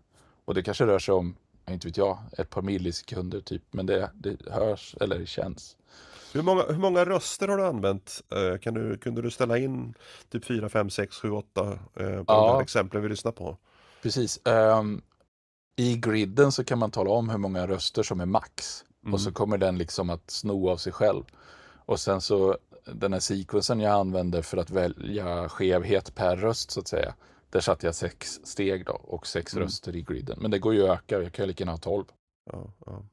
Och 0.46 0.54
det 0.54 0.64
kanske 0.64 0.86
rör 0.86 1.00
sig 1.00 1.14
om, 1.14 1.36
inte 1.70 1.88
vet 1.88 1.98
jag, 1.98 2.18
ett 2.38 2.50
par 2.50 2.62
millisekunder 2.62 3.42
typ. 3.42 3.64
Men 3.72 3.86
det, 3.86 4.12
det 4.14 4.52
hörs 4.52 4.96
eller 5.02 5.26
känns. 5.26 5.76
Hur 6.34 6.42
många, 6.42 6.64
hur 6.64 6.78
många 6.78 7.06
röster 7.06 7.48
har 7.48 7.58
du 7.58 7.66
använt? 7.66 8.22
Eh, 8.32 8.60
kan 8.60 8.74
du, 8.74 8.98
kunde 8.98 9.22
du 9.22 9.32
ställa 9.32 9.58
in 9.58 9.94
typ 10.30 10.46
4, 10.46 10.70
5, 10.70 10.90
6, 10.90 11.16
7, 11.16 11.32
8 11.32 11.64
på 11.64 11.80
ja. 11.94 12.24
de 12.26 12.54
här 12.54 12.62
exemplen 12.62 13.04
vi 13.04 13.10
lyssnar 13.10 13.32
på? 13.32 13.58
Precis. 14.02 14.40
Um, 14.46 15.02
I 15.76 15.96
griden 15.98 16.52
så 16.52 16.64
kan 16.64 16.80
man 16.80 16.92
tala 16.92 17.10
om 17.10 17.30
hur 17.30 17.38
många 17.38 17.68
röster 17.68 18.04
som 18.04 18.20
är 18.20 18.26
max. 18.26 18.86
Mm. 19.04 19.14
Och 19.14 19.22
så 19.22 19.32
kommer 19.32 19.58
den 19.58 19.78
liksom 19.78 20.10
att 20.10 20.32
sno 20.32 20.70
av 20.70 20.78
sig 20.78 20.94
själv. 20.94 21.24
Och 21.86 22.00
sen 22.00 22.22
så 22.22 22.58
den 22.86 23.14
här 23.14 23.20
sekvensen 23.20 23.80
jag 23.80 23.94
använder 23.94 24.42
för 24.42 24.58
att 24.58 24.70
välja 24.70 25.50
skevhet 25.50 26.16
per 26.16 26.36
röst 26.38 26.72
så 26.72 26.80
att 26.80 26.88
säga. 26.88 27.14
där 27.50 27.60
satte 27.60 27.86
jag 27.86 27.96
sex 27.96 28.40
steg 28.44 28.86
då 28.86 28.94
och 28.94 29.28
sex 29.28 29.54
Mm. 29.54 29.64
röster 29.66 29.96
i 29.96 30.02
griden. 30.02 30.38
Men 30.42 30.52
det 30.52 30.60
går 30.60 30.74
ju 30.74 30.84
att 30.88 31.00
öka, 31.00 31.22
jag 31.22 31.34
kan 31.34 31.44
ju 31.44 31.48
lika 31.48 31.62
gärna 31.62 31.72
ha 31.72 31.78
tolv. 31.78 32.06
Ja, 32.52 32.74
ja. 32.86 33.04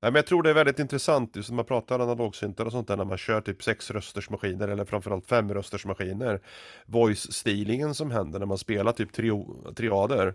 Nej, 0.00 0.12
men 0.12 0.14
jag 0.14 0.26
tror 0.26 0.42
det 0.42 0.50
är 0.50 0.54
väldigt 0.54 0.78
intressant 0.78 1.36
just 1.36 1.50
när 1.50 1.56
man 1.56 1.64
pratar 1.64 1.98
analogsyntar 2.00 2.64
och 2.64 2.72
sånt 2.72 2.88
där 2.88 2.96
när 2.96 3.04
man 3.04 3.18
kör 3.18 3.40
typ 3.40 3.62
sex 3.62 3.90
rösters 3.90 4.30
maskiner 4.30 4.68
eller 4.68 4.84
framförallt 4.84 5.26
fem 5.26 5.54
rösters 5.54 5.86
maskiner. 5.86 6.40
Voice-stealingen 6.86 7.94
som 7.94 8.10
händer 8.10 8.38
när 8.38 8.46
man 8.46 8.58
spelar 8.58 8.92
typ 8.92 9.12
trio, 9.12 9.64
triader 9.76 10.34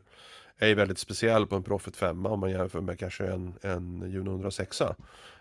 är 0.57 0.67
ju 0.67 0.75
väldigt 0.75 0.99
speciell 0.99 1.47
på 1.47 1.55
en 1.55 1.63
Prophet 1.63 1.95
5 1.95 2.25
om 2.25 2.39
man 2.39 2.49
jämför 2.51 2.81
med 2.81 2.99
kanske 2.99 3.27
en, 3.27 3.53
en 3.61 4.11
Juno 4.11 4.31
106. 4.31 4.81
Eh, 4.81 4.93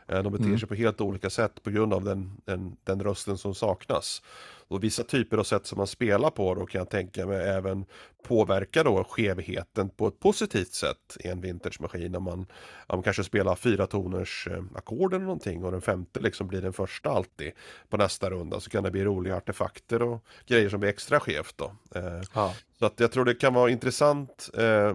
De 0.07 0.33
beter 0.33 0.45
Mm. 0.45 0.59
sig 0.59 0.69
på 0.69 0.75
helt 0.75 1.01
olika 1.01 1.31
sätt 1.31 1.63
på 1.63 1.71
grund 1.71 1.95
av 1.95 2.05
den, 2.05 2.41
den, 2.45 2.77
den 2.85 3.03
rösten 3.03 3.39
som 3.39 3.55
saknas. 3.55 4.23
Och 4.71 4.85
vissa 4.85 5.03
typer 5.05 5.39
av 5.39 5.45
sätt 5.45 5.67
som 5.67 5.79
man 5.79 5.87
spelar 5.87 6.31
på 6.31 6.55
då 6.55 6.67
kan 6.67 6.79
jag 6.79 6.91
tänka 6.91 7.27
mig 7.27 7.49
även 7.49 7.85
påverka 8.23 8.83
då 8.83 9.05
skevheten 9.05 9.89
på 9.91 10.09
ett 10.09 10.21
positivt 10.21 10.73
sätt 10.73 11.17
i 11.25 11.29
en 11.29 11.41
vintagemaskin. 11.41 12.13
När 12.13 12.21
man, 12.21 12.47
ja, 12.89 12.95
man 12.97 13.03
kanske 13.03 13.25
spelar 13.25 13.55
fyra 13.57 13.87
toners 13.87 14.49
eh, 14.51 14.63
ackord 14.75 15.15
eller 15.15 15.25
någonting 15.25 15.65
och 15.65 15.73
den 15.73 15.81
femte 15.81 16.21
liksom 16.21 16.49
blir 16.49 16.63
den 16.63 16.73
första 16.73 17.11
alltid 17.11 17.53
på 17.89 17.97
nästa 17.97 18.31
runda 18.31 18.61
så 18.61 18.71
kan 18.71 18.85
det 18.85 18.91
bli 18.91 19.05
roliga 19.05 19.37
artefakter 19.37 20.03
och 20.03 20.25
grejer 20.47 20.69
som 20.69 20.81
blir 20.81 20.91
extra 20.91 21.21
skevt 21.21 21.55
då. 21.57 21.73
Eh, 21.95 22.21
Ja. 22.35 22.55
så 22.79 22.87
att 22.87 23.01
jag 23.01 23.13
tror 23.13 23.25
det 23.25 23.35
kan 23.35 23.55
vara 23.55 23.71
intressant, 23.71 24.51
eh, 24.59 24.95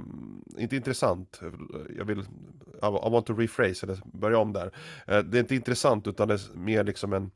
inte 0.58 0.76
intressant, 0.76 1.42
jag 1.98 2.06
vill, 2.06 2.20
I 2.20 2.26
want 2.82 3.26
to 3.26 3.34
rephrase, 3.34 3.86
eller 3.86 3.98
börja 4.06 4.38
om 4.38 4.54
där. 4.54 4.72
Eh, 5.08 5.20
det 5.20 5.38
är 5.38 5.40
inte 5.40 5.56
intressant 5.56 6.08
utan 6.08 6.28
det 6.28 6.34
är 6.34 6.58
mer 6.58 6.84
liksom 6.84 7.14
en, 7.14 7.32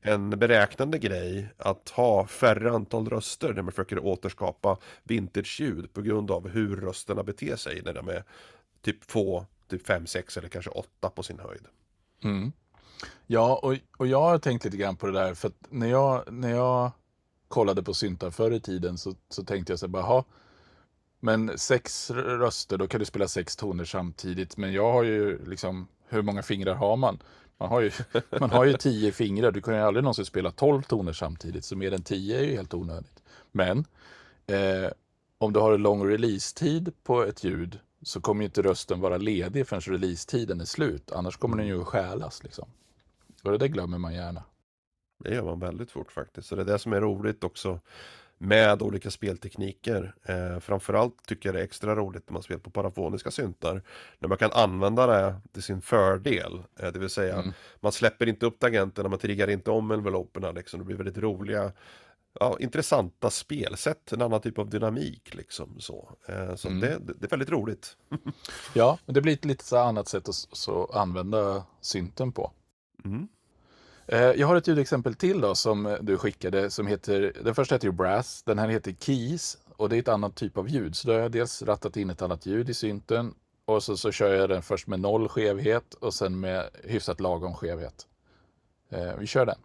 en 0.00 0.30
beräknande 0.30 0.98
grej 0.98 1.48
att 1.56 1.88
ha 1.88 2.26
färre 2.26 2.70
antal 2.72 3.08
röster 3.08 3.54
när 3.54 3.62
man 3.62 3.72
försöker 3.72 3.98
återskapa 3.98 4.78
vintage-ljud 5.02 5.92
på 5.92 6.02
grund 6.02 6.30
av 6.30 6.48
hur 6.48 6.76
rösterna 6.76 7.22
beter 7.22 7.56
sig 7.56 7.82
när 7.84 7.94
de 7.94 8.08
är 8.08 8.24
typ 8.82 9.04
få, 9.04 9.46
typ 9.68 9.86
5, 9.86 10.06
6 10.06 10.36
eller 10.36 10.48
kanske 10.48 10.70
8 10.70 11.10
på 11.10 11.22
sin 11.22 11.38
höjd. 11.38 11.66
Mm. 12.24 12.52
Ja, 13.26 13.60
och, 13.62 13.74
och 13.96 14.06
jag 14.06 14.20
har 14.20 14.38
tänkt 14.38 14.64
lite 14.64 14.76
grann 14.76 14.96
på 14.96 15.06
det 15.06 15.12
där, 15.12 15.34
för 15.34 15.48
att 15.48 15.66
när 15.70 15.86
jag, 15.86 16.32
när 16.32 16.50
jag 16.50 16.90
kollade 17.48 17.82
på 17.82 17.94
syntar 17.94 18.30
förr 18.30 18.50
i 18.50 18.60
tiden 18.60 18.98
så, 18.98 19.14
så 19.28 19.44
tänkte 19.44 19.72
jag 19.72 19.78
så 19.78 19.86
här 19.86 19.90
bara, 19.90 20.02
"Jaha, 20.02 20.24
men 21.20 21.58
sex 21.58 22.10
röster, 22.10 22.78
då 22.78 22.86
kan 22.86 23.00
du 23.00 23.06
spela 23.06 23.28
sex 23.28 23.56
toner 23.56 23.84
samtidigt, 23.84 24.56
men 24.56 24.72
jag 24.72 24.92
har 24.92 25.02
ju 25.02 25.44
liksom, 25.44 25.88
hur 26.08 26.22
många 26.22 26.42
fingrar 26.42 26.74
har 26.74 26.96
man? 26.96 27.18
Man 27.58 27.68
har 27.68 27.80
ju, 27.80 27.90
man 28.40 28.50
har 28.50 28.64
ju 28.64 28.72
tio 28.72 29.12
fingrar, 29.12 29.50
du 29.50 29.60
kan 29.60 29.74
ju 29.74 29.80
aldrig 29.80 30.04
någonsin 30.04 30.24
spela 30.24 30.50
tolv 30.50 30.82
toner 30.82 31.12
samtidigt, 31.12 31.64
så 31.64 31.76
mer 31.76 31.92
än 31.92 32.02
tio 32.02 32.38
är 32.38 32.44
ju 32.44 32.56
helt 32.56 32.74
onödigt. 32.74 33.22
Men 33.52 33.78
eh, 34.46 34.90
om 35.38 35.52
du 35.52 35.60
har 35.60 35.72
en 35.72 35.82
lång 35.82 36.08
release-tid 36.08 36.92
på 37.02 37.22
ett 37.22 37.44
ljud 37.44 37.80
så 38.02 38.20
kommer 38.20 38.42
ju 38.42 38.46
inte 38.46 38.62
rösten 38.62 39.00
vara 39.00 39.16
ledig 39.16 39.68
förrän 39.68 39.80
release-tiden 39.80 40.60
är 40.60 40.64
slut. 40.64 41.12
Annars 41.12 41.36
kommer 41.36 41.56
den 41.56 41.66
ju 41.66 41.80
att 41.80 41.86
stjälas. 41.86 42.42
Liksom. 42.42 42.68
Och 43.42 43.50
det 43.52 43.58
där 43.58 43.66
glömmer 43.66 43.98
man 43.98 44.14
gärna. 44.14 44.44
Det 45.18 45.34
gör 45.34 45.44
man 45.44 45.60
väldigt 45.60 45.90
fort 45.90 46.12
faktiskt. 46.12 46.48
Så 46.48 46.56
det 46.56 46.62
är 46.62 46.66
det 46.66 46.78
som 46.78 46.92
är 46.92 47.00
roligt 47.00 47.44
också 47.44 47.80
med 48.38 48.82
olika 48.82 49.10
speltekniker. 49.10 50.14
Eh, 50.22 50.58
framförallt 50.60 51.26
tycker 51.26 51.48
jag 51.48 51.54
det 51.56 51.60
är 51.60 51.64
extra 51.64 51.94
roligt 51.96 52.28
när 52.28 52.32
man 52.32 52.42
spelar 52.42 52.60
på 52.60 52.70
parafoniska 52.70 53.30
syntar. 53.30 53.82
När 54.18 54.28
man 54.28 54.38
kan 54.38 54.50
använda 54.52 55.06
det 55.06 55.34
till 55.52 55.62
sin 55.62 55.80
fördel. 55.82 56.62
Eh, 56.80 56.92
det 56.92 56.98
vill 56.98 57.10
säga, 57.10 57.34
Mm. 57.38 57.52
man 57.80 57.92
släpper 57.92 58.28
inte 58.28 58.46
upp 58.46 58.58
tangenterna, 58.58 59.08
man 59.08 59.18
triggar 59.18 59.50
inte 59.50 59.70
om 59.70 59.90
enveloperna. 59.90 60.50
Liksom. 60.52 60.78
Det 60.80 60.84
blir 60.86 60.96
väldigt 60.96 61.18
roliga, 61.18 61.72
ja, 62.40 62.56
intressanta 62.60 63.30
spelsätt. 63.30 64.12
En 64.12 64.22
annan 64.22 64.40
typ 64.40 64.58
av 64.58 64.70
dynamik 64.70 65.34
liksom. 65.34 65.80
Så, 65.80 66.16
eh, 66.28 66.54
så 66.54 66.68
Mm. 66.68 66.80
det, 66.80 66.98
det 67.18 67.26
är 67.26 67.30
väldigt 67.30 67.50
roligt. 67.50 67.96
Ja, 68.74 68.98
men 69.06 69.14
det 69.14 69.20
blir 69.20 69.32
ett 69.32 69.44
lite 69.44 69.64
så 69.64 69.76
annat 69.76 70.08
sätt 70.08 70.28
att 70.28 70.34
så 70.34 70.84
använda 70.84 71.64
synten 71.80 72.32
på. 72.32 72.52
Mm. 73.04 73.28
Eh, 74.08 74.18
jag 74.20 74.46
har 74.46 74.56
ett 74.56 74.68
ljudexempel 74.68 75.14
till 75.14 75.40
då 75.40 75.54
som 75.54 75.86
eh, 75.86 75.96
du 76.00 76.18
skickade 76.18 76.70
som 76.70 76.86
heter, 76.86 77.32
den 77.44 77.54
första 77.54 77.74
heter 77.74 77.86
ju 77.86 77.92
Brass, 77.92 78.42
den 78.42 78.58
här 78.58 78.68
heter 78.68 78.92
Keys 79.00 79.58
och 79.76 79.88
det 79.88 79.96
är 79.96 80.00
ett 80.00 80.08
annat 80.08 80.34
typ 80.34 80.58
av 80.58 80.68
ljud. 80.68 80.96
Så 80.96 81.08
då 81.08 81.14
har 81.14 81.20
jag 81.20 81.32
dels 81.32 81.62
rattat 81.62 81.96
in 81.96 82.10
ett 82.10 82.22
annat 82.22 82.46
ljud 82.46 82.70
i 82.70 82.74
synten 82.74 83.34
och 83.64 83.82
så, 83.82 83.96
så 83.96 84.12
kör 84.12 84.34
jag 84.34 84.48
den 84.48 84.62
först 84.62 84.86
med 84.86 85.00
noll 85.00 85.28
skevhet 85.28 85.94
och 85.94 86.14
sen 86.14 86.40
med 86.40 86.70
hyfsat 86.84 87.20
lagom 87.20 87.54
skevhet. 87.54 88.06
Eh, 88.90 89.16
vi 89.18 89.26
kör 89.26 89.46
den. 89.46 89.58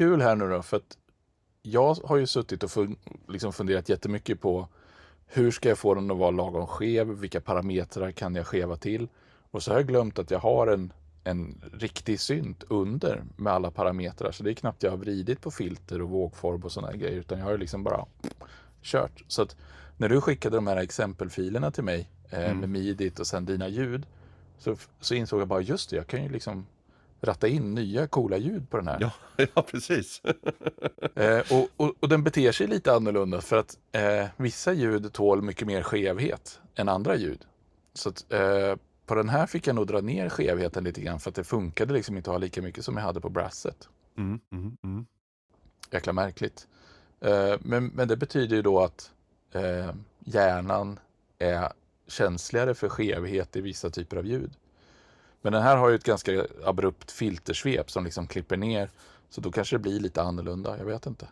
Kul 0.00 0.20
här 0.22 0.36
nu 0.36 0.48
då, 0.48 0.62
för 0.62 0.76
att 0.76 0.98
jag 1.62 1.94
har 1.94 2.16
ju 2.16 2.26
suttit 2.26 2.62
och 2.62 2.70
fun 2.70 2.96
liksom 3.28 3.52
funderat 3.52 3.88
jättemycket 3.88 4.40
på 4.40 4.68
hur 5.26 5.50
ska 5.50 5.68
jag 5.68 5.78
få 5.78 5.94
den 5.94 6.10
att 6.10 6.16
vara 6.16 6.30
lagom 6.30 6.66
skev? 6.66 7.06
Vilka 7.08 7.40
parametrar 7.40 8.10
kan 8.10 8.34
jag 8.34 8.46
skeva 8.46 8.76
till? 8.76 9.08
Och 9.50 9.62
så 9.62 9.70
har 9.70 9.78
jag 9.78 9.86
glömt 9.88 10.18
att 10.18 10.30
jag 10.30 10.38
har 10.38 10.66
en, 10.66 10.92
en 11.24 11.62
riktig 11.72 12.20
synt 12.20 12.64
under 12.68 13.24
med 13.36 13.52
alla 13.52 13.70
parametrar. 13.70 14.32
Så 14.32 14.42
det 14.42 14.50
är 14.50 14.54
knappt 14.54 14.82
jag 14.82 14.90
har 14.90 14.98
vridit 14.98 15.40
på 15.40 15.50
filter 15.50 16.02
och 16.02 16.10
vågform 16.10 16.62
och 16.62 16.72
sådana 16.72 16.96
grejer, 16.96 17.18
utan 17.20 17.38
jag 17.38 17.46
har 17.46 17.58
liksom 17.58 17.84
bara 17.84 18.06
kört. 18.82 19.24
Så 19.28 19.42
att 19.42 19.56
när 19.96 20.08
du 20.08 20.20
skickade 20.20 20.56
de 20.56 20.66
här 20.66 20.76
exempelfilerna 20.76 21.70
till 21.70 21.84
mig 21.84 22.08
eh, 22.30 22.44
Mm. 22.44 22.58
med 22.58 22.68
midit 22.68 23.18
och 23.20 23.26
sen 23.26 23.44
dina 23.44 23.68
ljud, 23.68 24.06
så, 24.58 24.76
så 25.00 25.14
insåg 25.14 25.40
jag 25.40 25.48
bara 25.48 25.60
just 25.60 25.90
det, 25.90 25.96
jag 25.96 26.06
kan 26.06 26.22
ju 26.22 26.28
liksom 26.28 26.66
ratta 27.20 27.48
in 27.48 27.74
nya 27.74 28.06
coola 28.06 28.36
ljud 28.36 28.70
på 28.70 28.76
den 28.76 28.88
här. 28.88 28.98
Ja, 29.00 29.12
ja, 29.54 29.62
precis. 29.62 30.22
Eh, 31.14 31.38
och, 31.38 31.68
och, 31.76 31.94
och 32.00 32.08
den 32.08 32.24
beter 32.24 32.52
sig 32.52 32.66
lite 32.66 32.92
annorlunda 32.92 33.40
för 33.40 33.56
att 33.56 33.78
eh, 33.92 34.26
vissa 34.36 34.72
ljud 34.72 35.12
tål 35.12 35.42
mycket 35.42 35.66
mer 35.66 35.82
skevhet 35.82 36.60
än 36.74 36.88
andra 36.88 37.16
ljud. 37.16 37.44
Så 37.94 38.08
att, 38.08 38.32
eh, 38.32 38.76
på 39.06 39.14
den 39.14 39.28
här 39.28 39.46
fick 39.46 39.66
jag 39.66 39.76
nog 39.76 39.86
dra 39.86 40.00
ner 40.00 40.28
skevheten 40.28 40.84
lite 40.84 41.00
grann 41.00 41.20
för 41.20 41.30
att 41.30 41.34
det 41.34 41.44
funkade 41.44 41.92
liksom 41.94 42.16
inte 42.16 42.30
att 42.30 42.34
ha 42.34 42.38
lika 42.38 42.62
mycket 42.62 42.84
som 42.84 42.96
jag 42.96 43.04
hade 43.04 43.20
på 43.20 43.28
brasset. 43.28 43.88
Mm, 44.18 44.40
mm, 44.52 44.76
mm. 44.84 45.06
Jäkla 45.90 46.12
märkligt. 46.12 46.68
Eh, 47.20 47.54
men, 47.60 47.86
men 47.86 48.08
det 48.08 48.16
betyder 48.16 48.56
ju 48.56 48.62
då 48.62 48.80
att 48.80 49.12
eh, 49.52 49.94
hjärnan 50.24 50.98
är 51.38 51.72
känsligare 52.06 52.74
för 52.74 52.88
skevhet 52.88 53.56
i 53.56 53.60
vissa 53.60 53.90
typer 53.90 54.16
av 54.16 54.26
ljud. 54.26 54.52
Men 55.42 55.52
den 55.52 55.62
här 55.62 55.76
har 55.76 55.88
ju 55.88 55.94
ett 55.94 56.04
ganska 56.04 56.46
abrupt 56.64 57.10
filtersvep 57.10 57.90
som 57.90 58.04
liksom 58.04 58.26
klipper 58.26 58.56
ner. 58.56 58.90
Så 59.30 59.40
då 59.40 59.52
kanske 59.52 59.76
det 59.76 59.80
blir 59.80 60.00
lite 60.00 60.22
annorlunda, 60.22 60.78
jag 60.78 60.84
vet 60.84 61.06
inte. 61.06 61.28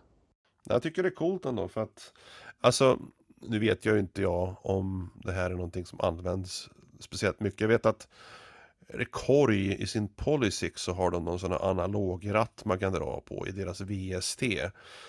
Jag 0.64 0.82
tycker 0.82 1.02
det 1.02 1.08
är 1.08 1.14
coolt 1.14 1.44
ändå 1.44 1.68
för 1.68 1.82
att 1.82 2.12
Alltså 2.60 2.98
Nu 3.40 3.58
vet 3.58 3.84
jag 3.84 3.94
ju 3.94 4.00
inte 4.00 4.22
jag 4.22 4.56
om 4.62 5.10
det 5.24 5.32
här 5.32 5.50
är 5.50 5.54
någonting 5.54 5.86
som 5.86 6.00
används 6.00 6.70
Speciellt 7.00 7.40
mycket. 7.40 7.60
Jag 7.60 7.68
vet 7.68 7.86
att 7.86 8.08
Rekorg 8.88 9.82
i 9.82 9.86
sin 9.86 10.08
Polysix 10.08 10.82
så 10.82 10.92
har 10.92 11.10
de 11.10 11.24
någon 11.24 11.38
sån 11.38 11.52
här 11.52 11.70
analogratt 11.70 12.64
man 12.64 12.78
kan 12.78 12.92
dra 12.92 13.20
på 13.20 13.46
i 13.48 13.50
deras 13.50 13.80
VST. 13.80 14.42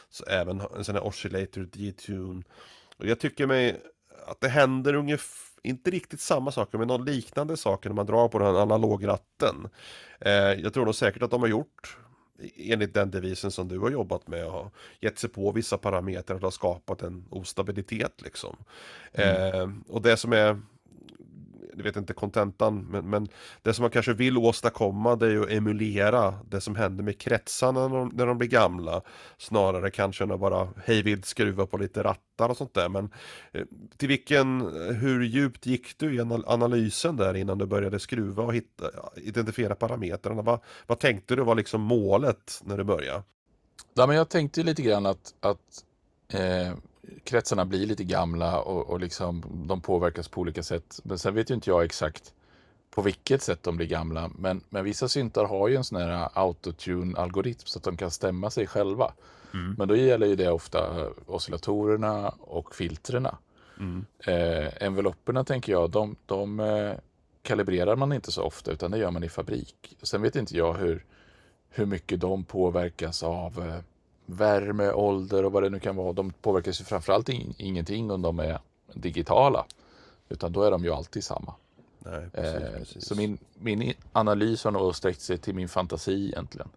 Så 0.09 0.25
även 0.25 0.61
en 0.77 0.83
sån 0.83 0.95
här 0.95 1.03
Oscillator 1.03 1.61
D-Tune. 1.61 2.43
Och 2.97 3.05
jag 3.05 3.19
tycker 3.19 3.47
mig 3.47 3.81
att 4.25 4.41
det 4.41 4.49
händer 4.49 4.93
ungefär 4.93 5.49
inte 5.63 5.91
riktigt 5.91 6.21
samma 6.21 6.51
saker 6.51 6.77
men 6.77 6.87
någon 6.87 7.05
liknande 7.05 7.57
saker 7.57 7.89
när 7.89 7.95
man 7.95 8.05
drar 8.05 8.27
på 8.27 8.39
den 8.39 8.55
analogratten. 8.55 9.69
Eh, 10.19 10.31
jag 10.33 10.73
tror 10.73 10.85
nog 10.85 10.95
säkert 10.95 11.23
att 11.23 11.31
de 11.31 11.41
har 11.41 11.49
gjort 11.49 11.97
enligt 12.55 12.93
den 12.93 13.11
devisen 13.11 13.51
som 13.51 13.67
du 13.67 13.79
har 13.79 13.89
jobbat 13.89 14.27
med 14.27 14.45
och 14.45 14.51
har 14.51 14.71
gett 14.99 15.19
sig 15.19 15.29
på 15.29 15.51
vissa 15.51 15.77
parametrar 15.77 16.35
och 16.35 16.43
har 16.43 16.51
skapat 16.51 17.01
en 17.01 17.25
ostabilitet 17.29 18.21
liksom. 18.21 18.57
Eh, 19.11 19.69
och 19.87 20.01
det 20.01 20.17
som 20.17 20.33
är 20.33 20.61
jag 21.79 21.83
vet 21.83 21.95
inte 21.95 22.13
kontentan, 22.13 22.87
men, 22.89 23.09
men 23.09 23.27
det 23.61 23.73
som 23.73 23.83
man 23.83 23.91
kanske 23.91 24.13
vill 24.13 24.37
åstadkomma 24.37 25.15
det 25.15 25.25
är 25.25 25.29
ju 25.29 25.43
att 25.43 25.49
emulera 25.49 26.33
det 26.49 26.61
som 26.61 26.75
händer 26.75 27.03
med 27.03 27.19
kretsarna 27.19 27.87
när 27.87 27.97
de, 27.97 28.11
när 28.13 28.25
de 28.25 28.37
blir 28.37 28.49
gamla. 28.49 29.01
Snarare 29.37 29.91
kanske 29.91 30.23
än 30.23 30.31
att 30.31 30.39
bara 30.39 30.67
hejvilt 30.85 31.25
skruva 31.25 31.65
på 31.65 31.77
lite 31.77 32.03
rattar 32.03 32.49
och 32.49 32.57
sånt 32.57 32.73
där. 32.73 32.89
Men 32.89 33.09
eh, 33.51 33.63
till 33.97 34.07
vilken, 34.07 34.61
eh, 34.61 34.95
hur 34.95 35.23
djupt 35.23 35.65
gick 35.65 35.97
du 35.97 36.15
i 36.15 36.19
analysen 36.45 37.17
där 37.17 37.33
innan 37.33 37.57
du 37.57 37.65
började 37.65 37.99
skruva 37.99 38.43
och 38.43 38.55
hitta, 38.55 38.85
identifiera 39.15 39.75
parametrarna? 39.75 40.41
Vad, 40.41 40.59
vad 40.87 40.99
tänkte 40.99 41.35
du 41.35 41.43
var 41.43 41.55
liksom 41.55 41.81
målet 41.81 42.61
när 42.63 42.77
du 42.77 42.83
började? 42.83 43.23
Ja, 43.93 44.07
men 44.07 44.15
jag 44.15 44.29
tänkte 44.29 44.63
lite 44.63 44.81
grann 44.81 45.05
att, 45.05 45.33
att 45.39 45.83
eh, 46.33 46.73
kretsarna 47.23 47.65
blir 47.65 47.85
lite 47.85 48.03
gamla 48.03 48.61
och, 48.61 48.89
och 48.89 48.99
liksom, 48.99 49.43
de 49.67 49.81
påverkas 49.81 50.27
på 50.27 50.41
olika 50.41 50.63
sätt. 50.63 50.99
Men 51.03 51.19
sen 51.19 51.35
vet 51.35 51.49
ju 51.49 51.55
inte 51.55 51.69
jag 51.69 51.83
exakt 51.83 52.33
på 52.91 53.01
vilket 53.01 53.41
sätt 53.41 53.63
de 53.63 53.77
blir 53.77 53.87
gamla. 53.87 54.31
Men, 54.35 54.61
men 54.69 54.83
vissa 54.83 55.07
syntar 55.07 55.45
har 55.45 55.67
ju 55.67 55.75
en 55.75 55.83
sån 55.83 56.01
här 56.01 56.29
autotune-algoritm 56.33 57.65
så 57.65 57.79
att 57.79 57.83
de 57.83 57.97
kan 57.97 58.11
stämma 58.11 58.49
sig 58.49 58.67
själva. 58.67 59.13
Mm. 59.53 59.75
Men 59.77 59.87
då 59.87 59.95
gäller 59.95 60.27
ju 60.27 60.35
det 60.35 60.49
ofta 60.49 61.09
oscillatorerna 61.25 62.29
och 62.39 62.75
filtrerna. 62.75 63.37
Mm. 63.79 64.05
Eh, 64.19 64.83
envelopperna 64.83 65.43
tänker 65.43 65.71
jag, 65.71 65.89
de, 65.89 66.15
de 66.25 66.59
eh, 66.59 66.93
kalibrerar 67.41 67.95
man 67.95 68.13
inte 68.13 68.31
så 68.31 68.43
ofta 68.43 68.71
utan 68.71 68.91
det 68.91 68.97
gör 68.97 69.11
man 69.11 69.23
i 69.23 69.29
fabrik. 69.29 69.97
Sen 70.01 70.21
vet 70.21 70.35
inte 70.35 70.57
jag 70.57 70.73
hur, 70.73 71.05
hur 71.69 71.85
mycket 71.85 72.19
de 72.19 72.43
påverkas 72.43 73.23
av 73.23 73.59
eh, 73.67 73.79
värme, 74.29 74.91
ålder 74.91 75.45
och 75.45 75.51
vad 75.51 75.63
det 75.63 75.69
nu 75.69 75.79
kan 75.79 75.95
vara. 75.95 76.13
De 76.13 76.31
påverkas 76.41 76.81
ju 76.81 76.85
framförallt 76.85 77.29
in, 77.29 77.53
ingenting 77.57 78.11
om 78.11 78.21
de 78.21 78.39
är 78.39 78.59
digitala. 78.93 79.65
Utan 80.29 80.51
då 80.51 80.63
är 80.63 80.71
de 80.71 80.83
ju 80.83 80.93
alltid 80.93 81.23
samma. 81.23 81.53
Nej, 81.99 82.29
precis, 82.33 82.61
eh, 82.61 82.77
precis. 82.77 83.05
Så 83.05 83.15
min, 83.15 83.37
min 83.53 83.93
analys 84.11 84.63
har 84.63 84.71
nog 84.71 84.95
sträckt 84.95 85.21
sig 85.21 85.37
till 85.37 85.55
min 85.55 85.69
fantasi 85.69 86.27
egentligen. 86.27 86.69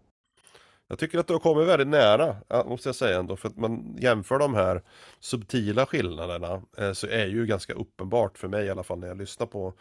Jag 0.93 0.99
tycker 0.99 1.19
att 1.19 1.27
du 1.27 1.33
har 1.33 1.41
kommit 1.41 1.69
väldigt 1.69 1.89
nära, 1.89 2.37
måste 2.67 2.89
jag 2.89 2.97
säga 2.97 3.19
ändå, 3.19 3.37
för 3.37 3.49
att 3.49 3.57
man 3.57 3.97
jämför 4.01 4.39
de 4.39 4.55
här 4.55 4.83
subtila 5.21 5.87
skillnaderna 5.87 6.63
eh, 6.79 6.93
så 6.93 7.07
är 7.07 7.27
ju 7.27 7.47
ganska 7.47 7.73
uppenbart 7.73 8.39
för 8.39 8.49
mig 8.49 8.67
i 8.67 8.71
alla 8.71 8.83
fall 8.83 8.99
när 8.99 9.09
jag 9.09 9.19
lyssnar 9.19 9.47
på 9.47 9.75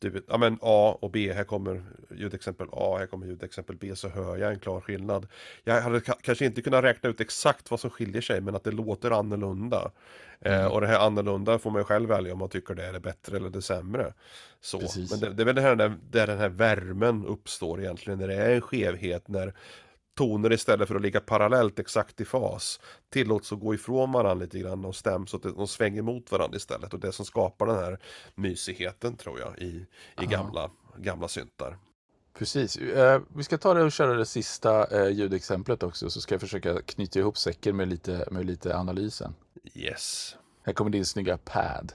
typ, 0.00 0.14
ja 0.28 0.38
men 0.38 0.58
A 0.62 0.98
och 1.00 1.10
B, 1.10 1.32
här 1.32 1.44
kommer 1.44 1.82
ljudexempel 2.10 2.66
A, 2.72 2.96
här 2.98 3.06
kommer 3.06 3.26
ljudexempel 3.26 3.76
B, 3.76 3.96
så 3.96 4.08
hör 4.08 4.36
jag 4.36 4.52
en 4.52 4.58
klar 4.58 4.80
skillnad. 4.80 5.26
Jag 5.64 5.80
hade 5.80 6.00
kanske 6.00 6.44
inte 6.44 6.62
kunnat 6.62 6.84
räkna 6.84 7.08
ut 7.08 7.20
exakt 7.20 7.70
vad 7.70 7.80
som 7.80 7.90
skiljer 7.90 8.22
sig, 8.22 8.40
men 8.40 8.56
att 8.56 8.64
det 8.64 8.72
låter 8.72 9.10
annorlunda. 9.10 9.90
Eh, 10.40 10.52
mm. 10.52 10.66
Eh, 10.66 10.72
och 10.72 10.80
det 10.80 10.86
här 10.86 10.98
annorlunda 10.98 11.58
får 11.58 11.70
man 11.70 11.84
själv 11.84 12.08
välja 12.08 12.32
om 12.32 12.38
man 12.38 12.48
tycker 12.48 12.74
det 12.74 12.86
är 12.86 12.92
det 12.92 13.00
bättre 13.00 13.36
eller 13.36 13.50
det 13.50 13.62
sämre. 13.62 14.12
Så. 14.60 14.80
Men 15.10 15.20
det, 15.20 15.32
det, 15.32 15.42
är 15.42 15.44
väl 15.44 15.54
det 15.54 15.62
här 15.62 15.76
där, 15.76 15.94
där 16.10 16.26
den 16.26 16.38
här 16.38 16.48
värmen 16.48 17.26
uppstår 17.26 17.80
egentligen, 17.80 18.18
när 18.18 18.28
det 18.28 18.34
är 18.34 18.54
en 18.54 18.60
skevhet, 18.60 19.28
när 19.28 19.54
toner 20.16 20.52
istället 20.52 20.88
för 20.88 20.94
att 20.94 21.02
ligga 21.02 21.20
parallellt 21.20 21.78
exakt 21.78 22.20
i 22.20 22.24
fas 22.24 22.80
tillåts 23.10 23.52
att 23.52 23.60
gå 23.60 23.74
ifrån 23.74 24.12
varandra 24.12 24.44
lite 24.44 24.58
grann 24.58 24.84
och 24.84 24.96
stäms 24.96 25.34
att 25.34 25.42
de 25.42 25.68
svänger 25.68 26.02
mot 26.02 26.32
varandra 26.32 26.56
istället 26.56 26.94
och 26.94 27.00
det 27.00 27.12
som 27.12 27.24
skapar 27.24 27.66
den 27.66 27.76
här 27.76 27.98
mysigheten 28.34 29.16
tror 29.16 29.40
jag 29.40 29.58
i, 29.58 29.86
i 30.22 30.26
gamla, 30.26 30.70
gamla 30.96 31.28
syntar. 31.28 31.78
Precis. 32.38 32.76
Eh, 32.76 33.20
vi 33.36 33.44
ska 33.44 33.58
ta 33.58 33.74
det 33.74 33.82
och 33.82 33.92
köra 33.92 34.14
det 34.14 34.26
sista 34.26 34.86
eh, 34.86 35.08
ljudexemplet 35.08 35.82
också 35.82 36.10
så 36.10 36.20
ska 36.20 36.34
jag 36.34 36.40
försöka 36.40 36.82
knyta 36.82 37.18
ihop 37.18 37.38
säcken 37.38 37.76
med 37.76 37.88
lite, 37.88 38.28
med 38.30 38.46
lite 38.46 38.76
analysen. 38.76 39.34
Yes. 39.74 40.36
Här 40.62 40.72
kommer 40.72 40.90
din 40.90 41.06
snygga 41.06 41.38
pad. 41.38 41.92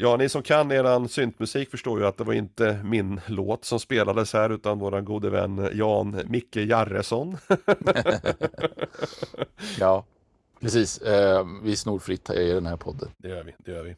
Ja, 0.00 0.16
ni 0.16 0.28
som 0.28 0.42
kan 0.42 0.72
eran 0.72 1.08
syntmusik 1.08 1.70
förstår 1.70 2.00
ju 2.00 2.06
att 2.06 2.16
det 2.16 2.24
var 2.24 2.32
inte 2.32 2.80
min 2.84 3.20
låt 3.26 3.64
som 3.64 3.80
spelades 3.80 4.32
här 4.32 4.50
utan 4.50 4.78
våran 4.78 5.04
gode 5.04 5.30
vän 5.30 5.70
Jan 5.72 6.20
Micke 6.26 6.56
Jarresson. 6.56 7.36
ja, 9.78 10.04
precis. 10.60 10.98
Eh, 10.98 11.46
vi 11.62 11.76
snor 11.76 11.98
fritt 11.98 12.30
i 12.30 12.52
den 12.52 12.66
här 12.66 12.76
podden. 12.76 13.08
Det 13.16 13.28
gör 13.28 13.44
vi, 13.44 13.54
det 13.58 13.72
gör 13.72 13.82
vi. 13.82 13.96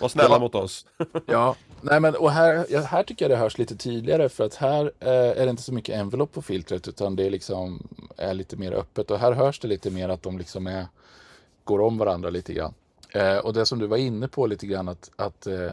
Var 0.00 0.08
snälla 0.08 0.34
ja. 0.34 0.38
mot 0.38 0.54
oss. 0.54 0.86
ja, 1.26 1.56
nej 1.80 2.00
men 2.00 2.14
och 2.14 2.30
här, 2.30 2.84
här 2.84 3.02
tycker 3.02 3.24
jag 3.24 3.30
det 3.30 3.42
hörs 3.42 3.58
lite 3.58 3.76
tydligare 3.76 4.28
för 4.28 4.44
att 4.44 4.54
här 4.54 4.92
eh, 5.00 5.10
är 5.10 5.44
det 5.44 5.50
inte 5.50 5.62
så 5.62 5.74
mycket 5.74 5.94
envelope 5.94 6.34
på 6.34 6.42
filtret 6.42 6.88
utan 6.88 7.16
det 7.16 7.26
är 7.26 7.30
liksom 7.30 7.88
är 8.16 8.34
lite 8.34 8.56
mer 8.56 8.72
öppet 8.72 9.10
och 9.10 9.18
här 9.18 9.32
hörs 9.32 9.60
det 9.60 9.68
lite 9.68 9.90
mer 9.90 10.08
att 10.08 10.22
de 10.22 10.38
liksom 10.38 10.66
är 10.66 10.86
går 11.64 11.80
om 11.80 11.98
varandra 11.98 12.30
lite 12.30 12.52
grann. 12.52 12.74
Eh, 13.14 13.38
och 13.38 13.52
det 13.52 13.66
som 13.66 13.78
du 13.78 13.86
var 13.86 13.96
inne 13.96 14.28
på 14.28 14.46
lite 14.46 14.66
grann 14.66 14.88
att, 14.88 15.10
att 15.16 15.46
eh, 15.46 15.72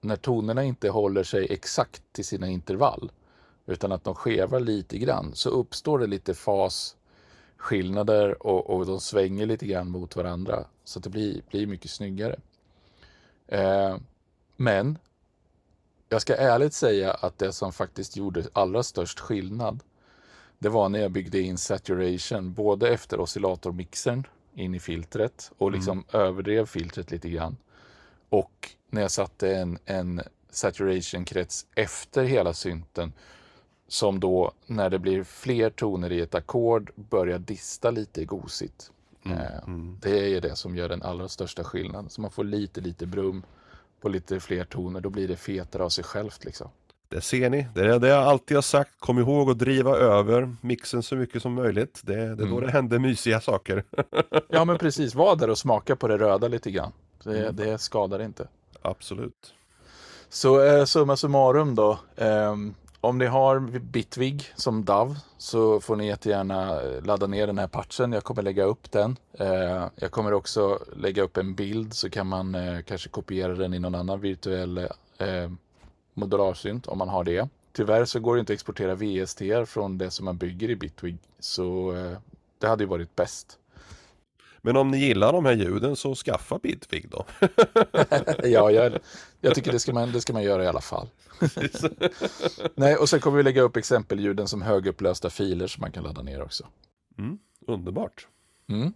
när 0.00 0.16
tonerna 0.16 0.64
inte 0.64 0.88
håller 0.88 1.24
sig 1.24 1.46
exakt 1.50 2.02
till 2.12 2.24
sina 2.24 2.48
intervall 2.48 3.12
utan 3.66 3.92
att 3.92 4.04
de 4.04 4.14
skevar 4.14 4.60
lite 4.60 4.98
grann 4.98 5.34
så 5.34 5.50
uppstår 5.50 5.98
det 5.98 6.06
lite 6.06 6.34
fasskillnader 6.34 8.46
och, 8.46 8.70
och 8.70 8.86
de 8.86 9.00
svänger 9.00 9.46
lite 9.46 9.66
grann 9.66 9.90
mot 9.90 10.16
varandra 10.16 10.64
så 10.84 10.98
att 10.98 11.02
det 11.02 11.10
blir, 11.10 11.42
blir 11.50 11.66
mycket 11.66 11.90
snyggare. 11.90 12.40
Eh, 13.46 13.96
men 14.56 14.98
jag 16.08 16.22
ska 16.22 16.36
ärligt 16.36 16.74
säga 16.74 17.12
att 17.12 17.38
det 17.38 17.52
som 17.52 17.72
faktiskt 17.72 18.16
gjorde 18.16 18.44
allra 18.52 18.82
störst 18.82 19.20
skillnad 19.20 19.80
det 20.58 20.68
var 20.68 20.88
när 20.88 20.98
jag 20.98 21.10
byggde 21.10 21.40
in 21.40 21.58
saturation 21.58 22.52
både 22.52 22.88
efter 22.88 23.20
oscillatormixern 23.20 24.26
in 24.56 24.74
i 24.74 24.80
filtret 24.80 25.52
och 25.58 25.72
liksom 25.72 26.04
mm. 26.12 26.26
överdrev 26.26 26.66
filtret 26.66 27.10
lite 27.10 27.28
grann. 27.28 27.56
Och 28.28 28.70
när 28.90 29.02
jag 29.02 29.10
satte 29.10 29.56
en, 29.56 29.78
en 29.84 30.22
saturation-krets 30.50 31.66
efter 31.74 32.24
hela 32.24 32.54
synten 32.54 33.12
som 33.88 34.20
då 34.20 34.52
när 34.66 34.90
det 34.90 34.98
blir 34.98 35.24
fler 35.24 35.70
toner 35.70 36.12
i 36.12 36.20
ett 36.20 36.34
ackord 36.34 36.90
börjar 36.94 37.38
dista 37.38 37.90
lite 37.90 38.24
gosigt. 38.24 38.90
Mm, 39.24 39.38
eh, 39.38 39.58
mm. 39.66 39.98
Det 40.02 40.34
är 40.34 40.40
det 40.40 40.56
som 40.56 40.76
gör 40.76 40.88
den 40.88 41.02
allra 41.02 41.28
största 41.28 41.64
skillnaden. 41.64 42.10
Så 42.10 42.20
man 42.20 42.30
får 42.30 42.44
lite, 42.44 42.80
lite 42.80 43.06
brum 43.06 43.42
på 44.00 44.08
lite 44.08 44.40
fler 44.40 44.64
toner. 44.64 45.00
Då 45.00 45.10
blir 45.10 45.28
det 45.28 45.36
fetare 45.36 45.84
av 45.84 45.88
sig 45.88 46.04
självt 46.04 46.44
liksom. 46.44 46.68
Det 47.08 47.20
ser 47.20 47.50
ni, 47.50 47.66
det 47.74 47.80
är 47.80 47.98
det 47.98 48.08
jag 48.08 48.22
alltid 48.22 48.56
har 48.56 48.62
sagt. 48.62 48.90
Kom 48.98 49.18
ihåg 49.18 49.50
att 49.50 49.58
driva 49.58 49.96
över 49.96 50.56
mixen 50.60 51.02
så 51.02 51.16
mycket 51.16 51.42
som 51.42 51.54
möjligt. 51.54 52.00
Det, 52.04 52.14
det 52.14 52.22
är 52.22 52.32
mm. 52.32 52.50
då 52.50 52.60
det 52.60 52.70
händer 52.70 52.98
mysiga 52.98 53.40
saker. 53.40 53.84
ja 54.48 54.64
men 54.64 54.78
precis, 54.78 55.14
var 55.14 55.36
där 55.36 55.50
och 55.50 55.58
smaka 55.58 55.96
på 55.96 56.08
det 56.08 56.18
röda 56.18 56.48
lite 56.48 56.70
grann. 56.70 56.92
Det, 57.24 57.38
mm. 57.38 57.56
det 57.56 57.78
skadar 57.78 58.22
inte. 58.22 58.48
Absolut. 58.82 59.54
Så 60.28 60.64
eh, 60.64 60.84
summa 60.84 61.16
summarum 61.16 61.74
då. 61.74 61.98
Eh, 62.16 62.54
om 63.00 63.18
ni 63.18 63.26
har 63.26 63.60
Bitvig 63.80 64.52
som 64.56 64.84
DAV 64.84 65.16
så 65.38 65.80
får 65.80 65.96
ni 65.96 66.06
jättegärna 66.06 66.80
ladda 67.04 67.26
ner 67.26 67.46
den 67.46 67.58
här 67.58 67.66
patchen. 67.66 68.12
Jag 68.12 68.24
kommer 68.24 68.42
lägga 68.42 68.64
upp 68.64 68.90
den. 68.90 69.16
Eh, 69.32 69.86
jag 69.96 70.10
kommer 70.10 70.32
också 70.32 70.78
lägga 70.96 71.22
upp 71.22 71.36
en 71.36 71.54
bild 71.54 71.94
så 71.94 72.10
kan 72.10 72.26
man 72.26 72.54
eh, 72.54 72.80
kanske 72.82 73.08
kopiera 73.08 73.54
den 73.54 73.74
i 73.74 73.78
någon 73.78 73.94
annan 73.94 74.20
virtuell 74.20 74.78
eh, 75.18 75.50
modularsynt 76.16 76.86
om 76.86 76.98
man 76.98 77.08
har 77.08 77.24
det. 77.24 77.48
Tyvärr 77.72 78.04
så 78.04 78.20
går 78.20 78.34
det 78.34 78.40
inte 78.40 78.52
att 78.52 78.54
exportera 78.54 78.94
VST 78.94 79.42
från 79.66 79.98
det 79.98 80.10
som 80.10 80.24
man 80.24 80.36
bygger 80.36 80.70
i 80.70 80.76
Bitwig. 80.76 81.18
Så 81.38 81.92
eh, 81.92 82.18
det 82.58 82.66
hade 82.66 82.84
ju 82.84 82.88
varit 82.88 83.16
bäst. 83.16 83.58
Men 84.60 84.76
om 84.76 84.90
ni 84.90 84.98
gillar 84.98 85.32
de 85.32 85.44
här 85.44 85.52
ljuden 85.52 85.96
så 85.96 86.14
skaffa 86.14 86.58
Bitwig 86.58 87.08
då. 87.08 87.26
ja, 88.42 88.70
jag, 88.70 88.98
jag 89.40 89.54
tycker 89.54 89.72
det 89.72 89.78
ska, 89.78 89.92
man, 89.92 90.12
det 90.12 90.20
ska 90.20 90.32
man 90.32 90.42
göra 90.42 90.64
i 90.64 90.66
alla 90.66 90.80
fall. 90.80 91.08
Nej, 92.74 92.96
och 92.96 93.08
sen 93.08 93.20
kommer 93.20 93.36
vi 93.36 93.42
lägga 93.42 93.62
upp 93.62 93.76
exempelljuden 93.76 94.48
som 94.48 94.62
högupplösta 94.62 95.30
filer 95.30 95.66
som 95.66 95.80
man 95.80 95.92
kan 95.92 96.04
ladda 96.04 96.22
ner 96.22 96.42
också. 96.42 96.66
Mm, 97.18 97.38
underbart. 97.66 98.28
Mm. 98.68 98.92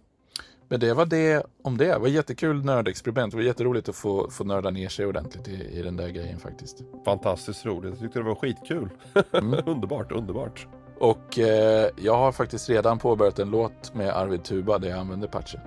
Men 0.71 0.79
det 0.79 0.93
var 0.93 1.05
det 1.05 1.43
om 1.63 1.77
det. 1.77 1.85
Det 1.85 1.99
var 1.99 2.07
jättekul 2.07 2.65
nördexperiment. 2.65 3.31
Det 3.31 3.37
var 3.37 3.43
jätteroligt 3.43 3.89
att 3.89 3.95
få, 3.95 4.29
få 4.29 4.43
nörda 4.43 4.69
ner 4.69 4.89
sig 4.89 5.05
ordentligt 5.05 5.47
i, 5.47 5.79
i 5.79 5.81
den 5.81 5.97
där 5.97 6.09
grejen 6.09 6.39
faktiskt. 6.39 6.81
Fantastiskt 7.05 7.65
roligt. 7.65 7.91
Jag 7.91 7.99
tyckte 7.99 8.19
det 8.19 8.25
var 8.25 8.35
skitkul. 8.35 8.89
Mm. 9.31 9.59
underbart, 9.65 10.11
underbart. 10.11 10.67
Och 10.99 11.39
eh, 11.39 11.89
jag 11.97 12.17
har 12.17 12.31
faktiskt 12.31 12.69
redan 12.69 12.99
påbörjat 12.99 13.39
en 13.39 13.49
låt 13.49 13.93
med 13.93 14.09
Arvid 14.09 14.43
Tuba 14.43 14.77
där 14.77 14.89
jag 14.89 14.99
använder 14.99 15.27
patchen. 15.27 15.59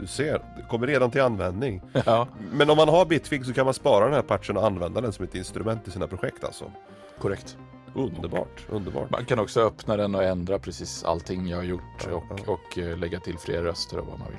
Du 0.00 0.06
ser, 0.06 0.32
det 0.32 0.62
kommer 0.70 0.86
redan 0.86 1.10
till 1.10 1.22
användning. 1.22 1.82
Ja. 2.06 2.28
Men 2.52 2.70
om 2.70 2.76
man 2.76 2.88
har 2.88 3.06
Bitfig 3.06 3.46
så 3.46 3.52
kan 3.52 3.64
man 3.64 3.74
spara 3.74 4.04
den 4.04 4.14
här 4.14 4.22
patchen 4.22 4.56
och 4.56 4.66
använda 4.66 5.00
den 5.00 5.12
som 5.12 5.24
ett 5.24 5.34
instrument 5.34 5.88
i 5.88 5.90
sina 5.90 6.06
projekt 6.06 6.44
alltså. 6.44 6.72
Korrekt. 7.18 7.56
Underbart, 7.96 8.66
underbart. 8.68 9.10
Man 9.10 9.24
kan 9.24 9.38
också 9.38 9.60
öppna 9.60 9.96
den 9.96 10.14
och 10.14 10.22
ändra 10.22 10.58
precis 10.58 11.04
allting 11.04 11.46
jag 11.48 11.56
har 11.56 11.64
gjort 11.64 12.06
och, 12.12 12.24
ja. 12.30 12.52
och 12.52 12.78
uh, 12.78 12.96
lägga 12.98 13.20
till 13.20 13.38
fler 13.38 13.62
röster 13.62 13.98
och 13.98 14.06
vad 14.06 14.18
man 14.18 14.28
vill. 14.28 14.38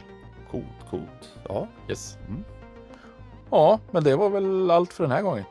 Coolt, 0.51 0.89
coolt. 0.89 1.33
Ja. 1.47 1.67
Yes. 1.89 2.17
Mm. 2.27 2.43
Ja, 3.49 3.79
men 3.91 4.03
det 4.03 4.15
var 4.15 4.29
väl 4.29 4.71
allt 4.71 4.93
för 4.93 5.03
den 5.03 5.11
här 5.11 5.21
gången. 5.21 5.43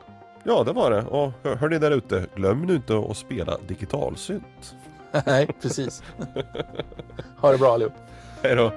Ja, 0.43 0.63
det 0.63 0.73
var 0.73 0.91
det. 0.91 1.01
Och 1.01 1.31
hör, 1.43 1.55
hör 1.55 1.69
ni 1.69 1.79
där 1.79 1.91
ute, 1.91 2.27
glöm 2.35 2.61
nu 2.61 2.75
inte 2.75 2.97
att 2.97 3.17
spela 3.17 3.57
digitalsynt. 3.67 4.75
Nej, 5.25 5.47
precis. 5.61 6.03
ha 7.37 7.51
det 7.51 7.57
bra 7.57 7.73
allihop. 7.73 7.93
Hej 8.43 8.55
då. 8.55 8.71